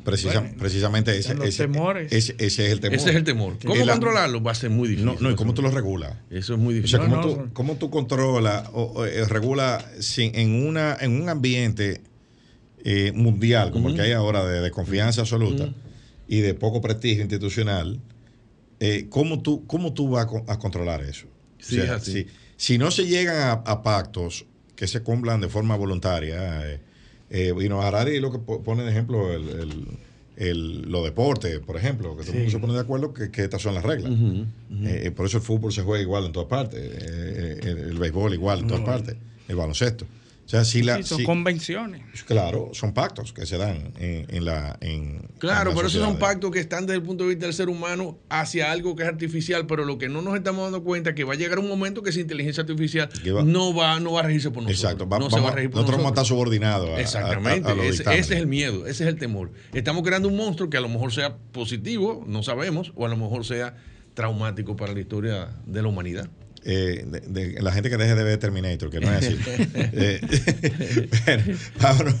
[0.04, 2.10] Precisa- Bueno, precisamente ese, ese- temores.
[2.10, 2.96] ese- ese es el temor.
[2.98, 3.58] Ese es el temor.
[3.62, 4.42] ¿Cómo la- controlarlo?
[4.42, 5.04] Va a ser muy difícil.
[5.04, 6.14] No, no, y cómo tú lo regulas.
[6.30, 6.98] Eso es muy O difícil.
[7.00, 10.96] sea, No, cómo, no, tú, cómo tú controlas o, o, eh, regulas sin- en, una,
[10.98, 12.00] en un ambiente
[12.82, 15.68] eh, mundial como el que hay ahora de, de confianza absoluta
[16.30, 18.00] y de poco prestigio institucional,
[18.78, 21.26] eh, ¿cómo, tú, ¿cómo tú vas a, con- a controlar eso?
[21.58, 22.12] Sí, es así.
[22.12, 22.26] si,
[22.56, 24.46] si no se llegan a, a pactos
[24.76, 26.80] que se cumplan de forma voluntaria, eh,
[27.30, 29.86] eh, y no Harari lo que po- pone de ejemplo el, el-
[30.36, 33.42] el- los deportes, por ejemplo, que todo el mundo se pone de acuerdo que, que
[33.42, 34.12] estas son las reglas.
[34.86, 38.60] Eh, por eso el fútbol se juega igual en todas partes, el, el béisbol igual
[38.60, 39.16] en todas partes,
[39.48, 40.06] el baloncesto.
[40.50, 42.02] O sea, si la, Sí, son si- convenciones.
[42.26, 46.18] claro, son pactos que se dan en, en la en Claro, en pero esos son
[46.18, 49.08] pactos que están desde el punto de vista del ser humano hacia algo que es
[49.08, 51.68] artificial, pero lo que no nos estamos dando cuenta es que va a llegar un
[51.68, 54.82] momento que esa inteligencia artificial va- no va, no va a regirse por nosotros.
[54.82, 56.28] Exacto, va- no se va a regir por nosotros vamos a estar nosotros.
[56.40, 59.18] subordinados a, a- Exactamente, a- a los ese, ese es el miedo, ese es el
[59.18, 59.52] temor.
[59.72, 63.16] Estamos creando un monstruo que a lo mejor sea positivo, no sabemos, o a lo
[63.16, 63.76] mejor sea
[64.14, 66.28] traumático para la historia de la humanidad.
[66.62, 69.36] Eh, de, de la gente que deje de ver Terminator, que no es así.
[69.74, 70.20] Eh,
[71.24, 72.14] bueno, vámonos,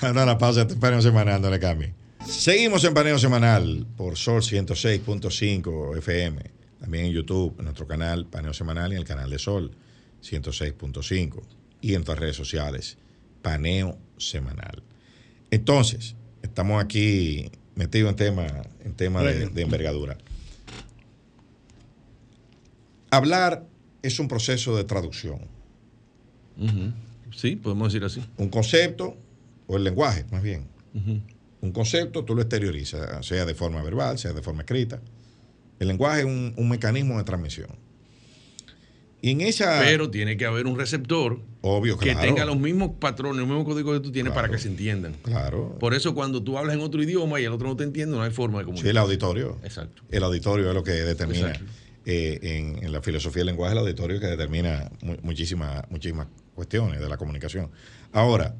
[0.00, 1.92] vámonos a la pausa, este paneo semanal, no le cambie.
[2.26, 6.42] Seguimos en paneo semanal por Sol 106.5 FM,
[6.78, 9.72] también en YouTube, en nuestro canal Paneo Semanal y en el canal de Sol
[10.22, 11.42] 106.5
[11.80, 12.98] y en nuestras redes sociales,
[13.42, 14.82] Paneo Semanal.
[15.50, 18.46] Entonces, estamos aquí metidos en tema,
[18.84, 20.16] en tema de, de envergadura.
[23.10, 23.66] Hablar
[24.02, 25.40] es un proceso de traducción.
[27.34, 28.22] Sí, podemos decir así.
[28.36, 29.16] Un concepto,
[29.66, 30.66] o el lenguaje, más bien.
[31.62, 35.00] Un concepto tú lo exteriorizas, sea de forma verbal, sea de forma escrita.
[35.78, 37.68] El lenguaje es un, un mecanismo de transmisión.
[39.22, 39.80] Y en esa.
[39.80, 43.98] Pero tiene que haber un receptor obvio, que tenga los mismos patrones, los mismos códigos
[43.98, 44.46] que tú tienes Claro.
[44.48, 45.14] para que se entiendan.
[45.22, 45.76] Claro.
[45.78, 48.22] Por eso cuando tú hablas en otro idioma y el otro no te entiende, no
[48.22, 48.90] hay forma de Sí, comunicar.
[48.90, 49.58] el auditorio.
[49.62, 50.02] Exacto.
[50.10, 51.48] El auditorio es lo que determina.
[51.48, 51.70] Exacto.
[52.06, 52.38] Eh,
[52.82, 57.16] en, la filosofía del lenguaje, el auditorio que determina mu- muchísimas, muchísimas cuestiones de la
[57.16, 57.70] comunicación.
[58.12, 58.54] Ahora,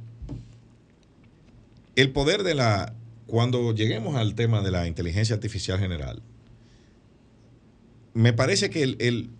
[1.97, 2.95] el poder de la.
[3.27, 6.21] Cuando lleguemos al tema de la inteligencia artificial general,
[8.13, 9.31] me parece que el- el-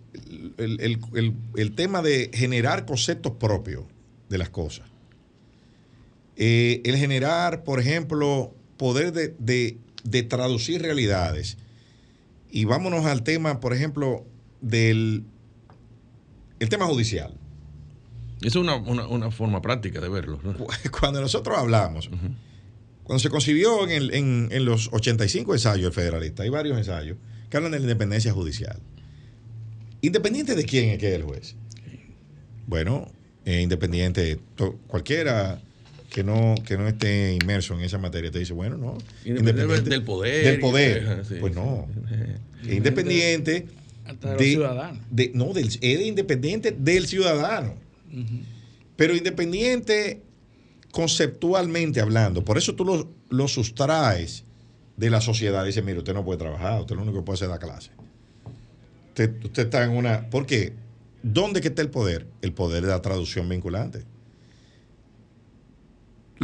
[0.57, 3.83] el- el tema de generar conceptos propios
[4.29, 4.87] de las cosas,
[6.37, 11.57] eh, el generar, por ejemplo, poder de, de- de traducir realidades,
[12.51, 14.25] y vámonos al tema, por ejemplo,
[14.61, 15.23] del
[16.59, 17.33] el tema judicial.
[18.41, 20.39] Esa es una, una- una forma práctica de verlo.
[20.43, 20.53] ¿no?
[20.99, 22.09] Cuando nosotros hablamos,
[23.03, 27.17] cuando se concibió en, el- en- en los 85 ensayos del federalista, hay varios ensayos
[27.49, 28.79] que hablan de la independencia judicial.
[30.01, 31.55] ¿Independiente de quién es que es el juez?
[32.67, 33.11] Bueno,
[33.45, 34.39] eh, independiente,
[34.87, 35.61] cualquiera
[36.11, 38.97] que no, que no esté inmerso en esa materia te dice, bueno, no.
[39.25, 40.45] Independiente del poder.
[40.45, 41.25] Del poder.
[41.27, 41.59] Sí, pues sí.
[41.59, 41.87] no.
[42.69, 43.67] Independiente
[44.05, 44.57] Hasta de
[45.09, 47.75] de- no, del, es independiente del ciudadano.
[48.97, 50.21] Pero independiente
[50.91, 52.43] conceptualmente hablando.
[52.43, 54.43] Por eso tú lo, lo sustraes
[54.97, 55.65] de la sociedad.
[55.65, 57.91] Dice, mire, usted no puede trabajar, usted lo único que puede hacer es dar clase.
[59.07, 60.29] Usted, usted está en una...
[60.29, 60.73] ¿Por qué?
[61.23, 62.27] ¿Dónde que está el poder?
[62.41, 64.03] El poder de la traducción vinculante.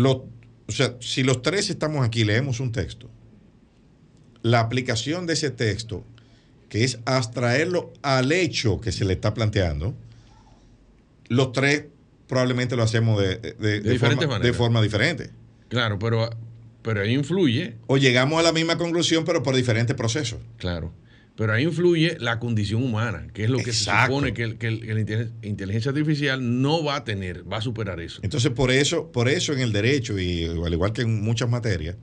[0.03, 3.09] O sea, si los tres estamos aquí, leemos un texto,
[4.41, 6.03] la aplicación de ese texto,
[6.69, 9.95] que es abstraerlo al hecho que se le está planteando,
[11.29, 11.85] los tres
[12.27, 15.31] probablemente lo hacemos de, de- de forma, forma diferente.
[15.69, 16.29] Claro, pero,
[16.81, 20.39] pero ahí influye, O llegamos a la misma conclusión, pero por diferentes procesos.
[20.57, 20.91] claro.
[21.37, 24.01] Pero ahí influye la condición humana, que es lo que Exacto.
[24.01, 24.99] se supone que, el- que el- que la
[25.43, 28.19] inteligencia- artificial no va a tener, va a superar eso.
[28.23, 31.95] Entonces, por eso, por eso en el derecho, y al igual que en muchas materias,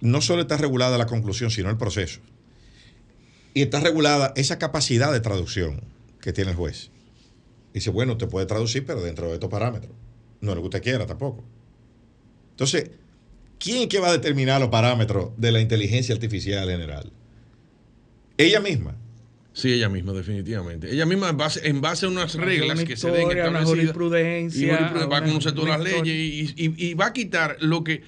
[0.00, 2.20] no solo está regulada la conclusión, sino el proceso.
[3.54, 5.82] Y está regulada esa capacidad de traducción
[6.20, 6.90] que tiene el juez.
[7.74, 9.92] Dice, bueno, te puede traducir, pero dentro de estos parámetros.
[10.40, 11.44] no lo que usted quiera tampoco.
[12.50, 12.90] Entonces,
[13.60, 17.12] ¿quién es que va a determinar los parámetros de la inteligencia artificial general?
[18.42, 18.94] Ella misma.
[19.54, 20.90] Sí, ella misma, definitivamente.
[20.90, 23.58] Ella misma, en base, en base a unas reglas una que se den historia, una
[23.60, 23.68] establecidas.
[23.94, 27.56] jurisprudencia, y jurisprudencia, va a conocer todas las leyes y, y- y va a quitar
[27.60, 28.02] lo que.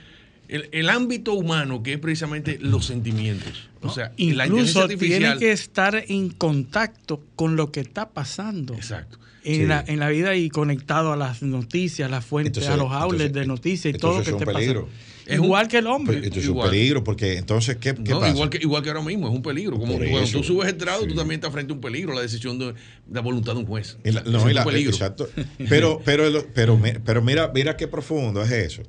[0.46, 3.68] El, el ámbito humano, que es precisamente los sentimientos.
[3.80, 5.18] O sea, la inteligencia Incluso artificial.
[5.20, 8.74] tiene que estar en contacto con lo que está pasando.
[8.74, 9.18] Exacto.
[9.42, 9.66] En, Sí.
[9.66, 13.24] la, en la vida y conectado a las noticias, las fuentes, Entonces- a los outlets
[13.26, 14.88] entonces, de noticias y todo lo que esté pasando.
[15.26, 16.18] Es un- Igual que el hombre.
[16.26, 16.66] Es Igual.
[16.66, 18.32] un peligro porque entonces, ¿qué, qué No, pasa?
[18.32, 19.78] igual, que, igual que ahora mismo, es un peligro.
[19.78, 21.08] Como Por cuando eso, tú subes estrado, sí.
[21.08, 22.74] tú también estás frente a un peligro, la decisión de,
[23.10, 23.96] la voluntad de un juez.
[24.04, 24.90] La- no, es y la- un peligro.
[24.92, 25.28] exacto.
[25.68, 28.82] Pero, pero, el- pero, pero mira, mira qué profundo es eso.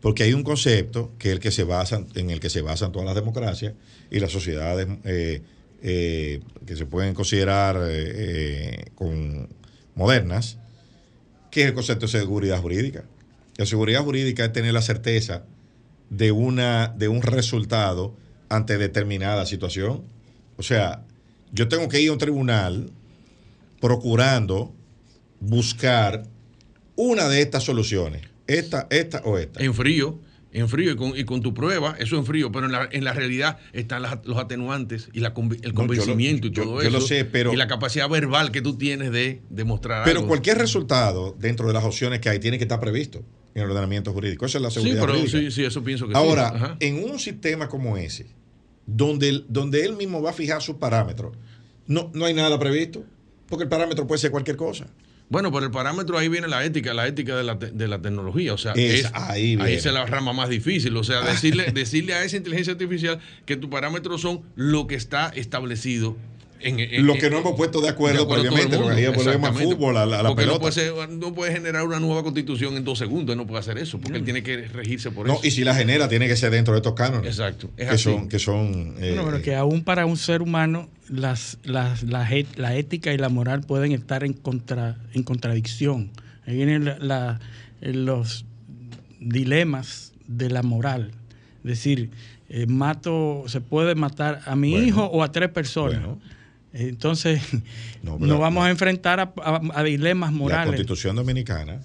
[0.00, 2.92] Porque hay un concepto que es el que se basa, en el que se basan
[2.92, 3.74] todas las democracias
[4.10, 5.42] y las sociedades eh,
[5.82, 9.48] eh, que se pueden considerar eh, eh, con
[9.94, 10.58] modernas,
[11.50, 13.04] que es el concepto de seguridad jurídica.
[13.56, 15.44] La seguridad jurídica es tener la certeza
[16.12, 18.14] de, una, de un resultado
[18.50, 20.02] ante determinada situación.
[20.58, 21.04] O sea,
[21.52, 22.90] yo tengo que ir a un tribunal
[23.80, 24.74] procurando
[25.40, 26.24] buscar
[26.96, 29.62] una de estas soluciones, esta, esta o esta.
[29.64, 30.20] En frío,
[30.52, 33.04] en frío y con, y con tu prueba, eso en frío, pero en la, en
[33.04, 36.82] la realidad están las- los atenuantes y la el No, yo convencimiento y yo- todo
[36.82, 36.90] yo eso.
[36.90, 40.28] lo sé, pero- y la capacidad verbal que tú tienes de demostrar Pero algo.
[40.28, 44.12] cualquier resultado dentro de las opciones que hay tiene que estar previsto en el ordenamiento
[44.12, 44.46] jurídico.
[44.46, 45.38] Esa es la Sí, seguridad pero jurídica.
[45.38, 46.18] sí, sí, eso pienso que sí.
[46.18, 46.76] Ahora, Ajá.
[46.80, 48.26] en un sistema como ese,
[48.86, 51.36] donde, donde él mismo va a fijar sus parámetros,
[51.86, 53.04] no, no hay nada previsto,
[53.48, 54.86] porque el parámetro puede ser cualquier cosa.
[55.28, 58.02] Bueno, pero el parámetro ahí viene la ética, la ética de la, te- de la
[58.02, 58.52] tecnología.
[58.52, 59.74] O sea, Es- es- ahí viene.
[59.74, 60.94] es la rama más difícil.
[60.96, 65.28] O sea, decirle, decirle a esa inteligencia artificial que tus parámetros son lo que está
[65.30, 66.18] establecido
[66.62, 68.34] en, en- Lo que en- no hemos puesto de acuerdo mundo.
[68.42, 70.60] porque ahí volvemos al fútbol, a la, a la Porque no pelota.
[70.60, 73.78] puede, ser- no puede generar una nueva constitución en dos segundos, él no puede hacer
[73.78, 75.46] eso, porque él tiene que regirse por No, eso.
[75.46, 77.26] y si la genera, tiene que ser dentro de estos cánones.
[77.26, 78.04] Exacto, es que así.
[78.04, 82.28] son, que son eh, Bueno, pero que aún para un ser humano las, las, la,
[82.56, 86.10] la ética y la moral pueden estar en, contra, en contradicción.
[86.46, 87.40] Ahí vienen la- la-
[87.80, 88.44] los
[89.20, 91.10] dilemas de la moral.
[91.64, 92.10] Es decir,
[92.48, 94.86] eh, mato, se puede matar a mi Bueno.
[94.86, 96.00] hijo o a tres personas.
[96.00, 96.20] Bueno.
[96.72, 97.40] Entonces,
[98.02, 100.66] No, nos vamos a enfrentar a, a- a dilemas La morales.
[100.68, 101.80] Constitución Dominicana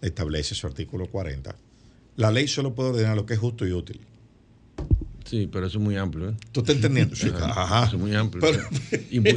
[0.00, 1.54] establece su artículo 40.
[2.16, 4.00] La ley solo puede ordenar lo que es justo y útil.
[5.24, 6.28] Sí, pero eso es muy amplio.
[6.30, 6.34] ¿eh?
[6.52, 7.16] ¿Tú estás entendiendo?
[7.16, 7.62] Sí, Ajá.
[7.64, 7.86] ajá.
[7.88, 8.40] Eso es muy amplio.
[8.42, 8.62] Pero-
[9.10, 9.30] y muy,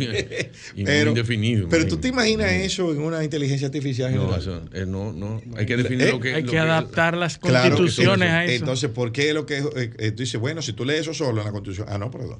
[0.75, 1.67] y muy indefinido.
[1.67, 5.41] Pero muy- tú te imaginas eso en una inteligencia artificial No, eso, eh, no, no.
[5.57, 8.45] Hay que definir Eh, lo que Hay lo que adaptar las Claro que constituciones a
[8.45, 8.53] eso.
[8.53, 9.63] Entonces, ¿por qué lo que
[9.97, 11.87] eh, tú dices, bueno, si tú lees eso solo en la Constitución?
[11.89, 12.37] Ah, no, perdón.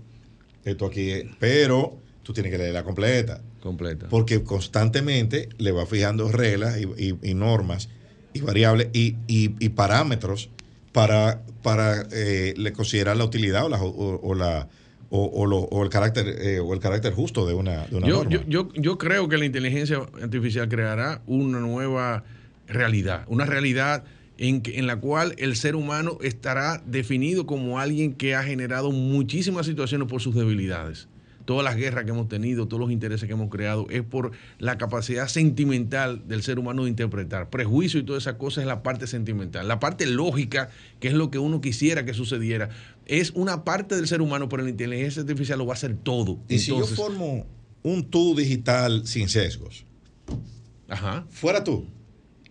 [0.63, 1.25] Esto aquí es.
[1.39, 1.97] Pero
[2.29, 3.41] tú tienes que leerla completa.
[3.59, 4.07] completa.
[4.07, 7.89] Porque constantemente le va fijando reglas y, y- y normas
[8.33, 10.51] y variables y, parámetros
[10.91, 14.67] para, para eh, le considerar la utilidad o la, o, o la
[15.09, 18.07] o, o lo- o el carácter eh, o el carácter justo de una, de una
[18.07, 18.29] yo, norma.
[18.31, 22.23] yo, yo, yo creo que la inteligencia artificial creará una nueva
[22.67, 24.03] realidad, una realidad
[24.37, 28.91] en, que- en la cual el ser humano estará definido como alguien que ha generado
[28.91, 31.07] muchísimas situaciones por sus debilidades.
[31.49, 34.77] Todas las guerras que hemos tenido, todos los intereses que hemos creado, es por la
[34.77, 37.49] capacidad sentimental del ser humano de interpretar.
[37.49, 39.67] Prejuicio y todas esas cosas es la parte sentimental.
[39.67, 40.69] La parte lógica,
[40.99, 42.69] que es lo que uno quisiera que sucediera,
[43.07, 46.37] es una parte del ser humano, pero la inteligencia artificial lo va a hacer todo.
[46.47, 47.47] y si yo formo
[47.81, 49.85] un tú digital sin sesgos,
[50.87, 51.25] Ajá.
[51.31, 51.87] fuera tú.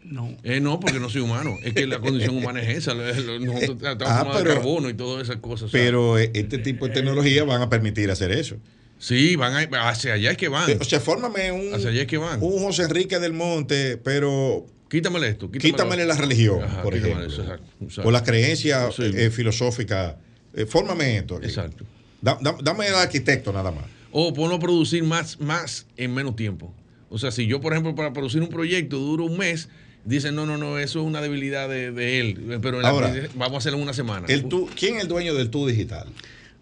[0.05, 0.37] No.
[0.43, 1.55] Eh, no, porque no soy humano.
[1.62, 2.95] Es que la condición humana es esa.
[2.95, 5.70] Nosotros estamos Ah, formados de pero- carbono y todas esas cosas.
[5.70, 8.57] Pero eh, este tipo de tecnología van a permitir hacer eso.
[8.99, 10.70] Sí, van a- hacia allá es que van.
[10.70, 12.43] Eh, O sea, fórmame un, Hacia allá es que van.
[12.43, 15.51] un José Enrique del Monte, pero Quítamele esto.
[15.51, 17.25] Quítamele, quítamele la religión, Ajá, por ejemplo.
[17.27, 18.09] eso, exacto, exacto.
[18.09, 19.03] O las creencias Sí.
[19.15, 20.15] eh, filosóficas.
[20.55, 21.37] Eh, fórmame esto.
[21.37, 21.47] aquí.
[21.47, 21.85] Exacto.
[22.23, 23.85] Da- da- dame el arquitecto nada más.
[24.12, 26.75] O ponlo a producir más, más en menos tiempo.
[27.11, 29.69] O sea, si yo, por ejemplo, para producir un proyecto duro un mes,
[30.07, 32.59] dicen, no, no, no, eso es una debilidad de, de él.
[32.62, 34.27] Pero en la- Ahora, vamos a hacerlo en una semana.
[34.29, 36.09] El tú, ¿Quién es el dueño del tú digital?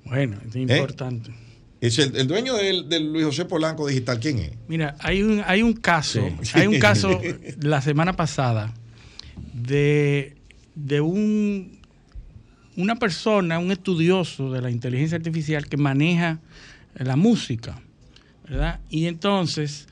[0.04, 1.30] Bueno, es importante.
[1.86, 4.52] Es el, el dueño del, del Luis José Polanco digital, ¿quién es?
[4.68, 6.52] Mira, hay un, hay un caso, Sí.
[6.58, 7.20] hay un caso
[7.60, 8.72] la semana pasada
[9.52, 10.36] de,
[10.74, 11.76] de un
[12.76, 16.40] una persona, un estudioso de la inteligencia artificial que maneja
[16.94, 17.80] la música,
[18.46, 18.80] ¿verdad?
[18.90, 19.86] Y entonces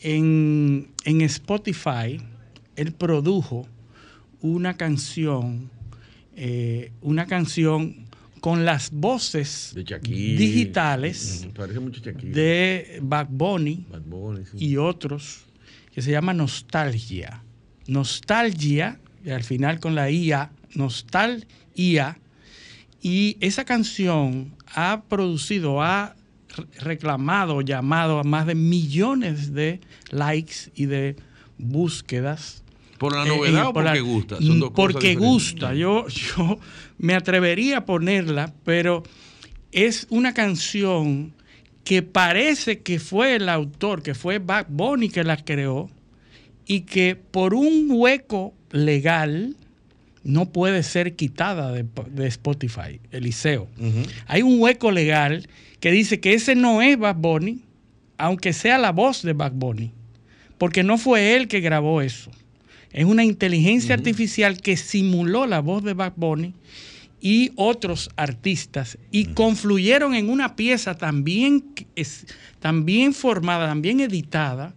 [0.00, 2.20] en, en Spotify
[2.76, 3.66] él produjo
[4.40, 5.68] una canción,
[6.36, 8.06] eh, una canción
[8.40, 11.46] con las voces De digitales
[12.22, 14.64] de Bad Bunny Bad Bunny, sí.
[14.66, 15.48] y otros
[15.98, 17.42] que se llama Nostalgia.
[17.88, 22.18] Nostalgia, y al final con la IA, Nostalgia,
[23.02, 26.14] y esa canción ha producido, ha
[26.80, 31.16] reclamado, llamado a más de millones de likes y de
[31.58, 32.62] búsquedas.
[32.98, 34.38] ¿Por la novedad o porque gusta?
[34.74, 35.74] porque gusta.
[35.74, 36.58] Yo, yo
[36.98, 39.02] me atrevería a ponerla, pero
[39.72, 41.32] es una canción
[41.84, 45.88] que parece que fue el autor, que fue Bad Bunny que la creó,
[46.66, 49.56] y que por un hueco legal
[50.22, 53.68] no puede ser quitada de, Spotify, Eliseo.
[54.26, 55.48] Hay un hueco legal
[55.80, 57.62] que dice que ese no es Bad Bunny,
[58.18, 59.92] aunque sea la voz de Bad Bunny,
[60.58, 62.30] porque no fue él que grabó eso.
[62.92, 66.54] Es una inteligencia artificial que simuló la voz de Bad Bunny
[67.20, 71.64] y otros artistas y confluyeron en una pieza también,
[72.60, 74.74] también formada, también editada,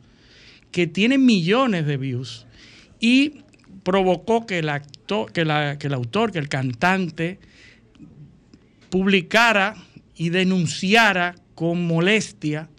[0.71, 2.47] que tiene millones de views
[2.99, 3.43] y
[3.83, 5.43] provocó que el, actor, que,
[5.79, 7.39] que el autor, que el cantante
[8.89, 9.75] publicara
[10.15, 12.69] y denunciara con molestia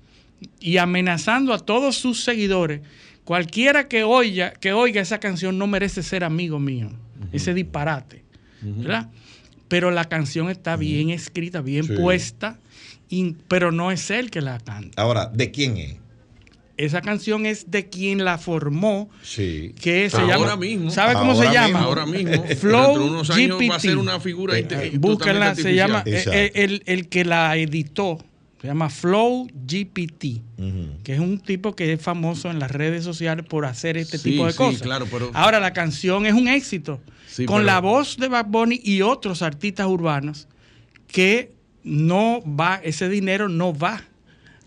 [0.60, 2.80] y amenazando a todos sus seguidores.
[3.24, 6.90] Cualquiera que oiga, que oiga esa canción no merece ser amigo mío.
[7.32, 8.24] Ese disparate.
[8.62, 9.10] ¿verdad?
[9.68, 12.58] Pero la canción está bien escrita, bien puesta,
[13.48, 15.00] pero no es él que la canta.
[15.00, 15.96] Ahora, ¿de quién es?
[16.76, 19.08] esa canción es de quien la formó.
[19.22, 19.74] Sí.
[19.80, 20.56] Que se ahora llama.
[20.56, 20.90] mismo.
[20.90, 21.80] ¿Sabe cómo se llama?
[21.80, 22.44] Ahora mismo.
[22.60, 24.58] Flow unos años va a ser una figura.
[24.58, 26.02] Eh, búsquenla, se llama.
[26.06, 28.18] Eh, el, el, que la editó
[28.62, 30.40] se llama Flow GPT,
[31.02, 34.47] que es un tipo que es famoso en las redes sociales por hacer este tipo
[34.47, 34.82] de cosas.
[34.82, 35.32] Claro, pero...
[35.34, 37.01] Ahora, la canción es un éxito.
[37.47, 40.47] con la voz de Bad Bunny y otros artistas urbanos
[41.09, 41.51] que
[41.82, 44.01] no va, ese dinero no va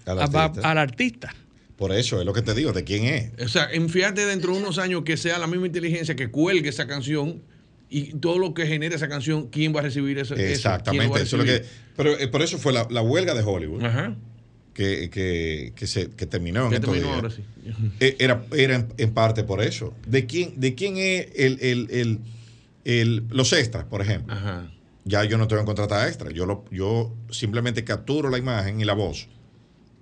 [0.06, 1.34] al artista.
[1.78, 3.32] Por eso es lo que te digo, ¿de quién es?
[3.46, 6.86] O sea, fíjate dentro de unos años que sea la misma inteligencia que cuelgue esa
[6.86, 7.42] canción
[7.90, 10.36] y todo lo que genere esa canción, ¿quién va a recibir eso?
[10.36, 11.38] Exactamente, eso?
[11.38, 11.64] lo que,
[11.96, 13.84] pero eh, por eso fue la, huelga de Hollywood.
[14.74, 17.06] Que, que, se, que terminó en estos días.
[17.06, 17.42] Ahora sí.
[18.02, 19.94] Eh, era, era en, parte por eso.
[20.06, 22.20] ¿De quién, de quién es el, el,
[22.84, 24.34] el, los extras, por ejemplo?
[24.34, 24.70] Ajá.
[25.06, 26.34] Ya yo no tengo que contratar extras.
[26.34, 29.30] Yo, lo, yo simplemente capturo la imagen y la voz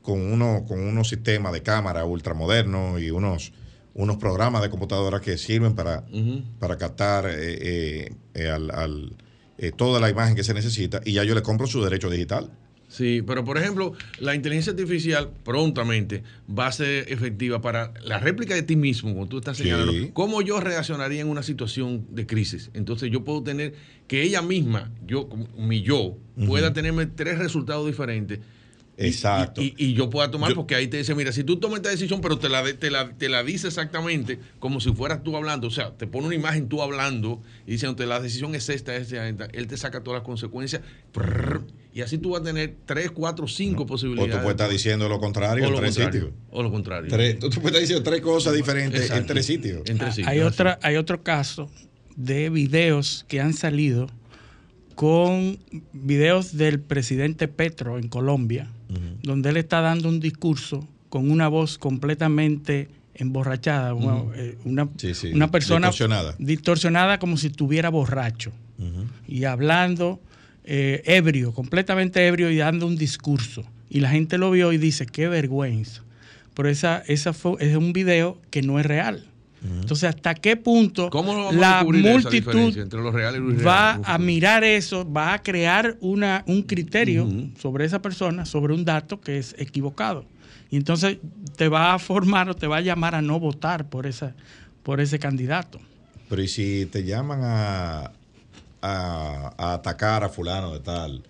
[0.03, 3.53] con, uno, con unos sistemas de cámara ultramodernos y unos,
[3.93, 6.03] unos programas de computadora que sirven para,
[6.59, 9.15] para captar eh, eh, eh, al,
[9.77, 12.51] toda la imagen que se necesita y ya yo le compro su derecho digital.
[12.87, 18.53] Sí, pero por ejemplo, la inteligencia artificial prontamente va a ser efectiva para la réplica
[18.53, 19.93] de ti mismo, como tú estás señalando.
[20.13, 22.69] ¿Cómo yo reaccionaría en una situación de crisis?
[22.75, 23.73] Entonces yo puedo tener
[24.07, 28.41] que ella misma, yo, mi yo, pueda tenerme tres resultados diferentes
[28.97, 29.61] Exacto.
[29.61, 32.37] Y, yo pueda tomar, porque ahí te dice, mira, si tú tomas esta decisión, pero
[32.37, 35.91] te la, te, la, te la dice exactamente como si fueras tú hablando, o sea,
[35.91, 39.67] te pone una imagen tú hablando y diciendo, la decisión es esta, esta, esta, él
[39.67, 40.81] te saca todas las consecuencias,
[41.93, 44.33] y así tú vas a tener tres, cuatro, cinco posibilidades.
[44.33, 46.29] O tú puedes estar diciendo lo contrario en tres sitios.
[46.49, 47.09] O lo contrario.
[47.09, 49.81] tú, puedes estar diciendo tres cosas diferentes en tres sitios.
[50.25, 51.69] hay, otra, hay otro caso
[52.15, 54.07] de videos que han salido
[54.95, 55.59] con
[55.91, 58.69] videos del presidente Petro en Colombia,
[59.21, 63.91] donde él está dando un discurso con una voz completamente emborrachada,
[64.35, 64.87] eh, una,
[65.51, 65.91] persona
[66.39, 67.19] distorsionada.
[67.19, 68.51] como si estuviera borracho
[69.27, 70.19] y hablando
[70.65, 73.63] eh, ebrio, completamente ebrio y dando un discurso.
[73.89, 76.01] Y la gente lo vio y dice, qué vergüenza.
[76.53, 79.25] Pero esa, esa fue, es un video que no es real.
[79.63, 81.09] Entonces, ¿hasta qué punto
[81.53, 82.73] la multitud
[83.65, 87.27] va a mirar eso, va a crear una, un criterio
[87.59, 90.25] sobre esa persona, sobre un dato que es equivocado?
[90.69, 91.17] Y entonces
[91.55, 94.35] te va a formar o te va a llamar a no votar por, esa,
[94.81, 95.79] por ese candidato.
[96.27, 98.11] Pero ¿y si te llaman a,
[98.81, 101.23] a atacar a fulano de tal?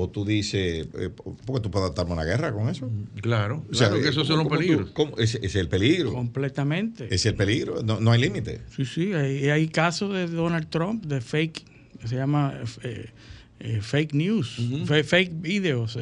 [0.00, 1.10] O tú dices, eh,
[1.44, 2.88] porque tú puedes adaptarme a una guerra con eso.
[3.20, 4.86] Claro, claro que eso es un peligro.
[5.18, 6.12] Es, es, el peligro.
[6.12, 7.12] Completamente.
[7.12, 8.60] Es el peligro, no, no hay límite.
[8.76, 11.64] Sí, sí, hay, hay, casos de Donald Trump de fake,
[12.00, 12.54] que se llama
[12.84, 13.10] eh,
[13.58, 15.98] eh, fake news, fake videos,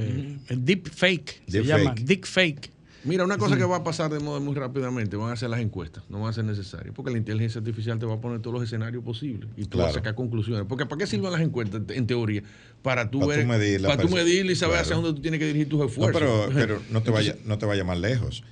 [0.51, 2.76] deep fake, se llama deep fake.
[3.05, 5.61] Mira, una cosa que va a pasar de modo muy rápidamente, van a ser las
[5.61, 8.55] encuestas, no van a ser necesarias, porque la inteligencia artificial te va a poner todos
[8.55, 10.67] los escenarios posibles y tú vas a sacar conclusiones.
[10.69, 12.43] Porque ¿para qué sirven las encuestas, en teoría?
[12.83, 13.47] Para tú, ver,
[13.83, 16.49] para tú medir y saber hacia dónde tú tienes que dirigir tus esfuerzos.
[16.49, 18.43] No, pero, no te vaya, no te vaya más lejos.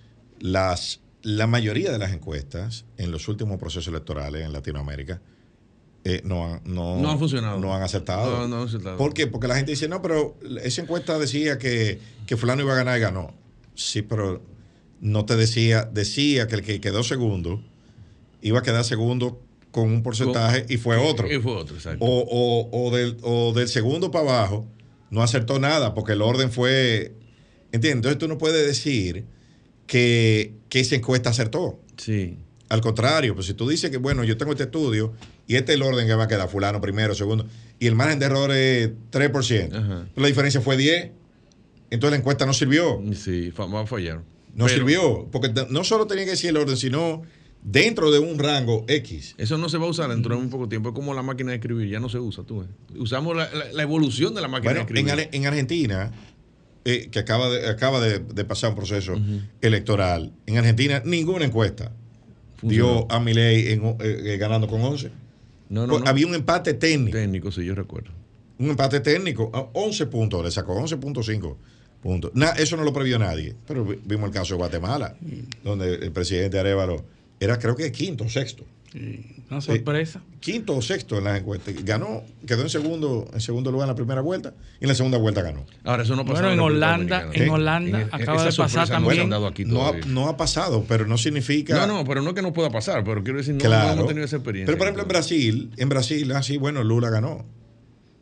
[0.40, 5.20] Las, la mayoría de las encuestas en los últimos procesos electorales en Latinoamérica
[6.04, 7.58] eh, no, han, no, han funcionado.
[7.58, 8.46] No han acertado.
[8.46, 8.98] No, han acertado.
[8.98, 9.26] ¿Por qué?
[9.26, 12.98] Porque la gente dice, no, pero esa encuesta decía que, que fulano iba a ganar
[12.98, 13.32] y ganó.
[13.74, 14.42] Sí, pero
[15.01, 17.62] no te decía, decía que el que quedó segundo
[18.42, 19.40] iba a quedar segundo
[19.70, 21.30] con un porcentaje y fue otro.
[21.32, 22.05] Y fue otro, exacto.
[22.05, 24.66] O, o- o del, o del segundo para abajo
[25.10, 27.14] no acertó nada porque el orden fue.
[27.72, 27.96] ¿Entiendes?
[27.96, 29.24] Entonces tú no puedes decir
[29.86, 31.80] que, que esa encuesta acertó.
[31.96, 32.38] Sí.
[32.68, 35.12] Al contrario, pues si tú dices que, bueno, yo tengo este estudio
[35.46, 37.46] y este es el orden que va a quedar, fulano primero, segundo,
[37.78, 40.06] y el margen de error es 3%, Ajá.
[40.16, 41.10] la diferencia fue 10,
[41.94, 43.00] entonces la encuesta no sirvió.
[43.14, 44.18] Sí, fa- va a fallar.
[44.54, 47.22] No Pero sirvió, porque no solo tenía que decir el orden, sino
[47.62, 49.34] dentro de un rango X.
[49.38, 50.90] Eso no se va a usar dentro de un poco tiempo.
[50.90, 52.44] Es como la máquina de escribir, ya no se usa.
[52.44, 52.64] Tú.
[52.98, 55.28] Usamos la, la- la evolución de la máquina Bueno, de en, escribir.
[55.32, 56.12] En Argentina,
[56.84, 59.14] eh, que acaba, de, acaba de, de pasar un proceso
[59.62, 61.92] electoral, en Argentina ninguna encuesta
[62.62, 65.10] dio a Milei en eh, eh, ganando con 11.
[65.70, 66.08] no, no, Pues no.
[66.10, 67.16] Había un empate técnico.
[67.16, 68.10] técnico, sí, yo recuerdo.
[68.58, 71.56] Un empate técnico, a 11 puntos, le sacó 11.5
[72.05, 72.31] puntos.
[72.35, 75.16] Na- eso no lo previó nadie, pero vi- vimos el caso de Guatemala,
[75.64, 77.05] donde el presidente Arevalo
[77.40, 78.64] era creo que quinto o sexto.
[79.51, 80.22] Una sorpresa.
[80.39, 81.74] Quinto o sexto en las encuestas.
[81.85, 85.18] Ganó, quedó en segundo, en segundo lugar en la primera vuelta y en la segunda
[85.18, 85.64] vuelta ganó.
[85.82, 87.51] Ahora, eso no pasa Bueno, en Holanda, en ¿Eh?
[87.51, 89.32] Holanda En- acaba esa de pasar no también.
[89.32, 91.74] aquí No ha, no pasado, pero no significa.
[91.74, 93.93] No, no, pero no es que no pueda pasar, pero quiero decir, no, no claro.
[93.94, 94.66] hemos tenido esa experiencia.
[94.66, 97.44] Pero por ejemplo en Brasil, en Brasil, así, bueno, Lula ganó.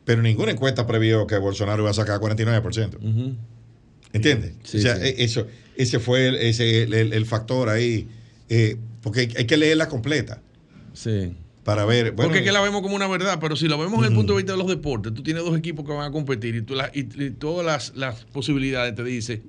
[0.07, 2.97] Pero ninguna encuesta previó que Bolsonaro iba a sacar 49%.
[2.97, 3.35] Ujú.
[4.13, 4.53] ¿Entiendes?
[4.65, 5.03] Sí, o sea, sí.
[5.07, 8.09] e- eso, ese fue el, ese, el, el- factor ahí.
[8.49, 10.41] eh, porque hay, hay que leerla completa
[10.93, 11.35] Sí.
[11.65, 12.13] para ver.
[12.13, 14.15] Bueno, Porque es que la vemos como una verdad, pero si la vemos desde el
[14.17, 16.63] punto de vista de los deportes, tú tienes dos equipos que van a competir y,
[16.63, 19.43] tú la- y- y todas las, las posibilidades te dice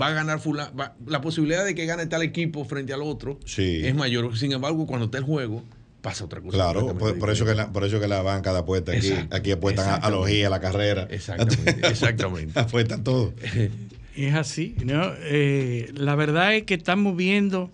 [0.00, 3.38] va a ganar fulano, va- la posibilidad de que gane tal equipo frente al otro
[3.46, 3.80] Sí.
[3.84, 4.36] es mayor.
[4.38, 5.64] Sin embargo, cuando está el juego,
[6.02, 6.52] pasa otra cosa.
[6.54, 9.50] Claro, por, eso que la, por eso que la banca de apuestas aquí, Exacto, aquí
[9.50, 11.08] apuestan a, a ojía, a la carrera.
[11.10, 12.58] Exactamente, exactamente.
[12.60, 13.32] apuestan todo.
[14.26, 15.12] Es así, ¿no?
[15.20, 17.70] Eh, la verdad es que estamos viendo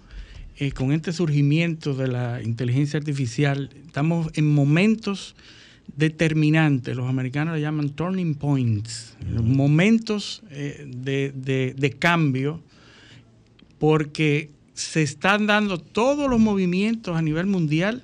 [0.59, 5.37] eh, con este surgimiento de la inteligencia artificial, estamos en momentos
[5.97, 12.61] determinantes, los americanos le llaman turning points, momentos eh, de, de- de cambio,
[13.79, 18.03] porque se están dando todos los movimientos a nivel mundial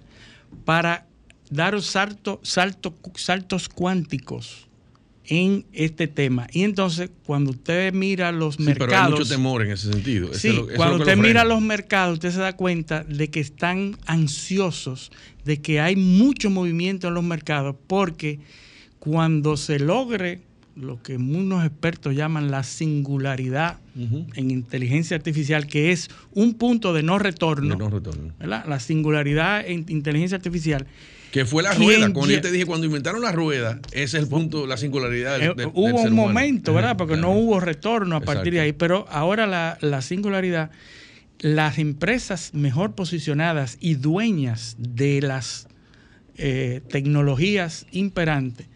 [0.64, 1.06] para
[1.50, 4.66] dar salto, salto- saltos cuánticos
[5.30, 6.48] en este tema.
[6.52, 9.20] Y entonces, cuando usted mira los Sí, pero hay mercados...
[9.20, 10.34] mucho temor en ese sentido.
[10.34, 13.38] Sí, eso cuando lo usted lo mira los mercados, usted se da cuenta de que
[13.38, 15.12] están ansiosos,
[15.44, 18.40] de que hay mucho movimiento en los mercados, porque
[18.98, 20.40] cuando se logre
[20.74, 23.78] lo que unos expertos llaman la singularidad
[24.34, 28.32] en inteligencia artificial, que es un punto de no retorno, De no retorno.
[28.38, 28.64] ¿verdad?
[28.66, 30.86] la singularidad en inteligencia artificial,
[31.32, 32.12] Que fue la ¿Quién rueda.
[32.12, 35.42] Cuando yo te dije, cuando inventaron la rueda, ese es el punto, la singularidad del,
[35.42, 36.28] Eh, del- del hubo ser un humano.
[36.28, 36.96] momento, ¿verdad?
[36.96, 37.28] Porque claro.
[37.34, 40.70] no hubo retorno a partir de ahí, pero ahora la, la singularidad,
[41.38, 45.68] las empresas mejor posicionadas y dueñas de las
[46.36, 48.66] eh, tecnologías imperantes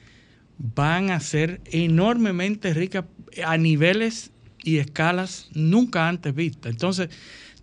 [0.58, 3.04] van a ser enormemente ricas
[3.44, 4.30] a niveles
[4.62, 6.70] y escalas nunca antes vistas.
[6.72, 7.08] Entonces,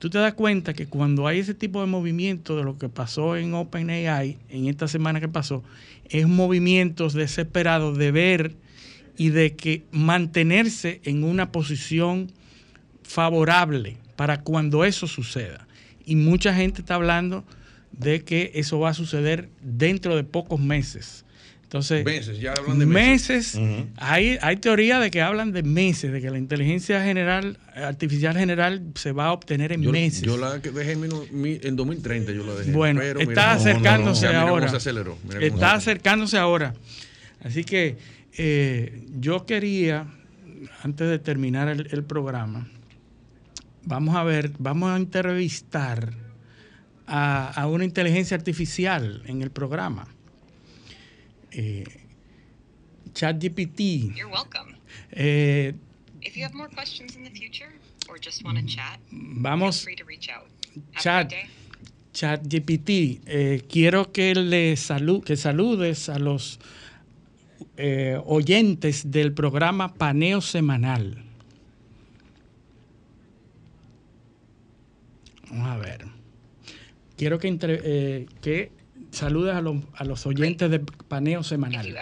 [0.01, 3.37] tú te das cuenta que cuando hay ese tipo de movimiento de lo que pasó
[3.37, 5.63] en OpenAI en esta semana que pasó,
[6.09, 8.55] es movimientos desesperados de ver
[9.15, 12.31] y de que mantenerse en una posición
[13.03, 15.67] favorable para cuando eso suceda.
[16.03, 17.45] Y mucha gente está hablando
[17.91, 21.25] de que eso va a suceder dentro de pocos meses.
[21.71, 23.55] Entonces, Meses, ya hablan de meses.
[23.55, 28.35] meses, hay, hay teoría de que hablan de meses, de que la inteligencia general, artificial
[28.35, 30.21] general se va a obtener en Yo, meses.
[30.21, 31.09] yo la dejé en,
[31.63, 32.73] en 2030, yo la dejé.
[32.73, 34.67] Bueno, Pero está mira acercándose ya mira cómo ahora.
[34.67, 36.73] se aceleró, mira cómo está se- acercándose ahora.
[37.41, 37.95] Así que
[38.37, 40.07] eh, yo quería,
[40.83, 42.67] antes de terminar el, el programa,
[43.85, 46.09] vamos a ver, vamos a entrevistar
[47.07, 50.09] a, a una inteligencia artificial en el programa.
[51.51, 51.83] Eh,
[53.13, 54.13] ChatGPT.
[54.15, 54.75] You're welcome.
[55.11, 55.73] Eh,
[56.21, 57.71] If you have more questions in the future
[58.07, 60.47] or just want to chat, vamos, feel free to reach out.
[60.93, 61.33] Have Chat.
[62.13, 66.59] ChatGPT, eh, quiero que le salu que saludes a los
[67.77, 71.23] eh, oyentes del programa Paneo Semanal.
[75.49, 76.05] Vamos a ver.
[77.17, 78.71] Quiero que, entre- eh, que
[79.11, 81.85] saludes a, los- a los oyentes del Paneo Semanal.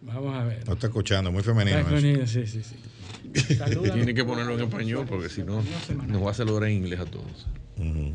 [0.00, 0.66] Vamos a ver.
[0.66, 1.78] No está escuchando, muy femenino.
[1.78, 2.26] eso.
[2.26, 3.54] Sí, sí, sí.
[3.56, 5.62] Saluda- Tiene que ponerlo en español porque si no,
[6.06, 7.46] nos va a hacer en inglés a todos.
[7.76, 8.14] Ujú.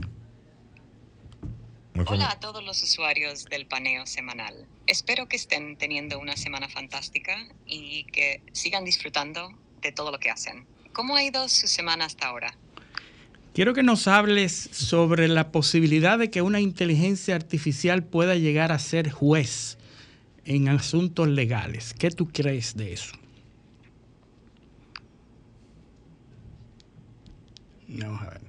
[1.96, 4.66] Muy Hola a todos los usuarios del paneo semanal.
[4.88, 7.38] Espero que estén teniendo una semana fantástica
[7.68, 10.66] y que sigan disfrutando de todo lo que hacen.
[10.94, 12.58] ¿Cómo ha ido su semana hasta ahora?
[13.54, 18.80] Quiero que nos hables sobre la posibilidad de que una inteligencia artificial pueda llegar a
[18.80, 19.78] ser juez
[20.44, 21.94] en asuntos legales.
[21.94, 23.14] ¿Qué tú crees de eso?
[27.88, 28.42] Vamos a ver.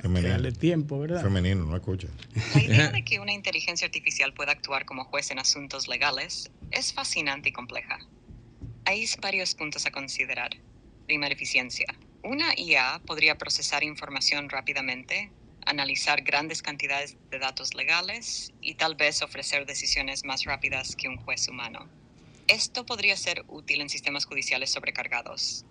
[0.00, 0.28] Femenino.
[0.28, 1.20] Darle tiempo, ¿verdad?
[1.20, 2.08] Femenino, no escucha.
[2.54, 6.92] La idea de que una inteligencia artificial pueda actuar como juez en asuntos legales es
[6.92, 7.98] fascinante y compleja.
[8.84, 10.50] Hay varios puntos a considerar.
[11.06, 11.86] Primera eficiencia.
[12.24, 15.34] Una IA podría procesar información rápidamente,
[15.66, 21.18] analizar grandes cantidades de datos legales y tal vez ofrecer decisiones más rápidas que un
[21.18, 21.92] juez humano.
[22.46, 25.66] Esto podría ser útil en sistemas judiciales sobrecargados.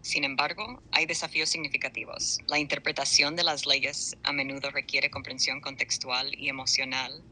[0.00, 2.38] Sin embargo, hay desafíos significativos.
[2.46, 7.26] La interpretación de las leyes a menudo requiere comprensión contextual y emocional,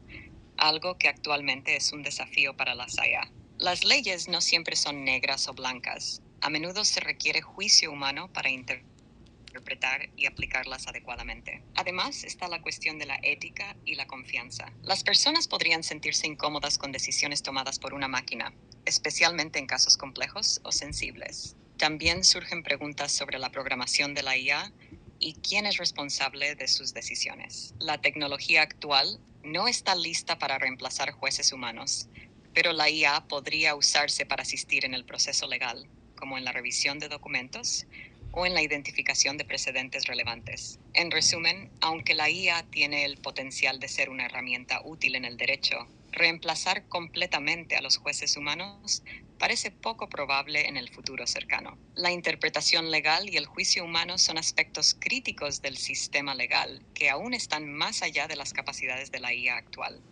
[0.57, 3.33] algo que actualmente es un desafío para las IA.
[3.59, 6.21] Las leyes no siempre son negras o blancas.
[6.41, 11.63] A menudo se requiere juicio humano para interpretar y aplicarlas adecuadamente.
[11.75, 14.71] Además está la cuestión de la ética y la confianza.
[14.83, 18.53] Las personas podrían sentirse incómodas con decisiones tomadas por una máquina,
[18.85, 21.55] especialmente en casos complejos o sensibles.
[21.77, 24.73] También surgen preguntas sobre la programación de la IA
[25.19, 27.73] y quién es responsable de sus decisiones.
[27.79, 32.09] La tecnología actual no está lista para reemplazar jueces humanos,
[32.53, 36.99] pero la IA podría usarse para asistir en el proceso legal, como en la revisión
[36.99, 37.87] de documentos
[38.31, 40.79] o en la identificación de precedentes relevantes.
[40.93, 45.37] En resumen, aunque la IA tiene el potencial de ser una herramienta útil en el
[45.37, 49.03] derecho, reemplazar completamente a los jueces humanos
[49.37, 51.79] parece poco probable en el futuro cercano.
[51.95, 57.33] La interpretación legal y el juicio humano son aspectos críticos del sistema legal que aún
[57.33, 60.03] están más allá de las capacidades de la IA actual.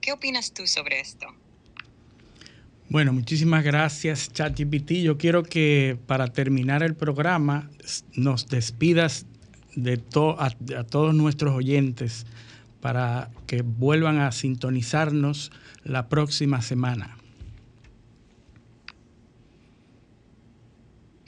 [0.00, 1.26] ¿Qué opinas tú sobre esto?
[2.90, 5.02] Bueno, muchísimas gracias, ChatGPT.
[5.02, 7.68] Yo quiero que para terminar el programa
[8.14, 9.26] nos despidas
[9.76, 10.46] de to a,
[10.76, 12.24] a todos nuestros oyentes
[12.80, 15.52] para que vuelvan a sintonizarnos
[15.84, 17.17] la próxima semana.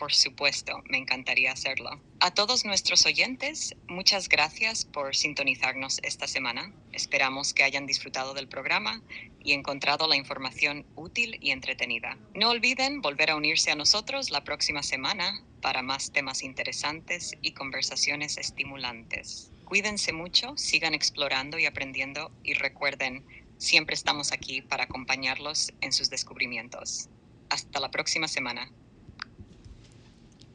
[0.00, 2.00] Por supuesto, me encantaría hacerlo.
[2.20, 6.72] A todos nuestros oyentes, muchas gracias por sintonizarnos esta semana.
[6.90, 9.02] Esperamos que hayan disfrutado del programa
[9.44, 12.16] y encontrado la información útil y entretenida.
[12.34, 17.52] No olviden volver a unirse a nosotros la próxima semana para más temas interesantes y
[17.52, 19.52] conversaciones estimulantes.
[19.66, 23.26] Cuídense mucho, sigan explorando y aprendiendo y recuerden,
[23.58, 27.10] siempre estamos aquí para acompañarlos en sus descubrimientos.
[27.50, 28.72] Hasta la próxima semana.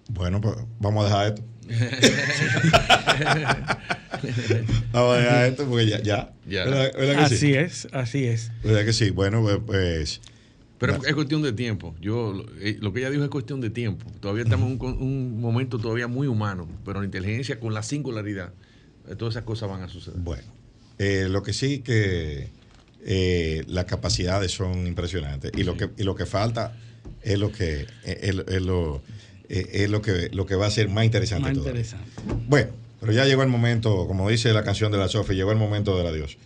[0.10, 1.44] Bueno, pues vamos a dejar esto.
[4.94, 6.02] vamos a dejar esto porque ya.
[6.02, 6.34] ya.
[6.48, 6.66] Ya.
[6.66, 7.54] ¿Verdad, verdad que Así sí?
[7.54, 8.52] es, así es.
[8.64, 9.10] ¿Verdad que sí?
[9.10, 9.60] Bueno, pues.
[9.66, 10.22] pues
[10.78, 11.10] Pero Ya.
[11.10, 11.96] es cuestión de tiempo.
[12.02, 14.06] Yo lo- eh, lo que ella dijo es cuestión de tiempo.
[14.20, 18.54] Todavía estamos en un, momento todavía muy humano, pero la inteligencia con la singularidad,
[19.10, 20.20] eh, todas esas cosas van a suceder.
[20.20, 20.44] Bueno,
[21.00, 22.50] eh, lo que sí que
[23.06, 26.76] eh, las capacidades son impresionantes y lo que y lo que falta
[27.22, 29.02] es lo que es, es lo
[29.50, 31.82] eh, es lo que lo que va a ser más interesante Más todavía.
[31.82, 32.12] interesante.
[32.48, 32.70] Bueno,
[33.00, 35.96] pero ya llegó el momento, como dice la canción de la Sofi, llegó el momento
[35.98, 36.38] del adiós.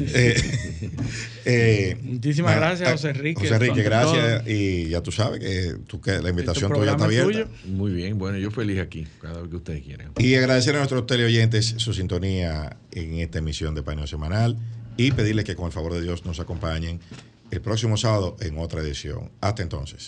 [0.00, 0.34] Eh,
[1.44, 3.40] eh, Muchísimas nada, gracias, José Enrique.
[3.40, 4.40] José Enrique, gracias.
[4.42, 4.50] todo.
[4.52, 7.32] Y ya tú sabes que, tú, que la invitación Este tuya está es abierta.
[7.32, 7.48] tuyo.
[7.66, 10.10] Muy bien, bueno, yo feliz aquí, cada vez que ustedes quieran.
[10.18, 14.56] Y agradecer a nuestros teleoyentes su sintonía en esta emisión de Paneo Semanal
[14.96, 16.98] y pedirles que con el favor de Dios nos acompañen
[17.50, 19.30] el próximo sábado en otra edición.
[19.40, 20.06] Hasta entonces.